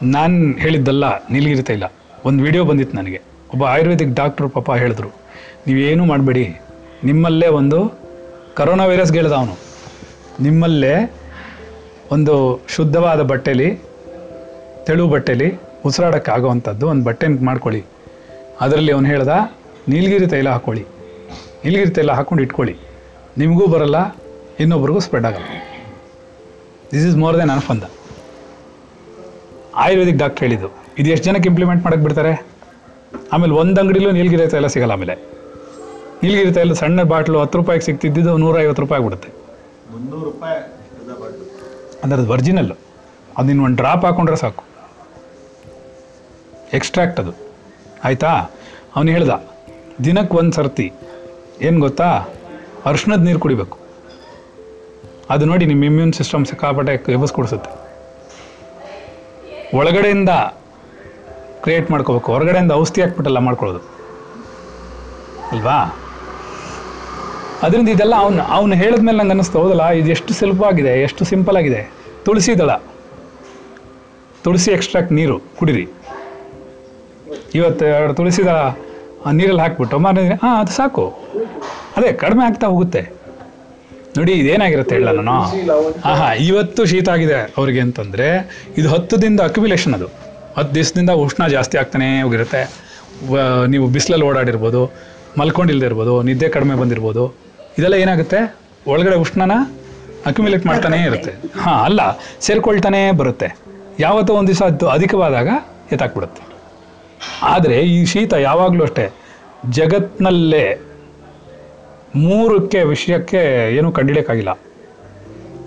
ನಾನು 0.04 0.38
ಹೇಳಿದ್ದಲ್ಲ 0.58 1.06
ನಿಲ್ಗಿರ್ತಾ 1.32 1.74
ಇಲ್ಲ. 1.74 1.88
ಒಂದು 2.26 2.44
ವಿಡಿಯೋ 2.44 2.66
ಬಂದಿತ್ತು 2.66 2.98
ನನಗೆ. 2.98 3.20
ಒಬ್ಬ 3.54 3.64
ಆಯುರ್ವೇದಿಕ್ 3.64 4.14
ಡಾಕ್ಟ್ರು 4.16 4.50
ಪಾಪ 4.50 4.72
ಹೇಳಿದ್ರು, 4.72 5.10
ನೀವೇನು 5.68 6.06
ಮಾಡಬೇಡಿ. 6.06 6.46
ನಿಮ್ಮಲ್ಲೇ 7.04 7.48
ಒಂದು 7.48 7.80
ಕರೋನಾ 8.56 8.86
ವೈರಸ್ಗೆ 8.86 9.20
ಹೇಳ್ದ 9.20 9.34
ಅವನು. 9.34 9.56
ನಿಮ್ಮಲ್ಲೇ 10.44 10.96
ಒಂದು 12.12 12.36
ಶುದ್ಧವಾದ 12.76 13.22
ಬಟ್ಟೆಲಿ 13.22 13.70
ತೆಳು 14.90 15.08
ಬಟ್ಟೆಲಿ 15.14 15.48
ಉಸಿರಾಡೋಕ್ಕೆ 15.86 16.32
ಆಗೋವಂಥದ್ದು 16.36 16.88
ಒಂದು 16.92 17.04
ಬಟ್ಟೆ 17.08 17.28
ಮಾಡ್ಕೊಳ್ಳಿ. 17.48 17.82
ಅದರಲ್ಲಿ 18.64 18.92
ಅವನು 18.92 19.08
ಹೇಳ್ದ 19.08 19.34
ನೀಲಗಿರಿ 19.92 20.28
ತೈಲ 20.28 20.50
ಹಾಕ್ಕೊಳ್ಳಿ. 20.50 20.84
ನೀಲಗಿರಿ 21.64 21.92
ತೈಲ 21.98 22.12
ಹಾಕ್ಕೊಂಡು 22.12 22.44
ಇಟ್ಕೊಳ್ಳಿ. 22.44 22.74
ನಿಮಗೂ 23.38 23.68
ಬರಲ್ಲ 23.68 23.98
ಇನ್ನೊಬ್ರಿಗೂ 24.64 25.00
ಸ್ಪ್ರೆಡ್ 25.06 25.26
ಆಗಲ್ಲ. 25.30 25.48
ದಿಸ್ 26.92 27.06
ಈಸ್ 27.08 27.18
ಮೋರ್ 27.24 27.38
ದೆನ್ 27.38 27.50
ಅನ್ಫಂದ 27.50 27.84
ಆಯುರ್ವೇದಿಕ್ 29.84 30.18
ಡಾಕ್ಟ್ರ್ 30.18 30.44
ಹೇಳಿದ್ದು 30.46 30.70
ಇದು 31.00 31.10
ಎಷ್ಟು 31.10 31.26
ಜನಕ್ಕೆ 31.26 31.50
ಇಂಪ್ಲಿಮೆಂಟ್ 31.50 31.84
ಮಾಡಕ್ಕೆ 31.84 32.04
ಬಿಡ್ತಾರೆ? 32.06 32.34
ಆಮೇಲೆ 33.34 33.54
ಒಂದು 33.54 33.82
ಅಂಗಡಿಲೂ 33.82 34.12
ನೀಲಗಿರಿ 34.12 34.48
ತೈಲ 34.48 34.68
ಸಿಗಲ್ಲ 34.68 34.92
ಆಮೇಲೆ. 34.92 35.16
ನೀಲಗಿರಿ 36.24 36.54
ತೈಲ 36.54 36.74
ಸಣ್ಣ 36.74 37.04
ಬಾಟ್ಲು 37.04 37.42
ಹತ್ತು 37.42 37.58
ರೂಪಾಯಿಗೆ 37.60 37.86
ಸಿಗ್ತಿದ್ದಿದ್ದು 37.86 38.38
ನೂರೈವತ್ತು 38.38 38.82
ರೂಪಾಯಿ 38.82 39.00
ಆಗ್ಬಿಡುತ್ತೆ. 39.02 39.30
ಮುನ್ನೂರು 39.92 40.24
ರೂಪಾಯಿ 40.24 40.58
ಅರ್ಧ 40.58 41.12
ಬಾಟ್ಲು. 41.22 41.46
ಅಂದ್ರೆ 42.04 42.22
ಅದು 42.22 42.32
ಒರಿಜಿನಲ್ಲು 42.32 42.78
ಅದು 43.38 43.48
ನೀನು 43.48 43.64
ಒಂದು 43.64 43.78
ಡ್ರಾಪ್ 43.78 44.06
ಹಾಕೊಂಡ್ರೆ 44.06 44.38
ಸಾಕು. 44.38 44.64
ಎಕ್ಸ್ಟ್ರಾಕ್ಟ್ 46.74 47.20
ಅದು. 47.20 47.34
ಆಯಿತಾ? 48.04 48.28
ಅವನು 48.96 49.12
ಹೇಳ್ದ 49.12 49.30
ದಿನಕ್ಕೆ 50.04 50.38
ಒಂದು 50.38 50.52
ಸರ್ತಿ. 50.52 50.94
ಏನು 51.62 51.80
ಗೊತ್ತಾ? 51.80 52.24
ಅರ್ಶಿಣದ 52.86 53.22
ನೀರು 53.22 53.40
ಕುಡಿಬೇಕು. 53.40 53.78
ಅದು 55.30 55.46
ನೋಡಿ 55.46 55.66
ನಿಮ್ಮ 55.66 55.84
ಇಮ್ಯೂನ್ 55.84 56.14
ಸಿಸ್ಟಮ್ 56.14 56.46
ಸಿಕ್ಕಾಪಟ್ಟೆ 56.46 57.12
ಎಬ್ಬಿಸ್ಕೊಡ್ಸುತ್ತೆ 57.12 57.90
ಒಳಗಡೆಯಿಂದ 59.74 60.30
ಕ್ರಿಯೇಟ್ 61.62 61.92
ಮಾಡ್ಕೋಬೇಕು. 61.92 62.32
ಹೊರಗಡೆಯಿಂದ 62.32 62.72
ಔಷಧಿ 62.72 63.02
ಹಾಕ್ಬಿಟ್ಟಲ್ಲ 63.02 63.38
ಮಾಡ್ಕೊಳ್ಳೋದು. 63.38 63.80
ಅಲ್ವಾ? 65.52 66.00
ಅದರಿಂದ 67.64 67.90
ಇದೆಲ್ಲ 67.90 68.16
ಅವನು 68.16 68.44
ಅವನು 68.44 68.76
ಹೇಳಿದ್ಮೇಲೆ 68.76 69.18
ನಂಗೆ 69.18 69.30
ಅನ್ನಿಸ್ತು, 69.30 69.60
ಹೌದಲ್ಲ? 69.60 69.90
ಇದು 69.90 70.10
ಎಷ್ಟು 70.10 70.34
ಸುಲಭವಾಗಿದೆ, 70.34 71.02
ಎಷ್ಟು 71.02 71.26
ಸಿಂಪಲ್ 71.26 71.58
ಆಗಿದೆ. 71.58 71.92
ತುಳಸಿ 72.26 72.58
ದಳ. 72.58 72.76
ತುಳಸಿ 74.44 74.72
ಎಕ್ಸ್ಟ್ರಾಕ್ಟ್ 74.72 75.14
ನೀರು 75.14 75.40
ಕುಡಿರಿ. 75.40 75.88
ಇವತ್ತು 77.58 77.86
ಎರಡು 77.98 78.14
ತುಳಸಿದ 78.18 78.52
ನೀರಲ್ಲಿ 79.38 79.62
ಹಾಕ್ಬಿಟ್ಟು 79.64 79.98
ಮಾರನೇ 80.06 80.36
ಹಾಂ 80.44 80.56
ಅದು 80.62 80.74
ಸಾಕು. 80.80 81.06
ಅದೇ, 81.98 82.10
ಕಡಿಮೆ 82.24 82.44
ಆಗ್ತಾ 82.48 82.68
ಹೋಗುತ್ತೆ. 82.74 83.02
ನೋಡಿ, 84.18 84.34
ಇದೇನಾಗಿರುತ್ತೆ 84.42 84.94
ಹೇಳ 84.98 85.12
ನಾನು. 85.18 85.36
ಹಾಂ 86.06 86.32
ಇವತ್ತು 86.50 86.82
ಶೀತ 86.92 87.10
ಆಗಿದೆ 87.16 87.38
ಅವ್ರಿಗೆ 87.60 87.82
ಅಂತಂದರೆ, 87.86 88.28
ಇದು 88.80 88.88
ಹತ್ತು 88.94 89.16
ದಿನದ 89.24 89.42
ಅಕ್ಯುಮಿಲೇಷನ್ 89.50 89.94
ಅದು. 89.98 90.08
ಹತ್ತು 90.58 90.72
ದಿವಸದಿಂದ 90.78 91.12
ಉಷ್ಣ 91.26 91.48
ಜಾಸ್ತಿ 91.56 91.78
ಆಗ್ತಾನೇ 91.82 92.10
ಹೋಗಿರುತ್ತೆ. 92.26 92.62
ನೀವು 93.74 93.86
ಬಿಸಿಲಲ್ಲಿ 93.96 94.26
ಓಡಾಡಿರ್ಬೋದು, 94.30 94.82
ಮಲ್ಕೊಂಡಿಲ್ದೇ 95.40 95.88
ಇರ್ಬೋದು, 95.90 96.14
ನಿದ್ದೆ 96.30 96.50
ಕಡಿಮೆ 96.56 96.76
ಬಂದಿರ್ಬೋದು, 96.82 97.24
ಇದೆಲ್ಲ 97.80 97.96
ಏನಾಗುತ್ತೆ? 98.06 98.40
ಒಳಗಡೆ 98.94 99.18
ಉಷ್ಣನ 99.24 99.56
ಅಕ್ಯುಮಿಲೇಟ್ 100.30 100.66
ಮಾಡ್ತಾನೇ 100.70 101.00
ಇರುತ್ತೆ. 101.10 101.34
ಹಾಂ, 101.64 101.80
ಅಲ್ಲ, 101.88 102.02
ಸೇರ್ಕೊಳ್ತಾನೇ 102.46 103.02
ಬರುತ್ತೆ. 103.22 103.50
ಯಾವತ್ತೋ 104.06 104.34
ಒಂದು 104.40 104.50
ದಿವಸ 104.52 104.64
ಅದು 104.72 104.88
ಅಧಿಕವಾದಾಗ 104.98 105.50
ಎತ್ತಾಕ್ಬಿಡುತ್ತೆ. 105.94 106.42
ಆದರೆ 107.42 107.82
ಈ 107.82 108.06
ಶೀತ 108.06 108.34
ಯಾವಾಗಲೂ 108.34 108.84
ಅಷ್ಟೇ, 108.84 109.10
ಜಗತ್ನಲ್ಲೇ 109.70 110.82
ಮೂರಕ್ಕೆ 112.16 112.84
ವಿಷಯಕ್ಕೆ 112.84 113.76
ಏನೂ 113.76 113.92
ಕಂಡಿಡಿಯೋಕ್ಕಾಗಿಲ್ಲ. 113.92 114.54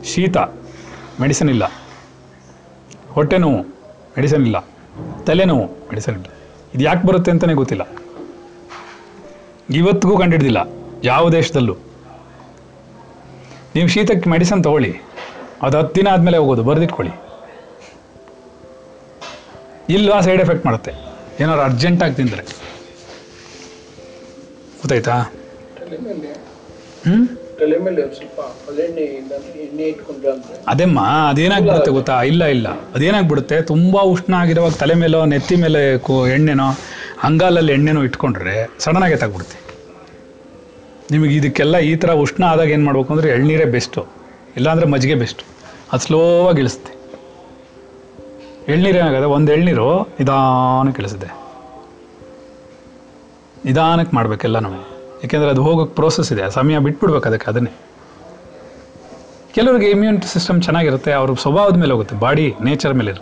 ಶೀತ, 0.04 0.36
ಮೆಡಿಸಿನ್ 1.20 1.50
ಇಲ್ಲ. 1.50 1.64
ಹೊಟ್ಟೆ 3.10 3.38
ನೋವು 3.38 3.62
ಮೆಡಿಸಿನ್ 4.16 4.42
ಇಲ್ಲ. 4.42 4.58
ತಲೆನೋವು, 5.26 5.66
ಮೆಡಿಸಿನ್ 5.66 6.16
ಇಲ್ಲ. 6.16 6.26
ಇದು 6.74 6.84
ಯಾಕೆ 6.84 7.06
ಬರುತ್ತೆ 7.06 7.30
ಅಂತಲೇ 7.30 7.54
ಗೊತ್ತಿಲ್ಲ. 7.54 7.88
ಇವತ್ತಿಗೂ 9.70 10.18
ಕಂಡಿಡ್ದಿಲ್ಲ, 10.18 10.68
ಯಾವ 11.04 11.30
ದೇಶದಲ್ಲೂ. 11.30 11.76
ನೀವು 13.74 13.88
ಶೀತಕ್ಕೆ 13.88 14.30
ಮೆಡಿಸಿನ್ 14.30 14.64
ತಗೊಳ್ಳಿ, 14.64 15.02
ಅದು 15.62 15.78
ಹತ್ತು 15.78 15.94
ದಿನ 15.94 16.08
ಆದಮೇಲೆ 16.08 16.38
ಹೋಗೋದು, 16.38 16.62
ಬರೆದಿಟ್ಕೊಳ್ಳಿ. 16.62 17.14
ಇಲ್ವಾ 19.88 20.20
ಸೈಡ್ 20.20 20.42
ಎಫೆಕ್ಟ್ 20.42 20.66
ಮಾಡುತ್ತೆ. 20.66 21.11
ಏನಾದ್ರು 21.40 21.62
ಅರ್ಜೆಂಟಾಗಿ 21.62 22.14
ತಿಂದರೆ. 22.14 22.42
ಗೊತ್ತಾಯ್ತಾ? 24.80 25.16
ಹ್ಞೂ 27.06 27.36
ಅದೇಮ್ಮ? 30.66 31.00
ಅದೇನಾಗ್ಬಿಡುತ್ತೆ 31.00 31.90
ಗೊತ್ತಾ? 31.90 32.22
ಇಲ್ಲ 32.22 32.44
ಇಲ್ಲ. 32.44 32.68
ಅದೇನಾಗ್ಬಿಡುತ್ತೆ? 32.94 33.62
ತುಂಬ 33.62 34.00
ಉಷ್ಣ 34.00 34.34
ಆಗಿರುವಾಗ 34.34 34.72
ತಲೆ 34.72 34.94
ಮೇಲೋ, 34.94 35.24
ನೆತ್ತಿ 35.24 35.56
ಮೇಲೆ 35.56 35.92
ಎಣ್ಣೆನೋ, 36.34 36.78
ಅಂಗಾಲಲ್ಲಿ 37.22 37.72
ಎಣ್ಣೆನೋ 37.72 38.02
ಇಟ್ಕೊಂಡ್ರೆ 38.02 38.70
ಸಡನ್ನಾಗೆ 38.78 39.16
ತಗ್ಬಿಡುತ್ತೆ 39.16 39.58
ನಿಮಗೆ 41.10 41.34
ಇದಕ್ಕೆಲ್ಲ 41.34 41.78
ಈ 41.78 41.96
ಥರ 41.96 42.10
ಉಷ್ಣ 42.12 42.44
ಆದಾಗ 42.44 42.68
ಏನು 42.68 42.84
ಮಾಡ್ಬೇಕು 42.84 43.12
ಅಂದರೆ 43.12 43.28
ಎಳ್ನೀರೇ 43.30 43.64
ಬೆಸ್ಟು 43.64 44.06
ಇಲ್ಲಾಂದರೆ 44.56 44.86
ಮಜ್ಜಿಗೆ 44.86 45.14
ಬೆಸ್ಟು 45.14 45.44
ಅದು 45.92 46.02
ಸ್ಲೋವಾಗಿ 46.02 46.60
ಇಳಿಸುತ್ತೆ. 46.60 47.01
ಎಳ್ನೀರು 48.68 48.98
ಏನಾಗದೆ 48.98 49.24
ಒಂದು 49.24 49.52
ಎಳ್ನೀರು 49.52 49.86
ನಿಧಾನಕ್ಕೆ 50.18 51.00
ಇಳಿಸಿದೆ 51.02 51.28
ನಿಧಾನಕ್ಕೆ 53.64 54.16
ಮಾಡಬೇಕೆಲ್ಲ 54.16 54.58
ನಾವು 54.58 54.78
ಯಾಕೆಂದರೆ 55.22 55.50
ಅದು 55.50 55.62
ಹೋಗೋಕ್ಕೆ 55.62 55.94
ಪ್ರೋಸೆಸ್ 55.94 56.32
ಇದೆ, 56.32 56.50
ಸಮಯ 56.50 56.78
ಬಿಟ್ಬಿಡ್ಬೇಕು 56.78 57.28
ಅದಕ್ಕೆ 57.28 57.50
ಅದನ್ನೇ. 57.50 57.72
ಕೆಲವ್ರಿಗೆ 59.54 59.90
ಇಮ್ಯೂನ್ 59.90 60.22
ಸಿಸ್ಟಮ್ 60.22 60.62
ಚೆನ್ನಾಗಿರುತ್ತೆ, 60.62 61.12
ಅವ್ರ 61.12 61.34
ಸ್ವಭಾವದ 61.34 61.76
ಮೇಲೆ 61.76 61.92
ಹೋಗುತ್ತೆ, 61.92 62.14
ಬಾಡಿ 62.16 62.54
ನೇಚರ್ 62.64 62.94
ಮೇಲೆ 62.94 63.12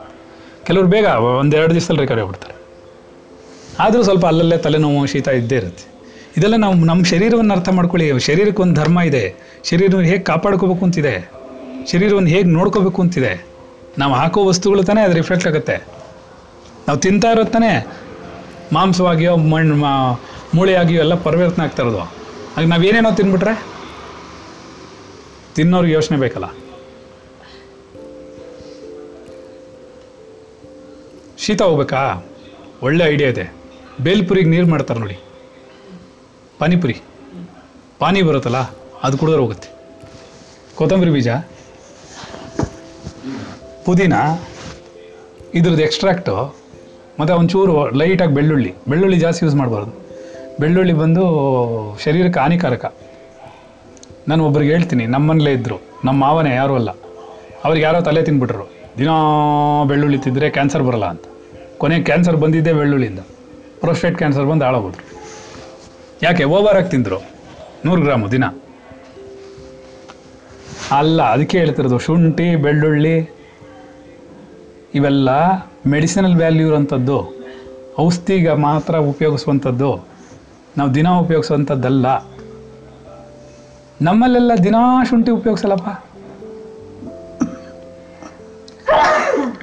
ಕೆಲವ್ರು 0.67 0.89
ಬೇಗ 0.89 1.05
ಒಂದೆರಡು 1.41 1.75
ದಿವಸದಲ್ಲಿ 1.75 2.01
ರಿಕವರಿ 2.01 2.21
ಆಗ್ಬಿಡ್ತಾರೆ. 2.21 2.55
ಆದರೂ 3.85 4.03
ಸ್ವಲ್ಪ 4.03 4.27
ಅಲ್ಲಲ್ಲೇ 4.27 4.57
ತಲೆನೋವು, 4.57 5.07
ಶೀತ 5.07 5.29
ಇದ್ದೇ 5.29 5.57
ಇರುತ್ತೆ. 5.57 5.85
ಇದೆಲ್ಲ 6.37 6.57
ನಾವು 6.57 6.75
ನಮ್ಮ 6.75 7.05
ಶರೀರವನ್ನು 7.05 7.55
ಅರ್ಥ 7.55 7.69
ಮಾಡ್ಕೊಳ್ಳಿ, 7.69 8.19
ಶರೀರಕ್ಕೆ 8.19 8.63
ಒಂದು 8.63 8.75
ಧರ್ಮ 8.75 9.01
ಇದೆ. 9.01 9.25
ಶರೀರವನ್ನು 9.71 10.09
ಹೇಗೆ 10.09 10.23
ಕಾಪಾಡ್ಕೋಬೇಕು 10.23 10.85
ಅಂತಿದೆ. 10.85 11.31
ಶರೀರವನ್ನು 11.93 12.29
ಹೇಗೆ 12.29 12.49
ನೋಡ್ಕೋಬೇಕು 12.49 13.03
ಅಂತಿದೆ. 13.03 13.50
ನಾವು 13.99 14.15
ಹಾಕೋ 14.15 14.45
ವಸ್ತುಗಳು 14.45 14.83
ತಾನೇ 14.83 15.01
ಅದು 15.01 15.15
ರಿಫ್ಲೆಕ್ಟ್ 15.15 15.47
ಆಗುತ್ತೆ. 15.47 15.77
ನಾವು 16.89 16.99
ತಿಂತಾ 16.99 17.31
ಇರೋದು 17.31 17.51
ತಾನೇ 17.51 17.87
ಮಾಂಸವಾಗಿಯೋ, 18.73 19.37
ಮಣ್ಣು 19.37 19.77
ಮೂಳೆಯಾಗಿಯೋ 20.55 21.01
ಎಲ್ಲ 21.01 21.15
ಪರಿವರ್ತನೆ 21.15 21.65
ಆಗ್ತಾ 21.65 21.83
ಇರೋದು. 21.83 22.01
ಆಗ 22.57 22.65
ನಾವೇನೇನೋ 22.67 23.11
ತಿನ್ಬಿಟ್ರೆ 23.13 23.67
ತಿನ್ನೋರಿಗೆ 25.55 25.95
ಯೋಚನೆ 25.95 26.19
ಬೇಕಲ್ಲ. 26.19 26.45
ಶೀತ 31.39 31.63
ಹೋಗ್ಬೇಕಾ? 31.63 32.27
ಒಳ್ಳೆ 32.83 33.05
ಐಡಿಯಾ 33.05 33.29
ಇದೆ. 33.29 33.55
ಬೇಲ್ಪುರಿಗೆ 34.01 34.51
ನೀರು 34.51 34.67
ಮಾಡ್ತಾರೆ 34.67 35.01
ನೋಡಿ. 35.01 35.19
ಪಾನಿಪುರಿ. 36.59 37.01
ಪಾನಿ 37.99 38.23
ಬರುತ್ತಲ್ಲ, 38.23 38.57
ಅದು 39.03 39.19
ಕುಡಿದ್ರೆ 39.19 39.41
ಹೋಗುತ್ತೆ. 39.41 39.69
ಕೊತ್ತಂಬರಿ 40.75 41.11
ಬೀಜ? 41.11 41.29
ಪುದೀನ, 43.85 44.15
ಇದ್ರದ್ದು 45.55 45.83
ಎಕ್ಸ್ಟ್ರಾಕ್ಟು 45.83 46.35
ಮತ್ತು 47.21 47.35
ಒಂಚೂರು 47.35 47.91
ಲೈಟಾಗಿ 47.91 48.35
ಬೆಳ್ಳುಳ್ಳಿ. 48.35 48.75
ಬೆಳ್ಳುಳ್ಳಿ 48.89 49.19
ಜಾಸ್ತಿ 49.19 49.45
ಯೂಸ್ 49.45 49.57
ಮಾಡಬಾರ್ದು. 49.57 49.93
ಬೆಳ್ಳುಳ್ಳಿ 50.61 50.93
ಬಂದು 50.93 51.25
ಶರೀರಕ್ಕೆ 52.05 52.41
ಹಾನಿಕಾರಕ. 52.41 52.95
ನಾನು 54.29 54.47
ಒಬ್ರಿಗೆ 54.47 54.71
ಹೇಳ್ತೀನಿ, 54.71 55.07
ನಮ್ಮನೇಲೇ 55.07 55.53
ಇದ್ದರು 55.53 55.81
ನಮ್ಮ 56.05 56.25
ಮಾವನೇ 56.25 56.55
ಯಾರೂ 56.55 56.75
ಅಲ್ಲ. 56.75 56.91
ಅವ್ರಿಗೆ 57.65 57.85
ಯಾರೋ 57.85 58.01
ತಲೆ 58.01 58.23
ತಿಂದ್ಬಿಟ್ರು 58.23 58.67
ದಿನಾ 58.99 59.17
ಬೆಳ್ಳುಳ್ಳಿ 59.85 60.19
ತಿಂದರೆ 60.19 60.51
ಕ್ಯಾನ್ಸರ್ 60.51 60.83
ಬರಲ್ಲ 60.83 61.05
ಅಂತ. 61.05 61.25
ಕೊನೆಗೆ 61.79 62.05
ಕ್ಯಾನ್ಸರ್ 62.05 62.37
ಬಂದಿದ್ದೇ 62.37 62.73
ಬೆಳ್ಳುಳ್ಳಿಯಿಂದ. 62.73 63.19
ಪ್ರೋಸ್ಟೇಟ್ 63.81 64.17
ಕ್ಯಾನ್ಸರ್ 64.17 64.47
ಬಂದು 64.47 64.65
ಹಾಳಾಗೋದ್ರು 64.65 65.05
ಯಾಕೆ? 66.23 66.45
ಓವರಾಗಿ 66.45 66.91
ತಿಂದರು. 66.91 67.19
ನೂರು 67.85 68.03
ಗ್ರಾಮು 68.03 68.31
ದಿನ. 68.31 68.45
ಅಲ್ಲ, 70.97 71.23
ಅದಕ್ಕೆ 71.23 71.59
ಹೇಳ್ತಿರೋದು 71.59 71.99
ಶುಂಠಿ, 71.99 72.57
ಬೆಳ್ಳುಳ್ಳಿ 72.57 73.40
ಇವೆಲ್ಲ 74.95 75.29
ಮೆಡಿಸಿನಲ್ 75.87 76.37
ವ್ಯಾಲ್ಯೂ 76.37 76.67
ಇರುವಂಥದ್ದು. 76.67 77.41
ಔಷಧಿಗೆ 78.01 78.53
ಮಾತ್ರ 78.53 78.97
ಉಪಯೋಗಿಸುವಂಥದ್ದು. 78.97 80.07
ನಾವು 80.79 80.95
ದಿನ 80.95 81.09
ಉಪಯೋಗಿಸುವಂಥದ್ದಲ್ಲ. 81.09 82.07
ನಮ್ಮಲ್ಲೆಲ್ಲ 84.03 84.53
ದಿನಾ 84.65 85.05
ಶುಂಠಿ 85.05 85.31
ಉಪಯೋಗಿಸಲ್ಲಪ್ಪ. 85.31 86.05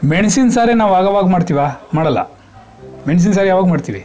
ಮೆಣಸಿನ 0.06 0.50
ಸಾರೇ 0.50 0.74
ನಾವು 0.74 0.94
ಆಗವಾಗ 0.94 1.28
ಮಾಡ್ತೀವ? 1.28 1.60
ಮಾಡಲ್ಲ. 1.94 2.32
ಮೆಣಸಿನ 3.08 3.32
ಸಾರಿ 3.32 3.48
ಯಾವಾಗ 3.48 3.66
ಮಾಡ್ತೀವಿ? 3.66 4.00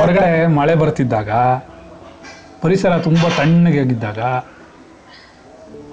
ಹೊರಗಡೆ 0.00 0.46
ಮಳೆ 0.46 0.74
ಬರ್ತಿದ್ದಾಗ 0.74 1.30
ಪರಿಸರ 2.62 2.98
ತುಂಬ 2.98 3.28
ತಣ್ಣಗಾಗಿದ್ದಾಗ 3.38 4.18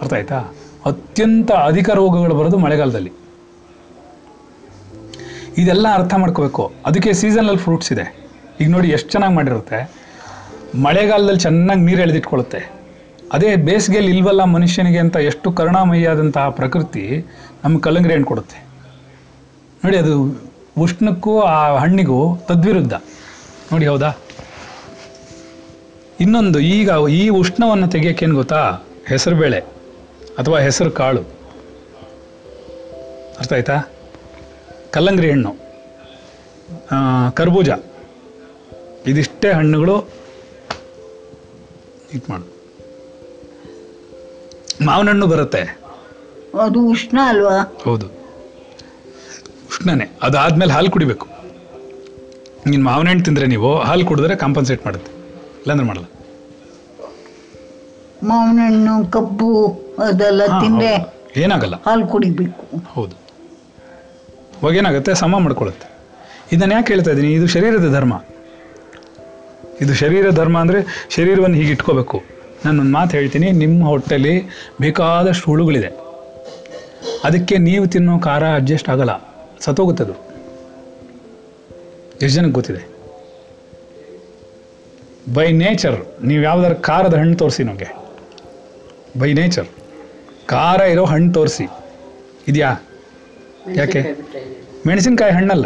ಅರ್ಥ 0.01 0.13
ಆಯ್ತಾ? 0.13 0.43
ಅತ್ಯಂತ 0.85 1.51
ಅಧಿಕ 1.51 1.89
ರೋಗಗಳು 1.89 2.35
ಬರೋದು 2.35 2.57
ಮಳೆಗಾಲದಲ್ಲಿ. 2.57 3.11
ಇದೆಲ್ಲ 5.57 5.87
ಅರ್ಥ 5.93 6.13
ಮಾಡ್ಕೋಬೇಕು. 6.13 6.73
ಅದಕ್ಕೆ 6.85 7.13
ಸೀಸನಲ್ 7.13 7.57
ಫ್ರೂಟ್ಸ್ 7.57 7.93
ಇದೆ. 7.93 8.29
ಈಗ 8.61 8.69
ನೋಡಿ 8.69 8.89
ಎಷ್ಟು 8.89 9.11
ಚೆನ್ನಾಗಿ 9.11 9.33
ಮಾಡಿರುತ್ತೆ. 9.33 9.91
ಮಳೆಗಾಲದಲ್ಲಿ 10.81 11.39
ಚೆನ್ನಾಗಿ 11.39 11.81
ನೀರು 11.81 12.01
ಎಳೆದಿಟ್ಕೊಳ್ಳುತ್ತೆ. 12.01 12.71
ಅದೇ 13.33 13.55
ಬೇಸಿಗೆಯಲ್ಲಿ 13.55 14.11
ಇಲ್ವಲ್ಲ 14.11 14.43
ಮನುಷ್ಯನಿಗೆ 14.43 14.99
ಅಂತ 14.99 15.15
ಎಷ್ಟು 15.15 15.51
ಕರುಣಾಮಯಿಯಾದಂತಹ 15.51 16.49
ಪ್ರಕೃತಿ 16.49 17.25
ನಮ್ಗೆ 17.63 17.81
ಕಲ್ಲಂಗಡಿ 17.81 18.13
ಹಣ್ಣು 18.13 18.27
ಕೊಡುತ್ತೆ. 18.27 18.65
ನೋಡಿ 19.85 19.97
ಅದು 19.97 20.43
ಉಷ್ಣಕ್ಕೂ 20.77 21.41
ಆ 21.41 21.77
ಹಣ್ಣಿಗೂ 21.77 22.37
ತದ್ವಿರುದ್ಧ. 22.47 22.93
ನೋಡಿ 23.71 23.85
ಹೌದಾ? 23.85 24.13
ಇನ್ನೊಂದು 26.19 26.59
ಈಗ 26.59 26.89
ಈ 27.09 27.29
ಉಷ್ಣವನ್ನು 27.29 27.87
ತೆಗಿಯೋಕ್ಕೇನು 27.87 28.35
ಗೊತ್ತಾ? 28.35 28.79
ಹೆಸರುಬೇಳೆ. 29.07 29.70
ಅಥವಾ 30.37 30.59
ಹೆಸರು 30.59 30.91
ಕಾಳು. 30.91 31.21
ಅರ್ಥ 33.39 33.53
ಆಯ್ತಾ? 33.53 33.81
ಕಲ್ಲಂಗಡಿ 34.91 35.31
ಹಣ್ಣು. 35.31 35.55
ಕರ್ಬೂಜ. 37.33 37.69
ಇದಿಷ್ಟೇ 39.07 39.51
ಹಣ್ಣುಗಳು 39.51 39.99
ಇದು 42.13 42.31
ಮಾಡು. 42.31 42.61
ಮಾವಿನ 44.85 45.09
ಹಣ್ಣು 45.09 45.27
ಬರುತ್ತೆ. 45.27 45.79
ಅದು 46.61 46.79
ಉಷ್ಣ 46.79 47.19
ಅಲ್ವಾ? 47.23 47.77
ಹೌದು. 47.83 48.05
ಉಷ್ಣನೇ. 49.67 50.17
ಅದಾದ್ಮೇಲೆ 50.21 50.71
ಹಾಲು 50.71 50.91
ಕುಡಿಬೇಕು. 50.91 51.27
ನೀನು 52.67 52.85
ಮಾವಿನ 52.85 53.07
ಹಣ್ಣು 53.09 53.23
ತಿಂದರೆ 53.23 53.47
ನೀವು 53.47 53.77
ಹಾಲು 53.79 54.05
ಕುಡಿದ್ರೆ 54.05 54.35
ಕಾಂಪನ್ಸೇಟ್ 54.35 54.85
ಮಾಡುತ್ತೆ. 54.85 55.11
ಇಲ್ಲಾಂದ್ರೆ 55.59 55.87
ಮಾಡಲ್ಲ. 55.87 56.05
ಮಾವಿನ 58.23 58.59
ಹಣ್ಣು 58.59 59.11
ಕಬ್ಬು. 59.11 59.81
ಅದೆಲ್ಲ 60.01 60.45
ತಿಂದ್ರೆ. 60.45 61.13
ಏನಾಗಲ್ಲ. 61.37 61.75
ಹಾಲು 61.75 62.07
ಕುಡಿಬೇಕು. 62.07 62.93
ಹೌದು. 62.93 63.15
ಅವಾಗ 64.61 64.75
ಏನಾಗುತ್ತೆ? 64.75 65.13
ಸಮ 65.13 65.37
ಮಾಡ್ಕೊಳ್ಳುತ್ತೆ 65.37 65.91
ಇದನ್ನು 66.51 66.73
ಯಾಕೆ 66.75 66.93
ಹೇಳ್ತಾ 66.93 67.11
ಇದ್ದೀನಿ? 67.11 67.33
ಇದು 67.33 67.47
ಶರೀರದ 67.47 67.93
ಧರ್ಮ. 67.93 68.23
ಇದು 69.81 69.93
ಶರೀರ 69.93 70.29
ಧರ್ಮ 70.29 70.59
ಅಂದರೆ 70.59 71.07
ಶರೀರವನ್ನು 71.09 71.57
ಹೀಗೆ 71.57 71.71
ಇಟ್ಕೋಬೇಕು. 71.71 72.23
ನಾನೊಂದು 72.65 72.91
ಮಾತು 72.91 73.17
ಹೇಳ್ತೀನಿ. 73.17 73.51
ನಿಮ್ಮ 73.51 73.85
ಹೊಟ್ಟೆಲಿ 73.85 74.41
ಬೇಕಾದಷ್ಟು 74.81 75.45
ಹುಳುಗಳಿದೆ. 75.45 75.87
ಅದಕ್ಕೆ 77.23 77.57
ನೀವು 77.57 77.87
ತಿನ್ನೋ 77.87 78.19
ಖಾರ 78.19 78.53
ಅಡ್ಜಸ್ಟ್ 78.55 78.89
ಆಗಲ್ಲ. 78.89 79.29
ಸತ್ತೋಗುತ್ತೆ 79.59 80.03
ಅದು. 80.03 80.13
ಎಷ್ಟು 82.13 82.29
ಜನಕ್ಕೆ 82.29 82.53
ಗೊತ್ತಿದೆ? 82.53 82.91
ಬೈ 85.33 85.51
ನೇಚರ್ 85.51 86.25
ನೀವು 86.25 86.43
ಯಾವ್ದಾದ್ರು 86.43 86.81
ಖಾರದ 86.81 87.13
ಹಣ್ಣು 87.13 87.37
ತೋರಿಸಿ 87.37 87.63
ನಮಗೆ. 87.63 87.95
ಬೈ 89.19 89.33
ನೇಚರ್ 89.33 89.67
ಖಾರ 90.51 90.81
ಇರೋ 90.81 91.05
ಹಣ್ಣು 91.05 91.33
ತೋರಿಸಿ. 91.33 91.69
ಇದೆಯಾ? 92.47 92.75
ಯಾಕೆ? 93.75 94.05
ಮೆಣಸಿನ್ಕಾಯಿ 94.87 95.31
ಹಣ್ಣಲ್ಲ. 95.31 95.65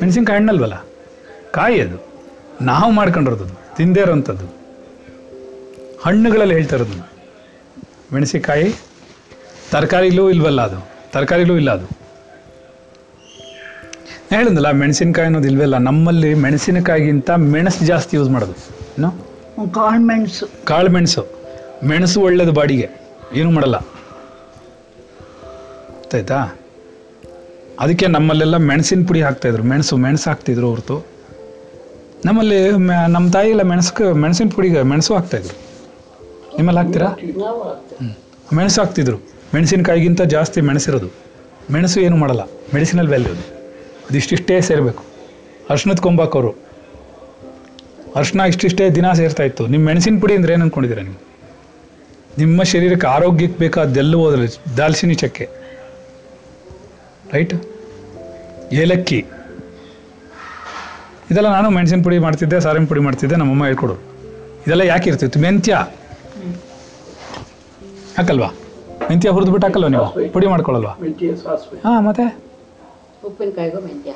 ಮೆಣಸಿನ್ಕಾಯಿ 0.00 0.38
ಹಣ್ಣಲ್ವಲ್ಲ? 0.38 0.84
ಕಾಯಿ 1.52 1.80
ಅದು. 1.80 2.12
ನಾವು 2.62 2.92
ಮಾಡ್ಕೊಂಡಿರೋದು 2.92 3.76
ತಿಂದೇ 3.76 4.00
ಇರೋಂಥದ್ದು. 4.00 4.46
ಹಣ್ಣುಗಳಲ್ಲಿ 6.02 6.54
ಹೇಳ್ತಾ 6.54 6.76
ಇರೋದು. 6.76 7.10
ಮೆಣಸಿನ್ಕಾಯಿ 8.14 8.74
ತರಕಾರಿಲೂ 9.70 10.30
ಇಲ್ವಲ್ಲ 10.30 10.62
ಅದು. 10.62 11.10
ತರಕಾರಿಲೂ 11.12 11.56
ಇಲ್ಲ 11.56 11.70
ಅದು. 11.70 11.84
ನಾನ್ 14.32 14.36
ಹೇಳಿದ್ನಲ್ಲ 14.36 14.70
ಮೆಣಸಿನ್ಕಾಯಿ 14.70 15.26
ಅನ್ನೋದು 15.26 15.48
ಇಲ್ವಲ್ಲ 15.48 15.78
ನಮ್ಮಲ್ಲಿ 15.78 16.34
ಮೆಣಸಿನಕಾಯಿಗಿಂತ 16.34 17.30
ಮೆಣಸು 17.30 17.84
ಜಾಸ್ತಿ 17.84 18.16
ಯೂಸ್ 18.16 18.30
ಮಾಡೋದು. 18.30 18.52
ಏನು? 18.98 19.10
ಕಾಳು 19.74 20.00
ಮೆಣಸು. 20.00 20.48
ಕಾಳು 20.64 20.90
ಮೆಣಸು. 20.90 21.35
ಮೆಣಸು 21.84 22.20
ಒಳ್ಳೇದು 22.20 22.52
ಬಾಡಿಗೆ. 22.52 22.88
ಏನು 23.34 23.50
ಮಾಡಲ್ಲ. 23.50 23.78
ಗೊತ್ತಾಯ್ತಾ 25.88 26.36
ಅದಕ್ಕೆ 27.80 28.06
ನಮ್ಮಲ್ಲೆಲ್ಲ 28.06 28.56
ಮೆಣಸಿನ 28.56 29.04
ಪುಡಿ 29.06 29.22
ಹಾಕ್ತಾಯಿದ್ರು 29.22 29.62
ಮೆಣಸು 29.62 29.96
ಮೆಣಸು 29.96 30.30
ಹಾಕ್ತಿದ್ರು 30.30 30.68
ಹೊರತು. 30.68 31.06
ನಮ್ಮಲ್ಲಿ 32.24 32.70
ನಮ್ಮ 33.08 33.30
ತಾಯಿ 33.30 33.50
ಎಲ್ಲ 33.50 33.62
ಮೆಣಸಕ್ಕೆ, 33.62 34.12
ಮೆಣಸಿನ 34.12 34.48
ಪುಡಿಗೆ 34.54 34.82
ಮೆಣಸು 34.82 35.14
ಹಾಕ್ತಾಯಿದ್ರು 35.14 35.58
ನಿಮ್ಮಲ್ಲಿ 36.56 36.80
ಹಾಕ್ತೀರಾ? 36.80 37.06
ಹ್ಞೂ 37.06 38.56
ಮೆಣಸು 38.56 38.80
ಹಾಕ್ತಿದ್ರು. 38.80 39.16
ಮೆಣಸಿನಕಾಯಿಗಿಂತ 39.54 40.22
ಜಾಸ್ತಿ 40.22 40.60
ಮೆಣಸಿರೋದು. 40.60 41.06
ಮೆಣಸು 41.70 42.00
ಏನು 42.00 42.16
ಮಾಡಲ್ಲ. 42.16 42.40
ಮೆಡಿಸಿನಲ್ 42.74 43.08
ವ್ಯಾಲ್ಯೂ 43.08 43.30
ಅದು. 43.30 43.42
ಅದಿಷ್ಟಿಷ್ಟೇ 44.10 44.60
ಸೇರಬೇಕು. 44.60 45.04
ಅರ್ಶನದ 45.70 45.96
ಕೊಂಬಾಕೋರು 45.96 46.54
ಅರ್ಶನ 48.16 48.40
ಇಷ್ಟಿಷ್ಟೇ 48.40 48.90
ದಿನ 48.90 49.12
ಸೇರ್ತಾ 49.12 49.42
ಇತ್ತು. 49.42 49.66
ನಿಮ್ಮ 49.66 49.86
ಮೆಣಸಿನ 49.86 50.20
ಪುಡಿ 50.20 50.34
ಅಂದ್ರೆ 50.34 50.52
ಏನು 50.52 50.64
ನೀವು? 50.64 51.35
ನಿಮ್ಮ 52.38 52.62
ಶರೀರಕ್ಕೆ 52.62 53.06
ಆರೋಗ್ಯಕ್ಕೆ 53.06 53.58
ಬೇಕಾದ್ದೆಲ್ಲವೂ 53.58 54.26
ಅದರಲ್ಲಿ 54.26 54.76
ದಾಲ್ಚಿನ್ನಿ 54.76 55.14
ಚಕ್ಕೆ 55.14 55.48
ರೈಟ್ 57.32 57.54
ಏಲಕ್ಕಿ. 58.72 59.24
ಇದೆಲ್ಲ 61.30 61.48
ನಾನು 61.52 61.70
ಮೆಣಸಿನ 61.70 62.02
ಪುಡಿ 62.02 62.18
ಮಾಡ್ತಿದ್ದೆ 62.18 62.60
ಸಾರಿನ 62.60 62.86
ಪುಡಿ 62.86 63.00
ಮಾಡ್ತಿದ್ದೆ 63.00 63.36
ನಮ್ಮಮ್ಮ 63.36 63.64
ಹೇಳ್ಕೊಡು. 63.66 63.94
ಇದೆಲ್ಲ 64.66 64.80
ಯಾಕೆ 64.80 65.10
ಇರ್ತಿತ್ತು? 65.10 65.40
ಮೆಂತ್ಯ. 65.40 65.74
ಹಾಕಲ್ವಾ? 68.18 68.48
ಮೆಂತ್ಯ 69.10 69.30
ಹುರಿದ್ಬಿಟ್ಟು 69.30 69.66
ಹಾಕಲ್ವಾ 69.66 69.88
ನೀವು? 69.88 70.32
ಪುಡಿ 70.32 70.46
ಮಾಡ್ಕೊಳ್ಳಲ್ವಾ 70.46 70.92
ಹಾಂ 71.84 72.04
ಮತ್ತೆ? 72.06 72.26
ಉಪ್ಪಿನಕಾಯಿಗೂ 73.24 73.80
ಮೆಂತ್ಯ. 73.80 74.10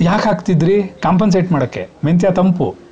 ಯಾಕೆ 0.00 0.28
ಹಾಕ್ತಿದ್ರಿ? 0.28 0.82
ಕಾಂಪನ್ಸೇಟ್ 0.82 1.52
ಮಾಡೋಕ್ಕೆ. 1.52 1.88
ಮೆಂತ್ಯ 2.04 2.30
ತಂಪು. 2.30 2.85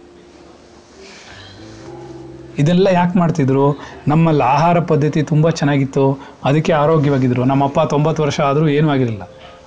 ಇದೆಲ್ಲ 2.58 2.86
ಯಾಕೆ 2.86 3.18
ಮಾಡ್ತಿದ್ರು? 3.18 3.80
ನಮ್ಮಲ್ಲಿ 4.08 4.42
ಆಹಾರ 4.42 4.80
ಪದ್ಧತಿ 4.80 5.22
ತುಂಬ 5.22 5.50
ಚೆನ್ನಾಗಿತ್ತು. 5.50 6.20
ಅದಕ್ಕೆ 6.44 6.72
ಆರೋಗ್ಯವಾಗಿದ್ದರು 6.72 7.44
ನಮ್ಮಪ್ಪ 7.44 7.80
ತೊಂಬತ್ತು 7.80 8.22
ವರ್ಷ 8.22 8.40
ಆದರೂ 8.40 8.68
ಏನೂ 8.68 8.90
ಆಗಿರಲಿಲ್ಲ. 8.90 9.22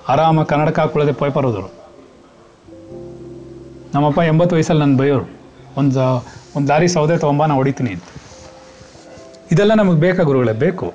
ಆರಾಮ 0.08 0.42
ಕನ್ನಡಕ 0.42 0.78
ಹಾಕೊಳ್ಳೋದೆ 0.78 1.12
ಪೇಪರ್ 1.12 1.46
ಹೋದರು 1.46 1.72
ನಮ್ಮಪ್ಪ 3.94 4.18
ಎಂಬತ್ತು 4.18 4.56
ವಯಸ್ಸಲ್ಲಿ 4.56 4.80
ನನ್ನ 4.80 4.96
ಬೈಯೋರು. 4.96 5.30
ಒಂದು 5.76 6.26
ಒಂದು 6.56 6.68
ದಾರಿ 6.68 6.88
ಸೌದೆ 6.88 7.18
ತೊಗೊಂಬ 7.18 7.42
ನಾನು 7.42 7.54
ಹೊಡಿತೀನಿ 7.54 7.90
ಅಂತ. 7.90 8.02
ಇದೆಲ್ಲ 9.52 9.74
ನಮಗೆ 9.74 10.00
ಬೇಕಾ 10.00 10.22
ಗುರುಗಳೇ? 10.22 10.52
ಬೇಕು. 10.52 10.94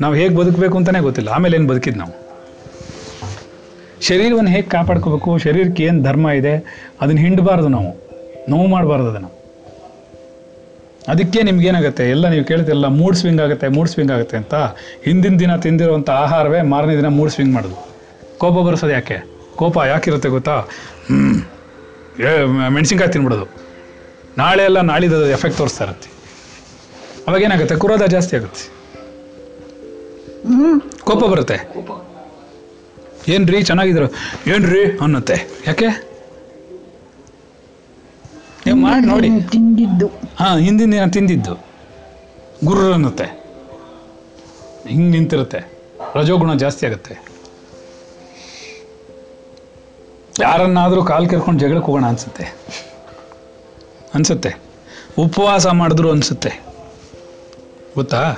ನಾವು 0.00 0.14
ಹೇಗೆ 0.14 0.36
ಬದುಕಬೇಕು 0.36 0.76
ಅಂತಲೇ 0.76 1.00
ಗೊತ್ತಿಲ್ಲ. 1.00 1.28
ಆಮೇಲೆ 1.28 1.56
ಏನು 1.56 1.66
ಬದುಕಿದ್ದು 1.66 1.98
ನಾವು? 1.98 2.30
ಶರೀರವನ್ನು 4.02 4.50
ಹೇಗೆ 4.50 4.62
ಕಾಪಾಡ್ಕೋಬೇಕು? 4.62 5.38
ಶರೀರಕ್ಕೆ 5.38 5.84
ಏನು 5.84 6.02
ಧರ್ಮ 6.02 6.30
ಇದೆ? 6.30 6.54
ಅದನ್ನು 7.00 7.20
ಹಿಂಡಬಾರ್ದು 7.20 7.68
ನಾವು. 7.68 8.10
ನೋವು 8.48 8.66
ಮಾಡಬಾರ್ದು 8.66 9.08
ಅದನ್ನು. 9.08 9.39
ಅದಕ್ಕೆ 11.08 11.42
ನಿಮ್ಗೇನಾಗುತ್ತೆ? 11.42 12.10
ಎಲ್ಲ 12.10 12.28
ನೀವು 12.28 12.44
ಕೇಳ್ತಿರಲ್ಲ 12.44 12.86
ಮೂಡ್ 12.86 13.16
ಸ್ವಿಂಗ್ 13.16 13.40
ಆಗುತ್ತೆ 13.40 13.68
ಮೂಡ್ 13.68 13.88
ಸ್ವಿಂಗ್ 13.88 14.12
ಆಗುತ್ತೆ 14.12 14.36
ಅಂತ. 14.36 14.54
ಹಿಂದಿನ 15.04 15.36
ದಿನ 15.36 15.56
ತಿಂದಿರುವಂಥ 15.56 16.10
ಆಹಾರವೇ 16.10 16.62
ಮಾರನೇ 16.62 16.96
ದಿನ 16.96 17.06
ಮೂಡ್ 17.06 17.30
ಸ್ವಿಂಗ್ 17.30 17.54
ಮಾಡೋದು. 17.54 17.76
ಕೋಪ 18.38 18.66
ಬರ್ಸೋದು 18.66 18.92
ಯಾಕೆ? 18.92 19.16
ಕೋಪ 19.56 19.76
ಯಾಕಿರುತ್ತೆ 19.86 20.28
ಗೊತ್ತಾ? 20.28 20.68
ಮೆಣಸಿನ್ಕಾಯಿ 22.68 23.12
ತಿನ್ಬಿಡೋದು. 23.12 23.46
ನಾಳೆ 24.38 24.62
ಎಲ್ಲ 24.62 24.80
ನಾಳಿದ 24.80 25.12
ಎಫೆಕ್ಟ್ 25.12 25.58
ತೋರಿಸ್ತಾ 25.58 25.84
ಇರುತ್ತೆ. 25.84 26.10
ಅವಾಗ 27.28 27.42
ಏನಾಗುತ್ತೆ? 27.42 27.76
ಕುರೋದ 27.76 28.02
ಜಾಸ್ತಿ 28.06 28.36
ಆಗುತ್ತೆ. 28.36 28.68
ಕೋಪ 31.00 31.24
ಬರುತ್ತೆ. 31.24 31.56
ಏನ್ರಿ? 33.28 33.62
ಚೆನ್ನಾಗಿದ್ರು 33.62 34.06
ಏನ್ರಿ? 34.46 34.98
ಅನ್ನತ್ತೆ. 34.98 35.34
ಯಾಕೆ? 35.66 36.09
ನೀವು 38.66 38.78
ಮಾಡಿ 38.78 39.06
ನೋಡಿ. 39.06 39.28
ತಿಂದಿದ್ದು. 39.28 40.06
ಹಾ 40.38 40.56
ಹಿಂದಿನ 40.56 40.92
ದಿನ 40.92 41.06
ತಿಂದಿದ್ದು. 41.06 41.54
ಗುರು 42.64 42.92
ಅನ್ನತ್ತೆ. 42.92 43.40
ಹಿಂಗ್ 44.88 45.10
ನಿಂತಿರುತ್ತೆ. 45.10 45.72
ರಜೋಗುಣ 46.14 46.54
ಜಾಸ್ತಿ 46.54 46.86
ಆಗುತ್ತೆ. 46.86 47.30
ಯಾರನ್ನಾದರೂ 50.40 51.04
ಕಾಲು 51.04 51.28
ಕೆರ್ಕೊಂಡು 51.28 51.60
ಜಗಳಕ್ಕೆ 51.60 51.86
ಹೋಗೋಣ 51.86 52.06
ಅನ್ಸುತ್ತೆ. 52.06 52.54
ಅನ್ಸುತ್ತೆ. 54.14 54.54
ಉಪವಾಸ 55.18 55.66
ಮಾಡಿದ್ರು 55.66 56.10
ಅನ್ಸುತ್ತೆ. 56.10 56.60
ಗೊತ್ತಾ? 57.94 58.34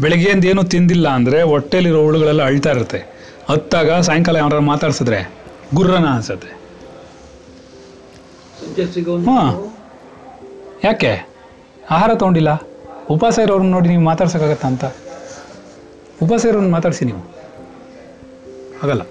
ಬೆಳಗ್ಗೆಯಿಂದ 0.00 0.44
ಏನು 0.44 0.64
ತಿಂದಿಲ್ಲ 0.64 1.08
ಅಂದರೆ 1.08 1.42
ಹೊಟ್ಟೆಲಿರೋ 1.42 2.02
ಹುಳುಗಳೆಲ್ಲ 2.02 2.42
ಅಳ್ತಾ 2.42 2.70
ಇರುತ್ತೆ. 2.70 3.04
ಹತ್ತಾಗ 3.48 4.00
ಸಾಯಂಕಾಲ 4.00 4.36
ಯಾರು 4.36 4.60
ಮಾತಾಡ್ಸಿದ್ರೆ 4.60 5.30
ಗುರ್ರನ 5.74 6.06
ಅನ್ಸುತ್ತೆ. 6.06 6.65
ಹಾಂ 9.30 9.72
ಯಾಕೆ? 10.84 11.28
ಆಹಾರ 11.90 12.14
ತೊಗೊಂಡಿಲ್ಲ? 12.14 12.62
ಉಪವಾಸ 13.10 13.38
ಇರೋರನ್ನ 13.38 13.70
ನೋಡಿ 13.70 13.88
ನೀವು 13.88 14.02
ಮಾತಾಡ್ಸೋಕ್ಕಾಗತ್ತ 14.02 14.64
ಅಂತ. 14.64 14.84
ಉಪವಾಸ 16.22 16.44
ಇರೋರನ್ನ 16.44 16.72
ಮಾತಾಡಿಸಿ 16.72 17.04
ನೀವು. 17.04 17.36
ಆಗಲ್ಲ 18.82 19.02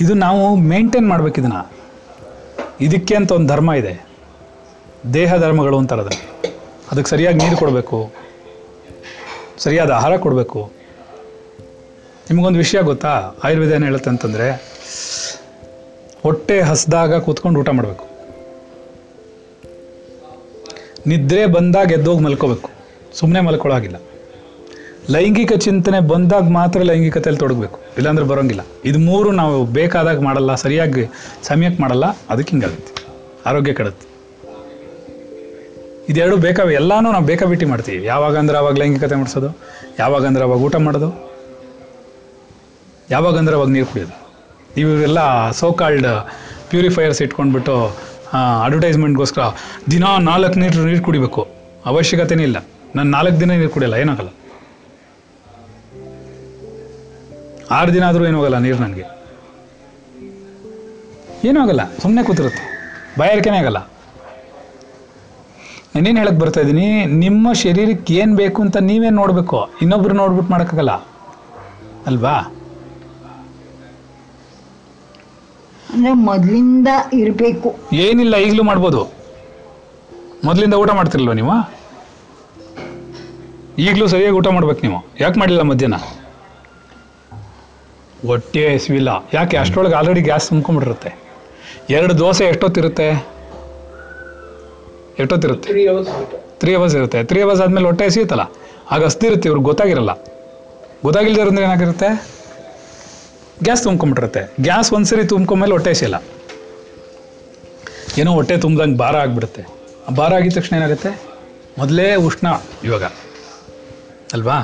ಇದು 0.00 0.14
ನಾವು 0.14 0.56
ಮೇಂಟೈನ್ 0.56 1.08
ಮಾಡ್ಬೇಕು 1.08 1.40
ಇದನ್ನ. 1.40 1.70
ಇದಕ್ಕೆ 2.80 3.14
ಅಂತ 3.14 3.32
ಒಂದು 3.32 3.46
ಧರ್ಮ 3.46 3.72
ಇದೆ. 3.72 4.06
ದೇಹ 5.14 5.36
ಧರ್ಮಗಳು 5.36 5.78
ಅಂತಾರದ 5.78 6.12
ಅದಕ್ಕೆ 6.92 7.10
ಸರಿಯಾಗಿ 7.10 7.38
ನೀರು 7.38 7.56
ಕೊಡಬೇಕು. 7.56 8.12
ಸರಿಯಾದ 9.58 9.90
ಆಹಾರ 9.90 10.16
ಕೊಡಬೇಕು. 10.16 10.72
ನಿಮಗೊಂದು 12.30 12.58
ವಿಷಯ 12.58 12.82
ಗೊತ್ತಾ? 12.82 13.32
ಆಯುರ್ವೇದ 13.44 13.72
ಏನು 13.72 13.84
ಹೇಳುತ್ತೆ 13.84 14.10
ಅಂತಂದರೆ 14.10 14.71
ಹೊಟ್ಟೆ 16.22 16.60
ಹಸ್ದಾಗ 16.60 17.18
ಕೂತ್ಕೊಂಡು 17.18 17.60
ಊಟ 17.60 17.68
ಮಾಡಬೇಕು. 17.68 18.04
ನಿದ್ರೆ 21.06 21.46
ಬಂದಾಗ 21.46 21.92
ಎದ್ದೋಗಿ 21.92 22.22
ಮಲ್ಕೋಬೇಕು. 22.24 22.70
ಸುಮ್ಮನೆ 23.18 23.40
ಮಲ್ಕೊಳ್ಳೋ 23.40 24.00
ಲೈಂಗಿಕ 25.10 25.52
ಚಿಂತನೆ 25.52 26.00
ಬಂದಾಗ 26.00 26.48
ಮಾತ್ರ 26.48 26.80
ಲೈಂಗಿಕತೆಯಲ್ಲಿ 26.82 27.40
ತೊಡಗಬೇಕು. 27.40 27.80
ಇಲ್ಲಾಂದ್ರೆ 27.96 28.26
ಬರೋಂಗಿಲ್ಲ. 28.26 28.60
ಇದು 28.84 28.98
ಮೂರು 28.98 29.32
ನಾವು 29.32 29.64
ಬೇಕಾದಾಗ 29.64 30.20
ಮಾಡಲ್ಲ, 30.20 30.54
ಸರಿಯಾಗಿ 30.54 31.04
ಸಮಯಕ್ಕೆ 31.42 31.82
ಮಾಡಲ್ಲ, 31.82 32.04
ಅದಕ್ಕೆ 32.30 32.50
ಹಿಂಗಾಗುತ್ತೆ 32.50 32.92
ಆರೋಗ್ಯ 33.46 33.74
ಕೆಡುತ್ತೆ. 33.74 34.06
ಇದೆರಡು 36.08 36.36
ಬೇಕಾ 36.36 36.62
ಎಲ್ಲಾನು 36.70 37.12
ನಾವು 37.12 37.24
ಬೇಕಾಬಿಟ್ಟಿ 37.24 37.66
ಮಾಡ್ತೀವಿ. 37.66 38.04
ಯಾವಾಗ 38.06 38.36
ಅಂದ್ರೆ 38.38 38.58
ಅವಾಗ 38.58 38.78
ಲೈಂಗಿಕತೆ 38.78 39.14
ಮಾಡಿಸೋದು, 39.14 39.50
ಯಾವಾಗ 39.98 40.26
ಅಂದ್ರೆ 40.26 40.44
ಅವಾಗ 40.44 40.60
ಊಟ 40.60 40.76
ಮಾಡೋದು, 40.76 41.10
ಯಾವಾಗ 43.10 43.38
ಅಂದ್ರೆ 43.38 43.56
ಅವಾಗ 43.56 43.68
ನೀರು 43.68 43.86
ಕುಡಿಯೋದು. 43.86 44.21
ಇವರೆಲ್ಲ 44.80 45.20
ಸೋ 45.60 45.68
ಕಾಲ್ಡ್ 45.80 46.08
ಪ್ಯೂರಿಫೈಯರ್ಸ್ 46.70 47.20
ಇಟ್ಕೊಂಡ್ಬಿಟ್ಟು 47.24 47.74
ಅಡ್ವರ್ಟೈಸ್ಮೆಂಟ್ಗೋಸ್ಕರ 48.66 49.42
ದಿನ 49.92 50.04
ನಾಲ್ಕು 50.28 50.58
ಲೀಟ್ರ್ 50.62 50.84
ನೀರು 50.88 51.02
ಕುಡಿಬೇಕು. 51.08 51.42
ಅವಶ್ಯಕತೆನೇ 51.90 52.44
ಇಲ್ಲ 52.48 52.58
ನಾನು 52.96 53.08
ನಾಲ್ಕು 53.16 53.36
ದಿನ 53.42 53.50
ನೀರು 53.60 53.72
ಕುಡಿಯಲ್ಲ, 53.74 53.96
ಏನಾಗಲ್ಲ. 54.04 54.30
ಆರು 57.78 57.90
ದಿನ 57.96 58.04
ಆದರೂ 58.10 58.24
ಏನಾಗಲ್ಲ 58.30 58.58
ನೀರು 58.66 58.78
ನನಗೆ. 58.84 59.06
ಏನೂ 61.48 61.58
ಆಗಲ್ಲ 61.64 61.82
ಸುಮ್ಮನೆ 62.02 62.22
ಕೂತಿರುತ್ತೆ. 62.28 62.64
ಬಾಯಾರಿಕೆನೇ 63.20 63.58
ಆಗಲ್ಲ. 63.62 63.80
ನಾನೇನು 65.94 66.18
ಹೇಳಕ್ 66.22 66.38
ಬರ್ತಾ 66.42 66.60
ಇದ್ದೀನಿ, 66.64 66.88
ನಿಮ್ಮ 67.22 67.52
ಶರೀರಕ್ಕೆ 67.62 68.12
ಏನು 68.22 68.34
ಬೇಕು 68.42 68.58
ಅಂತ 68.64 68.76
ನೀವೇನು 68.90 69.16
ನೋಡಬೇಕು. 69.22 69.58
ಇನ್ನೊಬ್ರು 69.84 70.14
ನೋಡ್ಬಿಟ್ಟು 70.20 70.50
ಮಾಡೋಕ್ಕಾಗಲ್ಲ. 70.52 70.92
ಅಲ್ವಾ? 72.10 72.34
ಅಂದ್ರೆ 75.92 76.12
ಮೊದಲಿಂದ 76.12 76.88
ಇರಬೇಕು. 77.12 77.74
ಏನಿಲ್ಲ 77.92 78.36
ಈಗಲೂ 78.36 78.62
ಮಾಡ್ಬೋದು. 78.62 79.12
ಮೊದಲಿಂದ 80.44 80.74
ಊಟ 80.74 80.90
ಮಾಡ್ತಿರಲ್ವ 80.90 81.32
ನೀವು? 81.32 81.82
ಈಗಲೂ 83.78 84.06
ಸರಿಯಾಗಿ 84.06 84.36
ಊಟ 84.36 84.46
ಮಾಡ್ಬೇಕು 84.46 84.80
ನೀವು. 84.82 85.06
ಯಾಕೆ 85.20 85.40
ಮಾಡಿಲ್ಲ 85.40 85.62
ಮಧ್ಯಾಹ್ನ? 85.62 85.96
ಹೊಟ್ಟೆ 88.28 88.74
ಹಸಿವಿಲ್ಲ. 88.74 89.08
ಯಾಕೆ? 89.34 89.56
ಅಷ್ಟರೊಳಗೆ 89.56 89.94
ಆಲ್ರೆಡಿ 89.94 90.20
ಗ್ಯಾಸ್ 90.20 90.48
ತುಂಬ್ಕೊಂಡ್ಬಿಟ್ಟಿರುತ್ತೆ. 90.48 91.22
ಎರಡು 91.90 92.18
ದೋಸೆ 92.18 92.44
ಎಷ್ಟೊತ್ತಿರುತ್ತೆ? 92.44 93.08
ಎಷ್ಟೊತ್ತಿರುತ್ತೆ? 95.18 95.68
ತ್ರೀ 95.68 95.86
ಅವರ್ಸ್ 95.86 96.08
ಬೇಕು 96.08 96.58
ತ್ರೀ 96.58 96.74
ಅವರ್ಸ್ 96.74 96.96
ಇರುತ್ತೆ. 96.96 97.24
ತ್ರೀ 97.24 97.40
ಅವರ್ಸ್ 97.40 97.62
ಆದಮೇಲೆ 97.62 97.86
ಹೊಟ್ಟೆ 97.86 98.04
ಹಸಿಯುತ್ತಲ್ಲ? 98.04 98.50
ಆಗ 98.90 99.04
ಹಸ್ದಿರುತ್ತೆ 99.04 99.48
ಇವ್ರಿಗೆ 99.48 99.64
ಗೊತ್ತಾಗಿರಲ್ಲ. 99.64 100.12
ಗೊತ್ತಾಗಿಲ್ದೇ 101.04 101.42
ಅಂದ್ರೆ 101.42 101.64
ಏನಾಗಿರುತ್ತೆ? 101.64 102.41
ಗ್ಯಾಸ್ 103.62 103.82
ತುಂಬ್ಕೊಂಬಿಟ್ಟಿರುತ್ತೆ 103.82 104.62
ಗ್ಯಾಸ್ 104.62 104.92
ಒಂದ್ಸರಿ 104.92 105.26
ತುಂಬ್ಕೊಂಡ್ಮೇಲೆ 105.26 105.72
ಹೊಟ್ಟೆ 105.72 105.94
ಸೇಲ 105.94 106.14
ಏನೋ 108.18 108.32
ಹೊಟ್ಟೆ 108.32 108.56
ತುಂಬ್ದಂಗೆ 108.56 108.98
ಭಾರ 108.98 109.16
ಆಗಿಬಿಡುತ್ತೆ. 109.16 109.64
ಭಾರ 110.16 110.34
ಆಗಿದ 110.34 110.52
ತಕ್ಷಣ 110.54 110.76
ಏನಾಗುತ್ತೆ? 110.76 111.22
ಮೊದಲೇ 111.78 112.14
ಉಷ್ಣ. 112.14 112.46
ಇವಾಗ. 112.84 113.04
ಅಲ್ವಾ? 114.32 114.58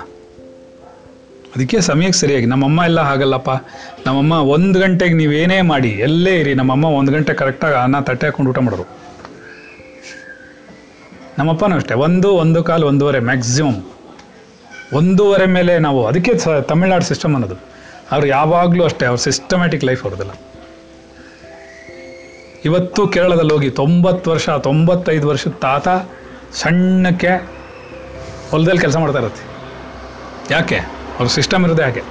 ಅದಕ್ಕೆ 1.57 1.81
ಸಮಯಕ್ಕೆ 1.81 2.19
ಸರಿಯಾಗಿ. 2.19 2.47
ನಮ್ಮಮ್ಮ 2.47 2.81
ಎಲ್ಲ 2.85 3.01
ಹಾಗಲ್ಲಪ್ಪ. 3.01 3.51
ನಮ್ಮಮ್ಮ 4.07 4.33
ಒಂದು 4.33 4.81
ಗಂಟೆಗೆ 4.81 5.15
ನೀವೇನೇ 5.15 5.61
ಮಾಡಿ 5.61 5.89
ಎಲ್ಲೇ 5.89 6.41
ಇರಿ. 6.41 6.55
ನಮ್ಮಮ್ಮ 6.55 6.85
ಒಂದು 6.85 7.13
ಗಂಟೆ 7.13 7.35
ಕರೆಕ್ಟಾಗಿ 7.35 7.75
ಅನ್ನ 7.75 8.01
ತಟ್ಟೆ 8.01 8.27
ಹಾಕೊಂಡು 8.27 8.51
ಊಟ 8.51 8.59
ಮಾಡೋರು. 8.59 8.89
ನಮ್ಮಪ್ಪನೂ 11.39 11.77
ಅಷ್ಟೇ. 11.77 11.95
ಒಂದು 11.95 12.31
ಒಂದು 12.31 12.65
ಕಾಲು 12.65 12.87
ಒಂದೂವರೆ 12.87 13.21
ಮ್ಯಾಕ್ಸಿಮಮ್ 13.21 13.83
ಒಂದೂವರೆ 14.93 15.47
ಮೇಲೆ 15.47 15.79
ನಾವು 15.79 16.07
ಅದಕ್ಕೆ 16.07 16.33
ತಮಿಳ್ನಾಡು 16.63 17.05
ಸಿಸ್ಟಮ್ 17.05 17.35
ಅನ್ನೋದು. 17.35 17.78
ಅವ್ರು 18.11 18.27
ಯಾವಾಗಲೂ 18.27 18.85
ಅಷ್ಟೇ, 18.85 19.07
ಅವ್ರ 19.07 19.19
ಸಿಸ್ಟಮ್ಯಾಟಿಕ್ 19.19 19.85
ಲೈಫ್ 19.85 20.05
ಅವ್ರದ್ದೆಲ್ಲ. 20.05 20.33
ಇವತ್ತು 22.65 23.09
ಕೇರಳದಲ್ಲಿ 23.09 23.53
ಹೋಗಿ 23.53 23.71
ತೊಂಬತ್ತು 23.71 24.31
ವರ್ಷ, 24.31 24.51
ತೊಂಬತ್ತೈದು 24.51 25.29
ವರ್ಷದ 25.29 25.51
ತಾತ 25.51 25.89
ಸಣ್ಣಕ್ಕೆ 26.53 27.51
ಹೊಲದಲ್ಲಿ 28.51 28.81
ಕೆಲಸ 28.81 28.97
ಮಾಡ್ತಾ 28.97 29.19
ಇರತ್ತೆ. 29.19 29.45
ಯಾಕೆ? 30.55 30.77
ಅವ್ರ 30.77 31.27
ಸಿಸ್ಟಮ್ 31.27 31.65
ಇರೋದೇ 31.65 31.83
ಹಾಗೆ. 31.83 32.03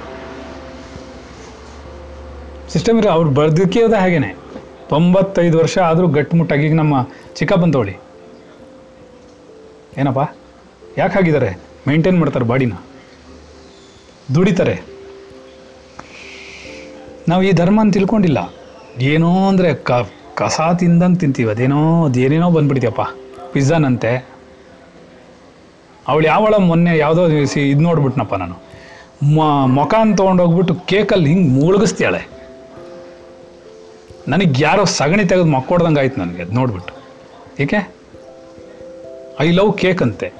ಸಿಸ್ಟಮ್ 2.68 2.98
ಇರೋ, 2.98 3.08
ಅವ್ರು 3.08 3.30
ಬದುಕಿರೋದೇ 3.30 3.96
ಹಾಗೇನೆ. 3.96 4.36
ತೊಂಬತ್ತೈದು 4.88 5.58
ವರ್ಷ 5.58 5.78
ಆದರೂ 5.78 6.08
ಗಟ್ಟಿಮುಟ್ಟಾಗಿ 6.08 6.66
ಈಗ 6.66 6.74
ನಮ್ಮ 6.74 7.08
ಚಿಕ್ಕಪ್ಪನ 7.34 7.70
ತಗೊಳ್ಳಿ 7.70 7.96
ಏನಪ್ಪ? 9.98 10.36
ಯಾಕೆ 10.98 11.14
ಹಾಗಿದ್ದಾರೆ? 11.14 11.58
ಮೇಂಟೈನ್ 11.88 12.18
ಮಾಡ್ತಾರೆ 12.18 12.44
ಬಾಡಿನ. 12.44 12.72
ದುಡಿತಾರೆ. 14.34 14.97
ನಾವು 17.28 17.42
ಈ 17.42 17.52
ಧರ್ಮ 17.52 17.80
ಅಂತ 17.80 17.94
ತಿಳ್ಕೊಂಡಿಲ್ಲ. 17.94 18.54
ಏನೋ 19.00 19.48
ಅಂದರೆ 19.48 19.74
ಕ, 19.74 19.90
ಕಸ 20.34 20.60
ತಿಂದಂಗೆ 20.78 21.18
ತಿಂತೀವಿ. 21.18 21.50
ಅದೇನೋ, 21.50 22.06
ಅದೇನೇನೋ 22.06 22.50
ಬಂದ್ಬಿಡ್ತೀಯಪ್ಪ. 22.50 23.00
ಪಿಜ್ಜಾನಂತೆ. 23.52 24.26
ಅವಳು 26.08 26.26
ಯಾವಳ 26.26 26.54
ಮೊನ್ನೆ 26.54 26.98
ಯಾವುದೋ 26.98 27.44
ಸಿ, 27.44 27.70
ಇದು 27.70 27.80
ನೋಡ್ಬಿಟ್ನಪ್ಪ 27.80 28.34
ನಾನು. 28.34 28.56
ಮೊಖಾನ್ 29.66 30.16
ತೊಗೊಂಡೋಗ್ಬಿಟ್ಟು 30.16 30.74
ಕೇಕಲ್ಲಿ 30.74 31.30
ಹಿಂಗೆ 31.30 31.48
ಮುಳುಗಿಸ್ತಾಳೆ 31.48 32.28
ನನಗೆ 34.28 34.62
ಯಾರೋ 34.62 34.84
ಸಗಣಿ 34.84 35.24
ತೆಗೆದು 35.24 35.44
ಮಕ್ಕೊಡ್ದಂಗೆ 35.44 36.00
ಆಯ್ತು 36.00 36.20
ನನಗೆ 36.20 36.42
ಅದು 36.42 36.52
ನೋಡ್ಬಿಟ್ಟು. 36.52 36.94
ಏಕೆ? 37.62 37.94
ಐ 39.40 39.50
ಲವ್ 39.50 39.78
ಕೇಕ್ 39.78 40.02
ಅಂತೆ. 40.02 40.32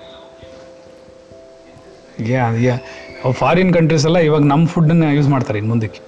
ಫಾರಿನ್ 3.33 3.75
ಕಂಟ್ರೀಸ್ 3.75 4.07
ಎಲ್ಲ 4.07 4.19
ಇವಾಗ 4.19 4.43
ನಮ್ಮ 4.43 4.67
ಫುಡ್ಡನ್ನು 4.67 5.15
ಯೂಸ್ 5.15 5.29
ಮಾಡ್ತಾರೆ 5.29 5.59
ಇನ್ನು 5.59 5.69
ಮುಂದಕ್ಕೆ. 5.69 6.08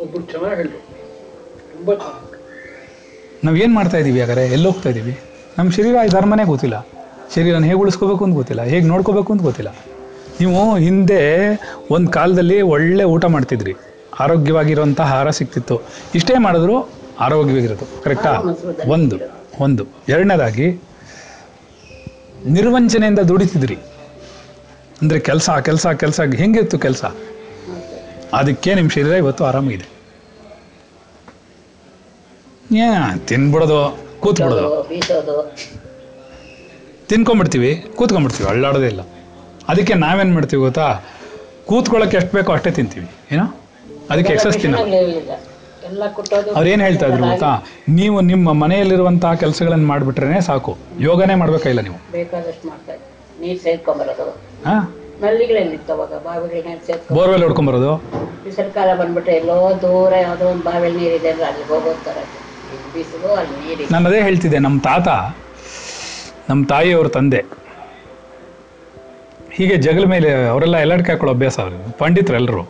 ಒಬ್ರು 0.00 0.22
ಚೆನ್ನಾಗಿ 0.22 0.56
ಹೇಳಿದ್ರು 0.56 0.78
ತುಂಬ 1.72 1.94
ಚೆನ್ನಾಗಿ 1.94 2.24
ನಾವು 3.44 3.56
ಏನು 3.56 3.74
ಮಾಡ್ತಾ 3.74 3.96
ಇದ್ದೀವಿ 3.96 4.18
ಯಾಕಂದರೆ 4.18 4.46
ಎಲ್ಲಿ 4.46 4.66
ಹೋಗ್ತಾ 4.66 4.88
ಇದ್ದೀವಿ 4.88 5.18
ನಮ್ಮ 5.58 5.70
ಶರೀರ 5.70 5.94
ಈ 6.06 6.08
ಧರ್ಮನೇ 6.08 6.44
ಗೊತ್ತಿಲ್ಲ. 6.44 6.86
ಶರೀರನ 7.34 7.62
ಹೇಗೆ 7.64 7.74
ಉಳಿಸ್ಕೋಬೇಕು 7.74 8.24
ಅಂತ 8.24 8.34
ಗೊತ್ತಿಲ್ಲ. 8.34 8.62
ಹೇಗೆ 8.62 8.86
ನೋಡ್ಕೋಬೇಕು 8.86 9.32
ಅಂತ 9.32 9.42
ಗೊತ್ತಿಲ್ಲ. 9.42 9.74
ನೀವು 10.40 10.76
ಹಿಂದೆ 10.76 11.20
ಒಂದು 11.90 12.10
ಕಾಲದಲ್ಲಿ 12.10 12.62
ಒಳ್ಳೆ 12.62 13.04
ಊಟ 13.04 13.24
ಮಾಡ್ತಿದ್ರಿ. 13.24 13.74
ಆರೋಗ್ಯವಾಗಿರುವಂಥ 14.20 15.00
ಆಹಾರ 15.00 15.30
ಸಿಕ್ತಿತ್ತು. 15.30 15.80
ಇಷ್ಟೇ 16.14 16.38
ಮಾಡಿದ್ರು 16.38 16.88
ಆರೋಗ್ಯವಾಗಿರೋದು. 17.18 18.02
ಕರೆಕ್ಟಾ? 18.02 18.32
ಒಂದು. 18.88 19.16
ಒಂದು. 19.60 19.86
ಎರಡನೇದಾಗಿ 20.08 20.80
ನಿರ್ವಂಚನೆಯಿಂದ 22.46 23.18
ದುಡಿತಿದ್ರಿ. 23.18 23.76
ಅಂದರೆ 25.02 25.20
ಕೆಲಸ 25.20 25.50
ಕೆಲಸ 25.50 25.86
ಕೆಲಸ. 25.86 26.20
ಹೆಂಗಿತ್ತು 26.20 26.78
ಕೆಲಸ? 26.78 27.04
ಅದಕ್ಕೆ 28.32 28.74
ನಿಮ್ಮ 28.74 28.90
ಶರೀರ 28.90 29.06
ಇವತ್ತು 29.06 29.44
ಆರಾಮಾಗಿದೆ. 29.44 29.86
ಏ 32.76 32.86
ತಿನ್ಬಿಡೋದು 33.26 33.98
ಕೂತ್ಬಿಡೋದು. 34.20 34.82
ತಿನ್ಕೊಂಬಿಡ್ತೀವಿ 37.08 37.84
ಕೂತ್ಕೊಂಬಿಡ್ತೀವಿ 37.94 38.48
ಅಳ್ಳಾಡೋದೇ 38.48 38.86
ಇಲ್ಲ. 38.86 39.00
ಅದಕ್ಕೆ 39.68 39.94
ನಾವೇನು 39.94 40.34
ಮಾಡ್ತೀವಿ 40.34 40.62
ಗೊತ್ತಾ? 40.62 41.04
ಕೂತ್ಕೊಳ್ಳೋಕೆ 41.66 42.16
ಎಷ್ಟು 42.16 42.36
ಬೇಕೋ 42.36 42.52
ಅಷ್ಟೇ 42.52 42.70
ತಿಂತೀವಿ 42.70 43.08
ಏನೋ? 43.32 43.60
ಅದಕ್ಕೆ 44.10 44.32
ಎಕ್ಸಸ್ 44.32 44.58
ತಿನ್ನ 44.58 44.76
ಅವ್ರೇನು 44.76 46.54
ಅವ್ರು 46.54 46.70
ಏನು 46.70 46.84
ಹೇಳ್ತಾ 46.84 47.06
ಇದ್ರು 47.06 47.22
ಗೊತ್ತಾ? 47.30 47.64
ನೀವು 47.88 48.20
ನಿಮ್ಮ 48.20 48.52
ಮನೆಯಲ್ಲಿರುವಂತಹ 48.52 49.34
ಕೆಲಸಗಳನ್ನು 49.34 49.86
ಮಾಡಿಬಿಟ್ರೆ 49.86 50.40
ಸಾಕು. 50.40 50.78
ಯೋಗನೇ 51.00 51.34
ಮಾಡ್ಬೇಕಾಗಿಲ್ಲ 51.34 51.80
ನೀವು? 51.80 51.98
ಹಾಂ? 54.66 54.97
ನಲ್ಲಿಗಳೆಲ್ಲಿತ್ತು 55.22 55.92
ಅವಾಗ 55.94 56.14
ಬಾವಿಗಳು 56.26 56.62
ನೀರು 56.68 56.82
ಸೇರ್ಕೊಂಡು 56.86 57.14
ಬೋರ್ವೆಲ್ 57.18 57.44
ಹೊಡ್ಕೊಂಬರೋದು 57.46 57.92
ಈ 58.48 58.52
ಸರ್ಕಾರ 58.58 58.88
ಬಂದ್ಬಿಟ್ರೆ 59.00 59.34
ಎಲ್ಲೋ 59.40 59.56
ದೂರ 59.84 60.12
ಯಾವುದೋ 60.26 60.44
ಒಂದು 60.52 60.64
ಬಾವಿಲಿ 60.68 60.96
ನೀರಿದೆ 61.02 61.30
ಅಂದ್ರೆ 61.32 61.46
ಅಲ್ಲಿ 61.48 61.64
ಬಿಸಿಲು 62.94 63.30
ಅಲ್ಲಿ 63.40 63.56
ನೀರಿದೆ 63.62 63.90
ನಾನು 63.94 64.06
ಅದೇ 64.10 64.20
ಹೇಳ್ತಿದ್ದೆ 64.20 64.58
ನಮ್ಮ 64.66 64.78
ತಾತ 64.88 65.08
ನಮ್ಮ 66.50 66.60
ತಾಯಿ 66.66 66.90
ಅವ್ರ 66.92 67.08
ತಂದೆ. 67.16 67.40
ಹೀಗೆ 69.56 69.76
ಜಗಲ 69.86 70.04
ಮೇಲೆ 70.12 70.28
ಅವರೆಲ್ಲ 70.52 70.76
ಎಲ್ಲಡ್ಕೆ 70.84 71.10
ಹಾಕೊಳ್ಳೋ 71.12 71.32
ಅಭ್ಯಾಸ 71.34 71.56
ಅವ್ರಿಗೆ 71.64 71.90
ಪಂಡಿತರು 72.00 72.36
ಎಲ್ಲರೂ 72.40 72.62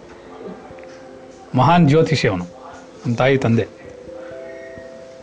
ಮಹಾನ್ 1.57 1.85
ಜ್ಯೋತಿಷಿ 1.91 2.27
ಅವನು 2.29 2.47
ನಮ್ಮ 3.03 3.15
ತಾಯಿ 3.17 3.37
ತಂದೆ. 3.45 3.67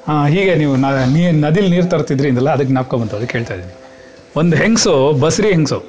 ಹಾಂ 0.07 0.21
ಹೀಗೆ 0.33 0.53
ನೀವು 0.61 0.73
ನ 0.75 0.87
ನೀ 1.15 1.21
ನದಿಲಿ 1.45 1.69
ನೀರು 1.75 1.87
ತರ್ತಿದ್ರಿ 1.93 2.29
ಅದಕ್ಕೆ 2.53 2.71
ಜ್ಞಾಪಕ 2.71 2.95
ಬಂತು 3.01 3.15
ಅದಕ್ಕೆ 3.19 3.35
ಹೇಳ್ತಾ 3.37 3.53
ಇದ್ದೀನಿ. 3.57 3.75
ಒಂದು 4.41 4.55
ಹೆಂಗಸು 4.61 4.93
ಬಸ್ರಿ 5.23 5.49
ಹೆಂಗಸು. 5.55 5.79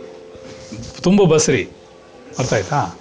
ತುಂಬು 1.02 1.26
ಬಸ್ರಿ. 1.26 1.68
ಅರ್ಥ 2.38 2.52
ಆಯ್ತಾ? 2.52 2.98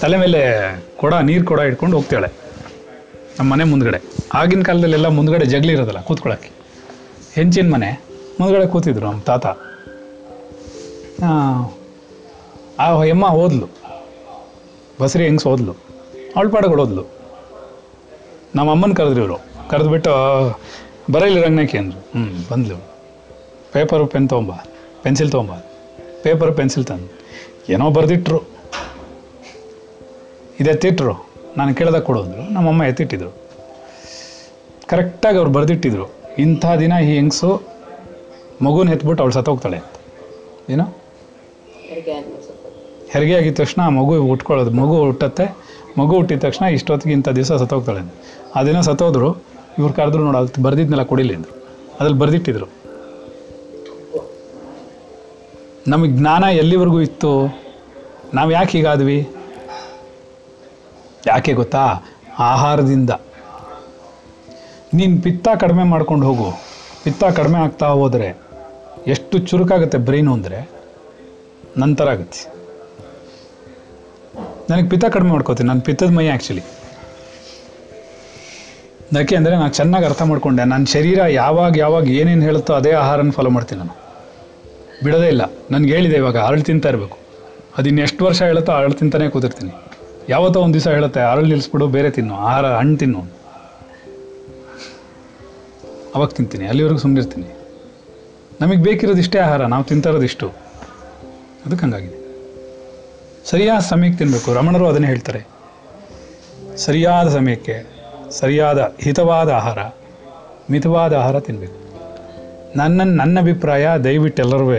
ತಲೆ 0.00 0.16
ಮೇಲೆ 0.16 0.48
ಕೊಡ 0.96 1.14
ನೀರು 1.14 1.44
ಕೊಡ 1.44 1.60
ಇಟ್ಕೊಂಡು 1.60 1.96
ಹೋಗ್ತಾಳೆ 1.96 2.28
ನಮ್ಮ 3.38 3.52
ಮನೆ 3.52 3.64
ಮುಂದ್ಗಡೆ. 3.64 3.98
ಆಗಿನ 4.34 4.62
ಕಾಲದಲ್ಲೆಲ್ಲ 4.62 5.06
ಮುಂದ್ಗಡೆ 5.06 5.44
ಜಗಲಿ 5.44 5.72
ಇರೋದಲ್ಲ 5.72 6.00
ಕೂತ್ಕೊಳ್ಳೋಕ್ಕೆ 6.00 6.50
ಹೆಂಚಿನ 7.34 7.72
ಮನೆ. 7.72 8.04
ಮುಂದ್ಗಡೆ 8.40 8.66
ಕೂತಿದ್ರು 8.66 9.06
ನಮ್ಮ 9.06 9.20
ತಾತ. 9.20 9.46
ಆ, 11.24 11.62
ಆ 12.78 13.04
ಎಮ್ಮ 13.04 13.24
ಓದ್ಲು. 13.24 13.68
ಬಸ್ರಿ 15.00 15.24
ಹೆಂಗ್ಸ್ 15.24 15.46
ಓದ್ಲು. 15.46 15.72
ಅವಳ 16.36 16.66
ಓದ್ಲು. 16.80 17.04
ನಮ್ಮ 18.54 18.70
ಅಮ್ಮನ 18.70 18.92
ಕರೆದ್ರು 18.92 19.20
ಇವರು. 19.20 19.36
ಕರೆದ್ಬಿಟ್ಟು 19.70 20.10
ಬರಲಿ 21.12 21.42
ರಂಗನಕ್ಕೆ 21.42 21.78
ಅಂದರು. 21.78 21.98
ಹ್ಞೂ 21.98 22.48
ಬಂದ್ಲು. 22.50 22.76
ಪೇಪರು 23.72 24.06
ಪೆನ್ 24.06 24.28
ತೊಗೊಂಬ. 24.28 24.52
ಪೆನ್ಸಿಲ್ 25.02 25.32
ತೊಗೊಂಬ. 25.32 25.50
ಪೇಪರು 26.24 26.52
ಪೆನ್ಸಿಲ್ 26.52 26.84
ತಂದು. 26.84 27.08
ಏನೋ 27.72 27.90
ಬರೆದಿಟ್ರು. 27.90 28.42
ಇದೆತ್ತಿಟ್ರು 30.60 31.28
ನಾನು 31.56 31.74
ಕೇಳ್ದಾಗ 31.74 32.02
ಕೊಡೋದ್ರು. 32.02 32.52
ನಮ್ಮಮ್ಮ 32.52 32.82
ಎತ್ತಿಟ್ಟಿದ್ರು. 32.82 33.30
ಕರೆಕ್ಟಾಗಿ 34.86 35.36
ಅವ್ರು 35.36 35.52
ಬರೆದಿಟ್ಟಿದ್ರು. 35.52 36.06
ಇಂಥ 36.38 36.66
ದಿನ 36.80 36.92
ಈ 36.92 37.06
ಹೆಂಗಸು 37.06 37.62
ಮಗುನ 38.62 38.88
ಎತ್ಬಿಟ್ಟು 38.88 39.22
ಅವಳು 39.22 39.32
ಸತ್ತೋಗ್ತಾಳೆ 39.32 39.76
ಅಂತ. 39.76 40.00
ಏನೋ? 40.70 40.84
ಹೆರಿಗೆ 43.10 43.34
ಆಗಿದ 43.34 43.54
ತಕ್ಷಣ 43.54 43.82
ಆ 43.82 43.88
ಮಗು 43.88 44.22
ಉಟ್ಕೊಳ್ಳೋದು 44.22 44.70
ಮಗು 44.70 44.98
ಹುಟ್ಟತ್ತೆ. 44.98 45.56
ಮಗು 45.98 46.16
ಹುಟ್ಟಿದ 46.16 46.38
ತಕ್ಷಣ 46.38 46.66
ಇಷ್ಟೊತ್ತಿಗೆ 46.66 47.12
ಇಂಥ 47.12 47.28
ದಿವಸ 47.28 47.52
ಸತ್ತೋಗ್ತಾಳೆ 47.52 48.14
ಆ 48.56 48.64
ದಿನ 48.64 48.80
ಸತ್ತೋದ್ರು. 48.80 49.36
ಇವ್ರು 49.78 49.94
ಕರೆದ್ರು 49.94 50.22
ನೋಡಿ, 50.24 50.38
ಅದು 50.38 51.04
ಕೊಡಿಲಿ 51.04 51.34
ಅಂದರು. 51.34 51.54
ಅದ್ರಲ್ಲಿ 52.00 52.18
ಬರೆದಿಟ್ಟಿದ್ರು. 52.18 52.83
ನಮಗೆ 55.88 56.12
ಜ್ಞಾನ 56.12 56.44
ಎಲ್ಲಿವರೆಗೂ 56.44 57.00
ಇತ್ತು? 57.00 57.60
ನಾವು 58.34 58.50
ಯಾಕೆ 58.50 58.78
ಹೀಗಾದ್ವಿ? 58.78 59.28
ಯಾಕೆ 61.26 61.52
ಗೊತ್ತಾ? 61.52 62.02
ಆಹಾರದಿಂದ. 62.38 63.10
ನೀನು 64.94 65.22
ಪಿತ್ತ 65.22 65.48
ಕಡಿಮೆ 65.60 65.82
ಮಾಡ್ಕೊಂಡು 65.82 66.26
ಹೋಗು. 66.26 66.50
ಪಿತ್ತ 67.04 67.24
ಕಡಿಮೆ 67.24 67.58
ಆಗ್ತಾ 67.58 67.86
ಹೋದರೆ 67.86 68.40
ಎಷ್ಟು 69.06 69.38
ಚುರುಕಾಗುತ್ತೆ 69.38 69.98
ಬ್ರೈನು 69.98 70.32
ಅಂದರೆ? 70.32 70.70
ನಂತರ 71.78 72.08
ಆಗುತ್ತೆ. 72.08 72.54
ನನಗೆ 74.70 74.88
ಪಿತ್ತ 74.88 75.04
ಕಡಿಮೆ 75.04 75.30
ಮಾಡ್ಕೋತೀನಿ. 75.30 75.68
ನಾನು 75.68 75.80
ಪಿತ್ತದ 75.80 76.10
ಮೈ 76.10 76.26
ಆ್ಯಕ್ಚುಲಿ 76.26 76.62
ಯಾಕೆ 79.12 79.36
ಅಂದರೆ 79.36 79.56
ನಾನು 79.56 79.72
ಚೆನ್ನಾಗಿ 79.72 80.04
ಅರ್ಥ 80.04 80.22
ಮಾಡ್ಕೊಂಡೆ. 80.22 80.64
ನನ್ನ 80.64 80.84
ಶರೀರ 80.84 81.24
ಯಾವಾಗ 81.24 81.76
ಯಾವಾಗ 81.76 82.08
ಏನೇನು 82.08 82.42
ಹೇಳುತ್ತೋ 82.42 82.74
ಅದೇ 82.74 82.92
ಆಹಾರನ 82.92 83.30
ಫಾಲೋ 83.30 83.50
ಮಾಡ್ತೀನಿ 83.50 83.80
ನಾನು. 83.80 84.03
ಬಿಡೋದೇ 85.02 85.26
ಇಲ್ಲ. 85.26 85.42
ನನಗೆ 85.70 85.92
ಹೇಳಿದೆ, 85.92 86.16
ಇವಾಗ 86.16 86.38
ಅರಳು 86.38 86.62
ತಿಂತಾ 86.62 86.88
ಇರಬೇಕು. 86.88 87.18
ಅದು 87.78 87.88
ಇನ್ನೆಷ್ಟು 87.88 88.24
ವರ್ಷ 88.24 88.42
ಹೇಳುತ್ತೋ 88.42 88.72
ಅರಳು 88.72 88.94
ತಿಂತಾನೆ 88.94 89.28
ಕೂತಿರ್ತೀನಿ. 89.28 89.72
ಯಾವತ್ತೋ 90.28 90.60
ಒಂದು 90.60 90.74
ದಿವಸ 90.74 90.88
ಹೇಳುತ್ತೆ 90.88 91.20
ಅರಳು 91.20 91.46
ನಿಲ್ಲಿಸ್ಬಿಡು 91.46 91.88
ಬೇರೆ 91.88 92.10
ತಿನ್ನು, 92.10 92.34
ಆಹಾರ, 92.34 92.66
ಹಣ್ಣು 92.66 92.96
ತಿನ್ನು 92.96 93.22
ಅವಾಗ 96.14 96.28
ತಿಂತೀನಿ, 96.28 96.66
ಅಲ್ಲಿವರೆಗೂ 96.66 96.98
ಸುಮ್ಮನಿರ್ತೀನಿ 96.98 97.56
ನಮಗೆ 98.60 98.82
ಬೇಕಿರೋದು 98.82 99.18
ಇಷ್ಟೇ 99.18 99.38
ಆಹಾರ, 99.38 99.62
ನಾವು 99.66 99.84
ತಿಂತಾ 99.84 100.10
ಇರೋದು 100.10 100.24
ಇಷ್ಟು. 100.24 100.48
ಅದಕ್ಕೆ 101.66 101.84
ಹಂಗಾಗಿದೆ. 101.84 102.18
ಸರಿಯಾದ 103.44 103.80
ಸಮಯಕ್ಕೆ 103.80 104.18
ತಿನ್ನಬೇಕು 104.18 104.54
ರಮಣರು 104.54 104.86
ಅದನ್ನೇ 104.86 105.08
ಹೇಳ್ತಾರೆ. 105.08 105.46
ಸರಿಯಾದ 106.76 107.28
ಸಮಯಕ್ಕೆ 107.28 107.86
ಸರಿಯಾದ 108.30 108.94
ಹಿತವಾದ 109.00 109.48
ಆಹಾರ, 109.48 109.78
ಮಿತವಾದ 110.70 111.12
ಆಹಾರ 111.12 111.38
ತಿನ್ನಬೇಕು 111.38 111.83
ನನ್ನ 112.76 113.02
ನನ್ನ 113.02 113.38
ಅಭಿಪ್ರಾಯ 113.40 113.88
ದಯವಿಟ್ಟು 113.98 114.42
ಎಲ್ಲರೂ 114.42 114.70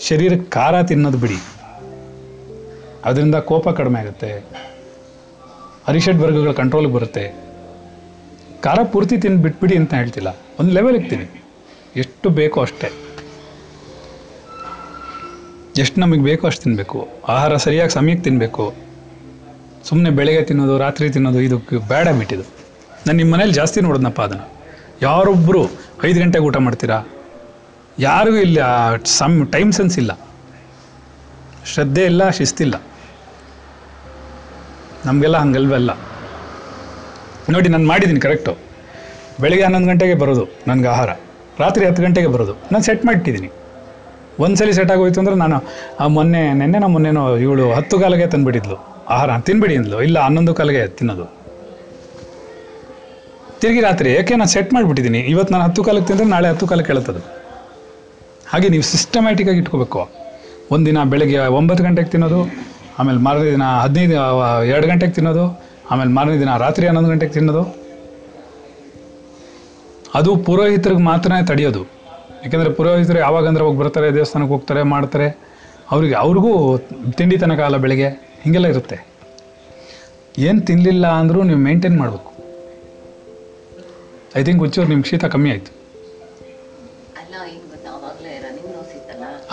ಶರೀರಕ್ಕೆ 0.00 0.50
ಖಾರ 0.50 0.82
ತಿನ್ನೋದು 0.82 1.18
ಬಿಡಿ. 1.18 1.36
ಅದರಿಂದ 3.04 3.34
ಕೋಪ 3.34 3.68
ಕಡಿಮೆ 3.68 4.00
ಆಗುತ್ತೆ. 4.00 4.44
ಅರಿಷಡ್ 5.88 6.18
ವರ್ಗಗಳ 6.18 6.52
ಕಂಟ್ರೋಲ್ಗೆ 6.52 6.92
ಬರುತ್ತೆ. 6.92 7.32
ಖಾರ 8.60 8.78
ಪೂರ್ತಿ 8.92 9.18
ತಿಂದು 9.18 9.42
ಬಿಟ್ಬಿಡಿ 9.42 9.76
ಅಂತ 9.76 9.94
ಹೇಳ್ತಿಲ್ಲ. 9.94 10.36
ಒಂದು 10.60 10.72
ಲೆವೆಲ್ 10.72 11.10
ತಿನ್ನಿ 11.10 11.44
ಎಷ್ಟು 11.96 12.30
ಬೇಕೋ 12.30 12.60
ಅಷ್ಟೇ. 12.60 12.92
ಎಷ್ಟು 15.78 16.00
ನಮಗೆ 16.00 16.20
ಬೇಕೋ 16.20 16.46
ಅಷ್ಟು 16.46 16.62
ತಿನ್ನಬೇಕು 16.62 17.08
ಆಹಾರ 17.28 17.56
ಸರಿಯಾಗಿ 17.56 17.90
ಸಮಯಕ್ಕೆ 17.90 18.24
ತಿನ್ನಬೇಕು 18.24 18.74
ಸುಮ್ಮನೆ 19.84 20.10
ಬೆಳಗ್ಗೆ 20.10 20.42
ತಿನ್ನೋದು, 20.42 20.78
ರಾತ್ರಿ 20.78 21.10
ತಿನ್ನೋದು, 21.10 21.40
ಇದು 21.40 21.58
ಬ್ಯಾಡ 21.86 22.08
ಬಿಟ್ಟಿದ್ದು. 22.08 22.44
ನಾನು 23.06 23.16
ನಿಮ್ಮ 23.16 23.34
ಮನೇಲಿ 23.34 23.52
ಜಾಸ್ತಿ 23.52 23.80
ನೋಡಿದ್ನಪ್ಪ 23.80 24.22
ಅದನ್ನು. 24.22 24.59
ಯಾರೊಬ್ಬರು 25.06 25.60
ಐದು 26.08 26.18
ಗಂಟೆಗೆ 26.22 26.44
ಊಟ 26.48 26.58
ಮಾಡ್ತೀರಾ? 26.66 26.98
ಯಾರಿಗೂ 28.06 28.38
ಇಲ್ಲ, 28.48 28.60
ಸಮ್ 29.18 29.36
ಟೈಮ್ 29.54 29.70
ಸೆನ್ಸ್ 29.78 29.96
ಇಲ್ಲ. 30.02 30.12
ಶ್ರದ್ಧೆ 31.72 32.04
ಇಲ್ಲ 32.10 32.22
ಶಿಸ್ತಿಲ್ಲ 32.38 32.76
ನಮಗೆಲ್ಲ 35.06 35.36
ಹಂಗಲ್ವಲ್ಲ 35.44 35.90
ನೋಡಿ, 37.54 37.68
ನಾನು 37.74 37.86
ಮಾಡಿದ್ದೀನಿ 37.92 38.20
ಕರೆಕ್ಟು 38.26 38.52
ಬೆಳಿಗ್ಗೆ 39.42 39.64
ಹನ್ನೊಂದು 39.66 39.88
ಗಂಟೆಗೆ 39.90 40.16
ಬರೋದು 40.22 40.44
ನನಗೆ 40.68 40.88
ಆಹಾರ. 40.94 41.10
ರಾತ್ರಿ 41.62 41.84
ಹತ್ತು 41.88 42.02
ಗಂಟೆಗೆ 42.06 42.30
ಬರೋದು. 42.34 42.54
ನಾನು 42.72 42.84
ಸೆಟ್ 42.88 43.02
ಮಾಡಿಟ್ಟಿದ್ದೀನಿ 43.08 43.50
ಒಂದ್ಸಲಿ 44.44 44.74
ಸೆಟ್ 44.78 44.92
ಆಗೋಯ್ತು 44.94 45.20
ಅಂದ್ರೆ 45.22 45.36
ನಾನು 45.44 45.56
ಮೊನ್ನೆ 46.16 46.42
ನೆನ್ನೆನೋ 46.60 46.88
ಮೊನ್ನೆನೋ 46.94 47.22
ಇವಳು 47.46 47.64
ಹತ್ತು 47.78 47.96
ಕಾಲಿಗೆ 48.02 48.26
ತಂದುಬಿಟ್ಟಿದ್ಲು. 48.34 48.76
ಆಹಾರ 49.14 49.30
ತಿನ್ಬಿಡಿ 49.48 49.74
ಅಂದ್ಲು. 49.80 49.98
ಇಲ್ಲ, 50.08 50.18
ಹನ್ನೊಂದು 50.26 50.52
ಕಾಲಿಗೆ 50.58 50.82
ತಿನ್ನೋದು. 50.98 51.26
ತಿರುಗಿ 53.60 53.80
ರಾತ್ರಿ 53.80 54.08
ಯಾಕೆ 54.14 54.36
ನಾನು 54.40 54.52
ಸೆಟ್ 54.54 54.70
ಮಾಡಿಬಿಟ್ಟಿದ್ದೀನಿ? 54.74 55.20
ಇವತ್ತು 55.32 55.50
ನಾನು 55.54 55.64
ಹತ್ತು 55.64 55.82
ಕಾಲಕ್ಕೆ 55.86 56.08
ತಿಂದರೆ 56.10 56.26
ನಾಳೆ 56.34 56.48
ಹತ್ತು 56.52 56.66
ಕಾಲಕ್ಕೆ 56.70 56.90
ಕೇಳುತ್ತದೆ. 56.92 57.20
ಹಾಗೆ 58.50 58.68
ನೀವು 58.74 58.84
ಸಿಸ್ಟಮ್ಯಾಟಿಕ್ಕಾಗಿ 58.92 59.58
ಇಟ್ಕೋಬೇಕು. 59.62 60.00
ಒಂದಿನ 60.74 61.02
ಬೆಳಗ್ಗೆ 61.12 61.38
ಒಂಬತ್ತು 61.58 61.84
ಗಂಟೆಗೆ 61.84 62.10
ತಿನ್ನೋದು, 62.14 62.40
ಆಮೇಲೆ 62.98 63.18
ಮಾರನೇ 63.26 63.50
ದಿನ 63.50 63.64
ಹದಿನೈದು 63.84 64.14
ಎರಡು 64.72 64.86
ಗಂಟೆಗೆ 64.86 65.12
ತಿನ್ನೋದು, 65.12 65.44
ಆಮೇಲೆ 65.90 66.10
ಮಾರನೇ 66.10 66.38
ದಿನ 66.38 66.56
ರಾತ್ರಿ 66.64 66.86
ಹನ್ನೊಂದು 66.86 67.10
ಗಂಟೆಗೆ 67.10 67.32
ತಿನ್ನೋದು. 67.32 67.62
ಅದು 70.18 70.30
ಪುರೋಹಿತರಿಗೆ 70.36 71.02
ಮಾತ್ರ 71.10 71.32
ತಡೆಯೋದು. 71.50 71.82
ಯಾಕೆಂದರೆ 72.44 72.72
ಪುರೋಹಿತರು 72.74 73.18
ಯಾವಾಗಂದ್ರೆ 73.18 73.64
ಹೋಗಿ 73.64 73.78
ಬರ್ತಾರೆ, 73.78 74.14
ದೇವಸ್ಥಾನಕ್ಕೆ 74.14 74.52
ಹೋಗ್ತಾರೆ, 74.54 74.82
ಮಾಡ್ತಾರೆ. 74.94 75.28
ಅವರಿಗೆ, 75.90 76.14
ಅವ್ರಿಗೂ 76.14 76.78
ತಿಂಡಿ 77.18 77.38
ತನಕ 77.38 77.60
ಅಲ್ಲ 77.60 77.76
ಬೆಳಗ್ಗೆ, 77.76 78.08
ಹೀಗೆಲ್ಲ 78.42 78.66
ಇರುತ್ತೆ. 78.66 78.96
ಏನು 80.38 80.60
ತಿನ್ನಲಿಲ್ಲ 80.60 81.06
ಅಂದರೂ 81.20 81.42
ನೀವು 81.42 81.60
ಮೇಂಟೈನ್ 81.68 81.98
ಮಾಡಬೇಕು. 81.98 82.29
ಐ 84.38 84.42
ತಿಂಕ್ 84.46 84.62
ಒಂಚೂರು 84.64 84.88
ನಿಮ್ಗೆ 84.88 85.08
ಶೀತ 85.10 85.24
ಕಮ್ಮಿ 85.34 85.50
ಆಯಿತು. 85.50 85.72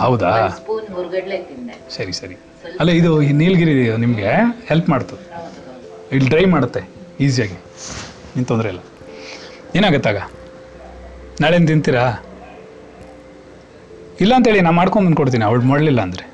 ಹೌದಾ? 0.00 0.30
ಸ್ಪೂನ್ 0.58 0.86
ಹುರ್ಗಡ್ಲೆ 0.96 1.36
ತಿಂದೆ. 1.38 1.76
ಸರಿ 1.94 2.12
ಸರಿ. 2.12 2.36
ಅಲ್ಲ 2.80 2.90
ಇದು 2.90 3.10
ಈ 3.22 3.32
ನೀಲಗಿರಿ 3.32 3.74
ನಿಮಗೆ? 4.04 4.28
ಹೆಲ್ಪ್ 4.68 4.88
ಮಾಡ್ತದೆ 4.92 5.24
ಇಲ್ಲಿ 6.12 6.28
ಡ್ರೈ 6.30 6.44
ಮಾಡುತ್ತೆ 6.54 6.80
ಈಸಿಯಾಗಿ 7.24 7.56
ಏನು 8.36 8.46
ತೊಂದರೆ 8.46 8.68
ಇಲ್ಲ. 8.72 8.80
ಏನಾಗುತ್ತಾಗ 9.78 10.18
ನಾಳೆ 11.42 11.58
ತಿಂತೀರಾ? 11.66 12.04
ಇಲ್ಲ 14.20 14.32
ಅಂತೇಳಿ 14.36 14.60
ನಾನು 14.60 14.76
ಮಾಡ್ಕೊಂಡು 14.76 15.06
ಬಂದ್ಕೊಡ್ತೀನಿ 15.08 15.44
ಅವಳು 15.44 15.60
ಮಾಡಲಿಲ್ಲ 15.72 16.00
ಅಂದರೆ. 16.00 16.24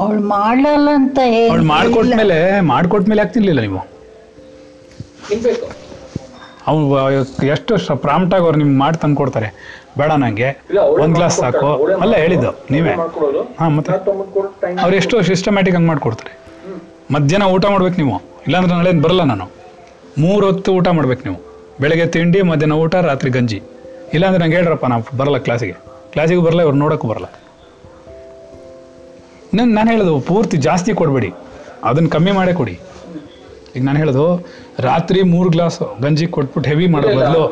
ಅವಳು 0.00 0.22
ಮಾಡಲ್ಲ 0.34 0.88
ಅಂತ 1.00 1.18
ಅವಳು 1.50 1.64
ಮಾಡ್ಕೊಟ್ಮೇಲೆ 1.74 2.60
ಮಾಡ್ಕೊಟ್ಮೇಲೆ 2.72 3.20
ಯಾಕೆ 3.22 3.34
ತಿನ್ನಲಿಲ್ಲ 3.34 3.60
ನೀವು. 3.60 3.80
ತಿನ್ಬೇಕು. 5.28 5.66
ಅವ್ನು 6.66 7.46
ಎಷ್ಟು 7.46 7.96
ಪ್ರಾಮ್ಟಾಗಿ 7.96 8.44
ಅವ್ರು 8.44 8.58
ನಿಮ್ಗೆ 8.58 8.78
ಮಾಡಿ 8.78 8.96
ತಂದು 8.96 9.16
ಕೊಡ್ತಾರೆ. 9.16 9.48
ಬೇಡ 9.98 10.12
ನನಗೆ 10.12 10.48
ಒಂದ್ 11.02 11.14
ಗ್ಲಾಸ್ 11.14 11.38
ಸಾಕು. 11.38 11.70
ಅಲ್ಲ 11.94 12.14
ಹೇಳಿದ್ದು 12.16 12.50
ನೀವೇ. 12.70 12.94
ಹಾ 13.60 13.68
ಮತ್ತೆ? 13.68 13.92
ಅವ್ರು 14.82 14.96
ಎಷ್ಟು 14.96 15.22
ಸಿಸ್ಟಮ್ಯಾಟಿಕ್ 15.22 15.76
ಹಂಗೆ 15.76 15.88
ಮಾಡ್ಕೊಡ್ತಾರೆ. 15.88 16.32
ಮಧ್ಯಾಹ್ನ 17.14 17.46
ಊಟ 17.54 17.64
ಮಾಡ್ಬೇಕು 17.66 17.96
ನೀವು. 17.96 18.16
ಇಲ್ಲಾಂದ್ರೆ 18.18 18.74
ನಾಳೆ 18.74 18.92
ಬರಲ್ಲ 18.92 19.22
ನಾನು. 19.22 19.46
ಮೂರು 20.18 20.46
ಹೊತ್ತು 20.46 20.72
ಊಟ 20.72 20.88
ಮಾಡ್ಬೇಕು 20.88 21.22
ನೀವು. 21.28 21.38
ಬೆಳಗ್ಗೆ 21.80 22.06
ತಿಂಡಿ 22.06 22.42
ಮಧ್ಯಾಹ್ನ 22.42 22.72
ಊಟ 22.72 22.94
ರಾತ್ರಿ 22.94 23.30
ಗಂಜಿ. 23.30 23.62
ಇಲ್ಲಾಂದ್ರೆ 24.14 24.42
ನಂಗೆ 24.42 24.56
ಹೇಳ್ರಪ್ಪ 24.56 24.86
ನಾವು 24.86 25.16
ಬರಲ್ಲ 25.16 25.38
ಕ್ಲಾಸಿಗೆ 25.38 25.76
ಕ್ಲಾಸಿಗೆ 26.12 26.42
ಬರಲ್ಲ 26.42 26.62
ಇವ್ರು 26.62 26.76
ನೋಡೋಕ್ಕೂ 26.76 27.08
ಬರಲ್ಲ. 27.08 27.26
ನಾನು 29.54 29.70
ನಾನು 29.74 29.90
ಹೇಳೋದು 29.90 30.20
ಪೂರ್ತಿ 30.20 30.56
ಜಾಸ್ತಿ 30.56 30.94
ಕೊಡಬೇಡಿ. 30.94 31.32
ಅದನ್ನು 31.84 32.10
ಕಮ್ಮಿ 32.10 32.32
ಮಾಡೇ 32.32 32.52
ಕೊಡಿ. 32.52 32.80
ಈಗ 33.76 33.82
ನಾನು 33.88 33.98
ಹೇಳೋದು 34.02 34.24
ರಾತ್ರಿ 34.88 35.20
ಮೂರು 35.34 35.48
ಗ್ಲಾಸ್ 35.54 35.78
ಗಂಜಿ 36.04 36.26
ಕೊಟ್ಬಿಟ್ಟು 36.36 36.68
ಹೆವಿ 36.70 36.86
ಮಾಡೋ 36.94 37.08
ಬದಲು. 37.18 37.42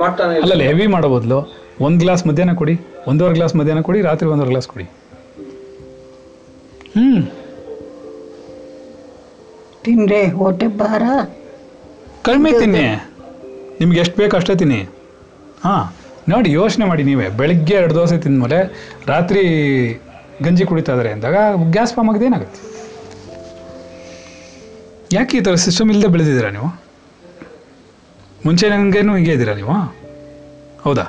ಅಲ್ಲಲ್ಲ 0.42 0.62
ಹೆವಿ 0.70 0.86
ಮಾಡೋ 0.94 1.08
ಬದಲು 1.16 1.38
ಒಂದು 1.86 2.00
ಗ್ಲಾಸ್ 2.04 2.22
ಮಧ್ಯಾಹ್ನ 2.30 2.54
ಕೊಡಿ 2.60 2.74
ಒಂದೂವರೆ 3.10 3.34
ಗ್ಲಾಸ್ 3.38 3.54
ಮಧ್ಯಾಹ್ನ 3.60 3.82
ಕೊಡಿ 3.88 4.00
ರಾತ್ರಿ 4.08 4.28
ಒಂದೂವರೆ 4.32 4.52
ಗ್ಲಾಸ್ 4.52 4.68
ಕೊಡಿ. 4.72 4.86
ಹ್ಞೂ 6.96 7.22
ತಿಂದ್ರೆ 9.84 10.20
ಹೊಟ್ಟೆ 10.40 10.66
ಬಾರ 10.80 11.02
ಕಡಿಮೆ 12.26 12.50
ತಿನ್ನಿ. 12.60 12.84
ನಿಮ್ಗೆ 13.80 13.98
ಎಷ್ಟು 14.02 14.16
ಬೇಕು 14.22 14.34
ಅಷ್ಟೇ 14.38 14.54
ತಿನ್ನಿ. 14.62 14.80
ಹಾಂ 15.64 15.84
ನೋಡಿ 16.32 16.48
ಯೋಚನೆ 16.60 16.84
ಮಾಡಿ 16.90 17.02
ನೀವೇ. 17.08 17.28
ಬೆಳಿಗ್ಗೆ 17.38 17.74
ಎರಡು 17.80 17.94
ದೋಸೆ 18.00 18.18
ತಿಂದಮೇಲೆ 18.26 18.58
ರಾತ್ರಿ 19.12 19.42
ಗಂಜಿ 20.44 20.64
ಕುಡಿತಾ 20.70 20.92
ಇದ್ದಾರೆ 20.94 21.10
ಅಂದಾಗ 21.16 21.36
ಗ್ಯಾಸ್ 21.74 21.92
ಫಾರ್ಮ್ 21.94 22.10
ಆಗಿದೆ 22.12 22.26
ಏನಾಗುತ್ತೆ? 22.30 22.60
ಯಾಕೆ 25.12 25.38
ಈ 25.38 25.40
ಥರ 25.40 25.54
ಸಿಸ್ಟಮ್ 25.54 25.90
ಇಲ್ಲದೆ 25.90 26.08
ಬೆಳೆದಿದ್ದೀರಾ 26.08 26.50
ನೀವು? 26.50 26.82
ಮುಂಚೆ 28.46 28.68
ನನಗೇನು 28.68 29.16
ಹೀಗೆ 29.16 29.32
ಇದ್ದೀರಾ 29.32 29.54
ನೀವು? 29.54 29.94
ಹೌದಾ? 30.80 31.02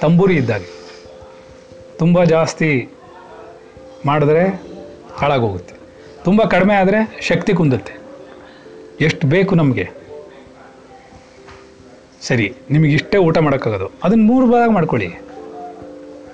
ತಂಬೂರಿ 0.00 0.36
ಇದ್ದಾಗೆ. 0.36 0.70
ತುಂಬ 1.98 2.24
ಜಾಸ್ತಿ 2.24 2.88
ಮಾಡಿದ್ರೆ 4.06 4.67
ಹಾಳಾಗೋಗುತ್ತೆ. 5.18 5.74
ತುಂಬ 6.24 6.42
ಕಡಿಮೆ 6.42 6.74
ಆದರೆ 6.74 7.18
ಶಕ್ತಿ 7.20 7.54
ಕುಂದುತ್ತೆ. 7.54 7.92
ಎಷ್ಟು 9.00 9.26
ಬೇಕು 9.26 9.54
ನಮಗೆ? 9.54 9.88
ಸರಿ, 12.22 12.54
ನಿಮಗೆ 12.70 12.92
ಇಷ್ಟೇ 12.92 13.18
ಊಟ 13.18 13.38
ಮಾಡೋಕ್ಕಾಗೋದು. 13.38 13.92
ಅದನ್ನು 14.04 14.24
ಮೂರು 14.24 14.46
ಭಾಗ 14.46 14.70
ಮಾಡ್ಕೊಳ್ಳಿ. 14.70 15.08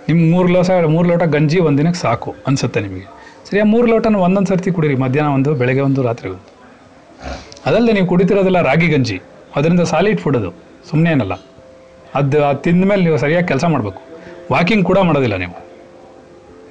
ನಿಮ್ಗೆ 0.08 0.30
ಮೂರು 0.30 0.48
ಲೋಟ 0.48 0.70
ಮೂರು 0.70 1.08
ಲೋಟ 1.08 1.22
ಗಂಜಿ 1.22 1.58
ಒಂದಿನಕ್ಕೆ 1.60 2.00
ಸಾಕು 2.00 2.34
ಅನಿಸುತ್ತೆ 2.46 2.80
ನಿಮಗೆ. 2.80 3.04
ಸರಿ, 3.50 3.60
ಆ 3.60 3.64
ಮೂರು 3.64 3.86
ಲೋಟನ 3.86 4.16
ಒಂದೊಂದು 4.16 4.48
ಸರ್ತಿ 4.48 4.70
ಕುಡೀರಿ. 4.70 4.96
ಮಧ್ಯಾಹ್ನ 4.96 5.34
ಒಂದು, 5.34 5.54
ಬೆಳಗ್ಗೆ 5.54 5.80
ಒಂದು, 5.80 6.02
ರಾತ್ರಿ 6.02 6.30
ಒಂದು. 6.30 6.54
ಅದಲ್ಲದೆ 7.66 7.92
ನೀವು 7.92 8.06
ಕುಡಿತಿರೋದೆಲ್ಲ 8.06 8.60
ರಾಗಿ 8.60 8.88
ಗಂಜಿ. 8.88 9.20
ಅದರಿಂದ 9.56 9.80
ಸಾಲಿಡ್ 9.80 10.20
ಫುಡ್ 10.20 10.36
ಅದು. 10.36 10.50
ಸುಮ್ಮನೆ 10.90 11.10
ಏನಲ್ಲ. 11.10 11.32
ಅದು 12.14 12.44
ಅದು 12.44 12.62
ತಿಂದ 12.62 12.84
ಮೇಲೆ 12.84 13.02
ನೀವು 13.02 13.16
ಸರಿಯಾಗಿ 13.16 13.46
ಕೆಲಸ 13.46 13.64
ಮಾಡಬೇಕು. 13.64 14.02
ವಾಕಿಂಗ್ 14.52 14.84
ಕೂಡ 14.84 14.98
ಮಾಡೋದಿಲ್ಲ 14.98 15.36
ನೀವು. 15.36 15.64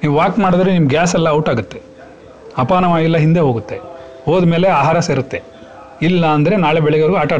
ನೀವು 0.02 0.14
ವಾಕ್ 0.14 0.38
ಮಾಡಿದ್ರೆ 0.38 0.72
ನಿಮ್ಮ 0.72 0.88
ಗ್ಯಾಸ್ 0.88 1.14
ಎಲ್ಲ 1.14 1.28
ಔಟ್ 1.28 1.48
ಆಗುತ್ತೆ. 1.48 1.93
ಅಪಾನ 2.58 2.84
ಎಲ್ಲ 3.02 3.16
ಹಿಂದೆ 3.24 3.40
ಹೋಗುತ್ತೆ. 3.40 3.76
ಹೋದ್ಮೇಲೆ 4.24 4.68
ಆಹಾರ 4.80 4.98
ಸೇರುತ್ತೆ. 5.08 5.38
ಇಲ್ಲ 6.02 6.24
ಅಂದರೆ 6.36 6.56
ನಾಳೆ 6.64 6.80
ಬೆಳಗ್ಗೆವರೆಗೂ 6.80 7.18
ಆಟ 7.18 7.32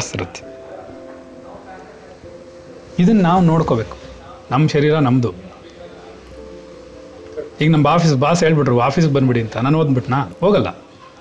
ಇದನ್ನು 2.99 3.23
ನಾವು 3.23 3.41
ನೋಡ್ಕೋಬೇಕು. 3.43 3.97
ನಮ್ಮ 4.51 4.69
ಶರೀರ 4.69 4.99
ನಮ್ಮದು 4.99 5.31
ಈಗ 7.61 7.71
ನಮ್ಮ 7.73 7.87
ಆಫೀಸ್ 7.89 8.15
ಬಾಸ್ 8.23 8.41
ಹೇಳ್ಬಿಟ್ರು, 8.45 8.81
ಆಫೀಸ್ಗೆ 8.81 9.15
ಬಂದ್ಬಿಡಿ 9.15 9.41
ಅಂತ. 9.41 9.57
ನಾನು 9.57 9.79
ಓದ್ಬಿಟ್ನಾ? 9.81 10.19
ಹೋಗಲ್ಲ. 10.41 10.69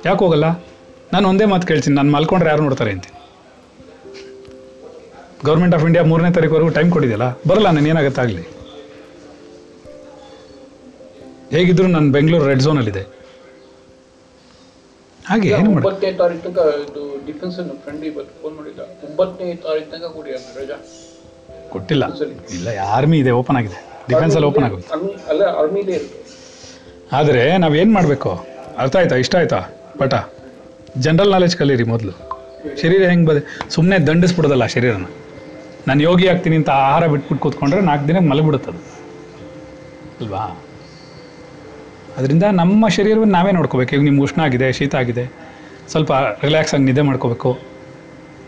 ಯಾಕೆ 0.05 0.19
ಹೋಗಲ್ಲ? 0.25 0.47
ನಾನು 1.13 1.29
ಒಂದೇ 1.29 1.45
ಮಾತು 1.45 1.67
ಕೇಳ್ತೀನಿ. 1.67 1.95
ನಾನು 1.95 2.11
ಮಲ್ಕೊಂಡ್ರೆ 2.11 2.49
ಯಾರು 2.49 2.63
ನೋಡ್ತಾರೆ 2.63 2.91
ಅಂತೀನಿ 2.91 3.19
ಗೌರ್ಮೆಂಟ್ 5.45 5.75
ಆಫ್ 5.75 5.83
ಇಂಡಿಯಾ 5.83 6.03
ಮೂರನೇ 6.03 6.31
ತಾರೀಕುವರೆಗೂ 6.31 6.69
ಟೈಮ್ 6.69 6.91
ಕೊಟ್ಟಿದೆಯಲ್ಲ? 6.91 7.27
ಬರಲ್ಲ, 7.49 7.67
ನಾನು 7.69 7.87
ಏನಾಗುತ್ತಾಗಲಿ 7.89 8.43
ಹೇಗಿದ್ರು 11.55 11.87
ನಾನು 11.87 12.11
ಬೆಂಗಳೂರು 12.11 12.45
ರೆಡ್ 12.45 12.61
ಝೋನಲ್ಲಿದೆ 12.61 13.22
ಹಾಗೆ 15.34 15.49
ಏನು 15.49 15.69
ಮಾಡಿ 15.71 15.86
ಒಂಬತ್ತನೇ 15.86 16.11
ತಾರೀಕು 16.11 16.43
ತನಕ 16.43 16.59
ಇದು 16.84 17.03
ಡಿಫೆನ್ಸ್ 17.25 17.55
ಫ್ರೆಂಡ್ 17.84 18.05
ಇವತ್ತು 18.05 18.41
ಫೋನ್ 18.41 18.55
ಮಾಡಿದ 18.55 18.79
ಒಂಬತ್ತನೇ 18.79 19.55
ತಾರೀಕು 19.55 19.91
ತನಕ 19.91 20.05
ಕೊಡಿ 20.15 20.31
ಅಂತ 20.31 20.57
ರಜಾ. 20.57 20.77
ಕೊಟ್ಟಿಲ್ಲ. 21.69 22.03
ಇಲ್ಲ 22.57 22.67
ಆರ್ಮಿ 22.89 23.17
ಇದೆ 23.19 23.31
ಓಪನ್ 23.31 23.57
ಆಗಿದೆ. 23.57 23.79
ಡಿಫೆನ್ಸ್ 24.09 24.36
ಅಲ್ಲಿ 24.36 24.49
ಓಪನ್ 24.49 24.63
ಆಗುತ್ತೆ. 24.63 24.89
ಅಲ್ಲ 25.29 25.41
ಆರ್ಮಿ 25.41 25.79
ಇದೆ 25.79 25.97
ಆದರೆ 27.11 27.41
ಏನು 27.81 27.93
ಮಾಡಬೇಕು? 27.93 28.31
ಅರ್ಥ 28.77 28.95
ಆಯ್ತಾ? 28.95 29.15
ಇಷ್ಟ 29.15 29.36
ಆಯ್ತಾ? 29.36 29.59
ಪಟ. 29.99 30.13
ಜನರಲ್ 30.97 31.31
ನಾಲೆಜ್ 31.31 31.55
ಕಲೀರಿ 31.57 31.84
ಮೊದಲು. 31.84 32.13
ಶರೀರ 32.81 33.01
ಹೆಂಗೆ 33.09 33.27
ಬದ 33.27 33.39
ಸುಮ್ಮನೆ 33.69 33.97
ದಂಡಿಸ್ಬಿಡೋದಲ್ಲ 34.07 34.65
ಶರೀರನ. 34.65 35.05
ನಾನು 35.88 36.01
ಯೋಗಿ 36.03 36.27
ಆಗ್ತೀನಿ 36.27 36.55
ಅಂತ 36.55 36.69
ಆಹಾರ 36.69 37.07
ಬಿಟ್ಬಿಟ್ಟು 37.07 37.43
ಕೂತ್ಕೊಂಡ್ರೆ 37.43 37.81
ನಾಲ್ಕು 37.81 38.07
ದಿನ 38.07 38.17
ಮಲಗಿಬಿಡುತ್ತದು. 38.29 38.79
ಅಲ್ವಾ? 40.21 40.43
ಅದರಿಂದ 42.18 42.45
ನಮ್ಮ 42.61 42.88
ಶರೀರವನ್ನು 42.97 43.34
ನಾವೇ 43.38 43.51
ನೋಡ್ಕೋಬೇಕು. 43.57 43.91
ಈಗ 43.95 44.01
ನಿಮ್ಗೆ 44.07 44.24
ಉಷ್ಣ 44.28 44.39
ಆಗಿದೆ 44.47 44.68
ಶೀತ 44.78 44.95
ಆಗಿದೆ 45.01 45.24
ಸ್ವಲ್ಪ 45.91 46.11
ರಿಲ್ಯಾಕ್ಸ್ 46.43 46.74
ಆಗಿ 46.76 46.84
ನಿದ್ದೆ 46.89 47.03
ಮಾಡ್ಕೋಬೇಕು 47.09 47.51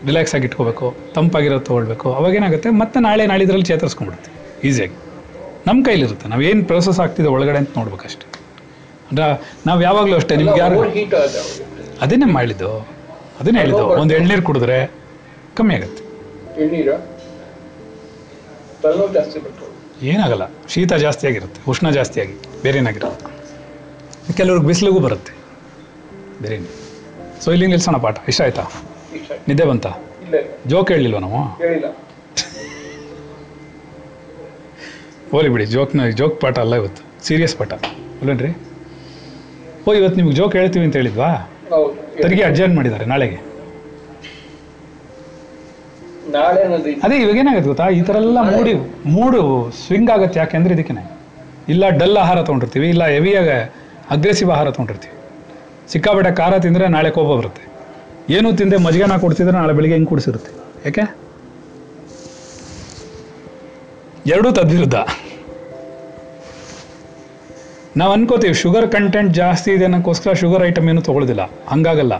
ರಿಲ್ಯಾಕ್ಸ್ 0.06 0.34
ಆಗಿ 0.34 0.44
ಇಟ್ಕೋಬೇಕು 0.44 0.86
ತಂಪಾಗಿರೋದು 1.14 1.64
ತೊಗೊಳ್ಬೇಕು. 1.64 2.08
ಅವಾಗೇನಾಗುತ್ತೆ 2.14 2.70
ಮತ್ತೆ 2.82 3.00
ನಾಳೆ 3.00 3.26
ನಾಳಿದ್ರಲ್ಲಿ 3.32 3.66
ಚೇತರಿಸ್ಕೊಂಡ್ಬಿಡುತ್ತೆ. 3.70 4.32
ಈಸಿಯಾಗಿ 4.68 4.96
ನಮ್ಮ 5.66 5.78
ಕೈಲಿರುತ್ತೆ. 5.84 6.28
ನಾವು 6.28 6.42
ಏನು 6.42 6.64
ಪ್ರೋಸೆಸ್ 6.64 7.00
ಆಗ್ತಿದೆ 7.00 7.28
ಒಳಗಡೆ 7.28 7.58
ಅಂತ 7.58 7.70
ನೋಡ್ಬೇಕಷ್ಟೆ. 7.78 8.26
ಅಂದ್ರೆ 9.10 9.26
ನಾವು 9.66 9.80
ಯಾವಾಗಲೂ 9.82 10.16
ಅಷ್ಟೇ 10.16 10.36
ನಿಮ್ಗೆ 10.36 10.60
ಯಾರು 10.60 10.78
ಅದನ್ನೇ 12.04 12.28
ಮಾಡಿದ್ದು. 12.32 12.70
ಅದನ್ನೇ 13.40 13.58
ಹೇಳಿದ್ದು. 13.60 13.86
ಒಂದು 14.02 14.14
ಎಳ್ನೀರು 14.14 14.42
ಕುಡಿದ್ರೆ 14.42 14.78
ಕಮ್ಮಿ 15.56 15.74
ಆಗುತ್ತೆ. 15.74 16.02
ಏನಾಗಲ್ಲ 20.12 20.44
ಶೀತ 20.68 20.92
ಜಾಸ್ತಿ 21.04 21.26
ಆಗಿರುತ್ತೆ 21.26 21.60
ಉಷ್ಣ 21.70 21.90
ಜಾಸ್ತಿ 21.90 22.20
ಆಗಿ 22.20 22.34
ಬೇರೆ 22.62 22.78
ಏನಾಗಿರಲ್ಲ 22.78 23.16
ಕೆಲವ್ರಿಗೆ 24.38 24.66
ಬಿಸಿಲಿಗೂ 24.66 25.00
ಬರುತ್ತೆ. 25.00 25.32
ಬೇರೆ 26.42 26.56
ಸೊ 27.44 27.52
ಇಲ್ಲಿ 27.52 27.66
ನಿಲ್ಸೋಣ 27.66 27.96
ಪಾಠ. 27.96 28.16
ಇಷ್ಟ 28.28 28.42
ಆಯ್ತಾ. 28.42 28.64
ನಿದ್ದೆ 29.48 29.64
ಬಂತ? 29.64 29.86
ಜೋಕ್ 30.66 30.88
ಹೇಳಲಿಲ್ವ 30.92 31.18
ನಾವು? 31.18 31.40
ಹೋಲಿ 35.32 35.48
ಬಿಡಿ 35.48 35.66
ಜೋಕ್ನ 35.66 36.08
ಜೋಕ್ 36.20 36.40
ಪಾಠ 36.40 36.58
ಅಲ್ಲ 36.58 36.74
ಇವತ್ತು. 36.74 37.02
ಸೀರಿಯಸ್ 37.26 37.56
ಪಾಠ. 37.56 37.72
ಅಲ್ವೇನ್ರಿ? 38.20 38.50
ಓ 39.88 39.94
ಇವತ್ತು 39.94 40.16
ನಿಮ್ಗೆ 40.16 40.36
ಜೋಕ್ 40.36 40.56
ಹೇಳ್ತೀವಿ 40.56 40.84
ಅಂತ 40.84 40.96
ಹೇಳಿದ್ವಾ? 40.96 41.30
ತೆರಿಗೆ 42.22 42.42
ಅಡ್ಜರ್ನ್ 42.42 42.76
ಮಾಡಿದ್ದಾರೆ 42.76 43.04
ನಾಳೆಗೆ. 43.04 43.38
ಅದೇ 47.04 47.16
ಇವಾಗ 47.22 47.36
ಏನಾಗುತ್ತೆ 47.42 47.68
ಗೊತ್ತಾ? 47.68 47.88
ಈ 47.98 48.00
ಥರ 48.02 48.16
ಎಲ್ಲ 48.16 48.38
ಮೂಡಿ 48.54 48.74
ಮೂಡು 49.16 49.70
ಸ್ವಿಂಗ್ 49.86 50.10
ಆಗುತ್ತೆ 50.10 50.38
ಯಾಕೆಂದ್ರೆ 50.40 50.74
ಇದಕ್ಕೇನೆ. 50.74 51.04
ಇಲ್ಲ 51.72 51.88
ಡಲ್ 51.88 52.16
ಆಹಾರ 52.16 52.38
ತೊಗೊಂಡಿರ್ತೀವಿ 52.42 52.88
ಇಲ್ಲ 52.88 53.04
ಹೆವಿಯಾಗ 53.06 53.50
ಅಗ್ರೆಸಿವ್ 54.10 54.50
ಆಹಾರ 54.50 54.70
ತೊಗೊಂಡಿರ್ತೀವಿ. 54.70 55.14
ಸಿಕ್ಕಾಪಟ್ಟೆ 55.92 56.34
ಖಾರ 56.34 56.58
ತಿಂದರೆ 56.58 56.88
ನಾಳೆ 56.88 57.10
ಕೋಪ 57.10 57.38
ಬರುತ್ತೆ. 57.38 57.62
ಏನೂ 58.34 58.56
ತಿಂದೆ 58.56 58.76
ಮಜ್ಜಿಗೆನ 58.76 59.16
ಕೊಡ್ತಿದ್ರೆ 59.16 59.52
ನಾಳೆ 59.52 59.72
ಬೆಳಿಗ್ಗೆ 59.72 59.94
ಹಿಂಗೆ 59.94 60.08
ಕುಡಿಸಿರುತ್ತೆ. 60.08 60.52
ಯಾಕೆ? 60.84 61.16
ಎರಡೂ 64.26 64.50
ತದ್ವಿರುದ್ಧ. 64.52 64.94
ನಾವು 67.96 68.12
ಅನ್ಕೋತೀವಿ 68.12 68.54
ಶುಗರ್ 68.54 68.92
ಕಂಟೆಂಟ್ 68.92 69.34
ಜಾಸ್ತಿ 69.34 69.70
ಇದೆ 69.70 69.84
ಅನ್ನೋಕ್ಕೋಸ್ಕರ 69.84 70.32
ಶುಗರ್ 70.32 70.64
ಐಟಮ್ 70.66 70.88
ಏನು 70.88 71.02
ತೊಗೊಳ್ಳೋದಿಲ್ಲ 71.02 71.50
ಹಂಗಾಗಲ್ಲ. 71.68 72.18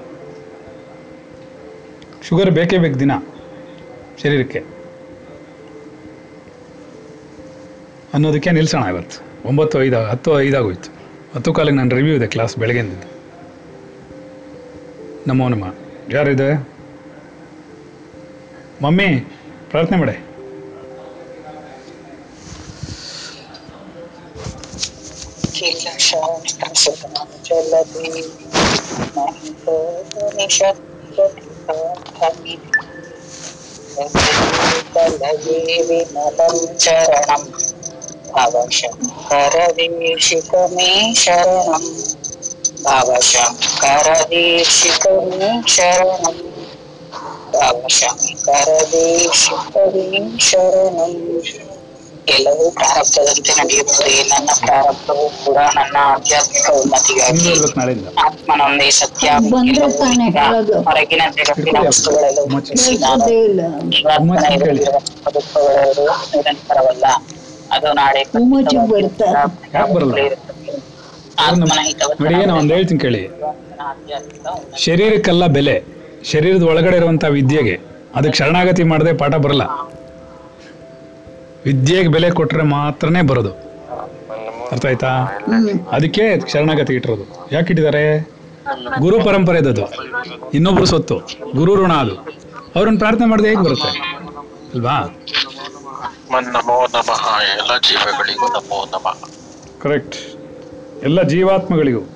ಶುಗರ್ 2.29 2.51
ಬೇಕೇ 2.51 2.79
ಬೇಕು 2.79 3.01
ದಿನ, 3.01 3.13
ಶರೀರಕ್ಕೆ. 4.23 4.59
ಅನ್ನೋದಕ್ಕೆ 8.15 8.51
ನಿಲ್ಸೋಣ 8.51 8.85
ಇವತ್ತು. 8.85 9.49
ಒಂಬತ್ತು 9.49 9.83
ಐದು, 9.83 9.99
ಹತ್ತು 9.99 10.41
ಐದಾಗೋಯ್ತು 10.41 10.96
ಹತ್ತು 11.37 11.53
ಕಾಲಿಗೆ 11.53 11.77
ನಾನು 11.77 11.97
ರಿವ್ಯೂ 11.97 12.15
ಇದೆ 12.15 12.27
ಕ್ಲಾಸ್ 12.27 12.57
ಬೆಳಗ್ಗೆ 12.57 12.83
ನಮೋ 15.27 15.49
ನಮ 15.49 15.75
ಯಾರಿದೆ? 16.13 16.55
ಮಮ್ಮಿ 18.83 19.09
ಪ್ರಾರ್ಥನೆ 19.71 19.99
ಮಾಡಿ. 19.99 20.13
ಚರಣಂ 36.79 37.66
भवशङ्करदीक्षितमे 38.37 40.91
ಶರಣಂ 41.23 41.85
भवशङ्करदीक्षितमे 42.87 45.51
शरणं। 45.75 46.37
ಭವಶಂಕರದೀಕ್ಷಿತನೇ 47.53 50.23
ಶರಣಂ 50.49 51.15
ಎಲ್ಲವೂ 52.35 52.65
ಪ್ರಾರಬ್ಧದಂತೆ 52.71 53.53
ನಡೆಯುತ್ತದೆ. 53.59 54.15
ನನ್ನ 54.31 54.49
ಪ್ರಾರಬ್ಧವು 54.65 55.27
ಕೂಡ 55.45 55.59
ನನ್ನ 55.77 55.97
ಆಧ್ಯಾತ್ಮಿಕ 56.15 56.67
ಉನ್ನತಿಗಾಗಿ 56.81 57.53
ಆತ್ಮನೊಂದೇ 58.25 58.89
ಸತ್ಯ 58.91 59.27
ಹೊರಗಿನ 60.89 61.23
ಜಗತ್ತಿನ 61.37 61.77
ವಸ್ತುಗಳೆಲ್ಲ 61.87 62.39
ನಿರಂತರವಲ್ಲ. 66.33 67.07
ಅದು 67.73 67.95
ನಾಳೆ? 67.95 68.23
ನೋಡಿ 72.21 72.35
ನಾನು 72.35 72.55
ಒಂದು 72.57 72.75
ಹೇಳ್ತೀನಿ 72.75 73.01
ಕೇಳಿ. 73.01 73.29
ಶರೀರಕ್ಕೆಲ್ಲ 74.79 75.47
ಬೆಲೆ. 75.47 75.85
ಶರೀರದ 76.25 76.63
ಒಳಗಡೆ 76.63 76.97
ಇರುವಂತ 76.97 77.25
ವಿದ್ಯೆಗೆ. 77.25 77.81
ಅದಕ್ಕೆ 78.15 78.39
ಶರಣಾಗತಿ 78.39 78.83
ಮಾಡದೆ 78.83 79.13
ಪಾಠ 79.13 79.35
ಬರಲ್ಲ. 79.35 79.63
ವಿದ್ಯೆಗೆ 81.65 82.09
ಬೆಲೆ 82.09 82.31
ಕೊಟ್ರೆ 82.31 82.63
ಮಾತ್ರನೇ 82.63 83.23
ಬರೋದು. 83.23 83.53
ಅರ್ಥ 84.73 84.87
ಆಯ್ತಾ? 84.87 85.09
ಅದಕ್ಕೆ 85.93 86.51
ಶರಣಾಗತಿ 86.53 86.95
ಇಟ್ಟಿರೋದು. 86.95 87.49
ಯಾಕೆ 87.53 87.73
ಇಟ್ಟಿದ್ದಾರೆ? 87.73 88.31
ಗುರು 88.99 89.25
ಪರಂಪರೆ 89.25 89.59
ಅದು 89.59 89.71
ಇನ್ನೊಬ್ರು 90.55 90.85
ಸೊತ್ತು. 90.85 91.19
ಗುರು 91.55 91.77
ಋಣ 91.77 91.93
ಅದು. 91.93 92.17
ಅವ್ರನ್ನ 92.77 92.99
ಪ್ರಾರ್ಥನೆ 92.99 93.27
ಮಾಡಿದ್ರೆ 93.27 93.51
ಹೇಗೆ 93.51 93.63
ಬರುತ್ತೆ? 93.63 93.89
ಅಲ್ವಾ? 94.75 95.17
ನಮೋ 96.31 96.87
ನಮಃ. 96.95 97.43
ಎಲ್ಲ 97.43 97.79
ಜೀವಗಳಿಗೂ 97.79 98.49
ನಮೋ 98.49 98.85
ನಮಃ. 98.85 99.29
ಕರೆಕ್ಟ್ 99.79 100.17
ಎಲ್ಲ 101.03 101.23
ಜೀವಾತ್ಮಗಳಿಗೂ. 101.23 102.16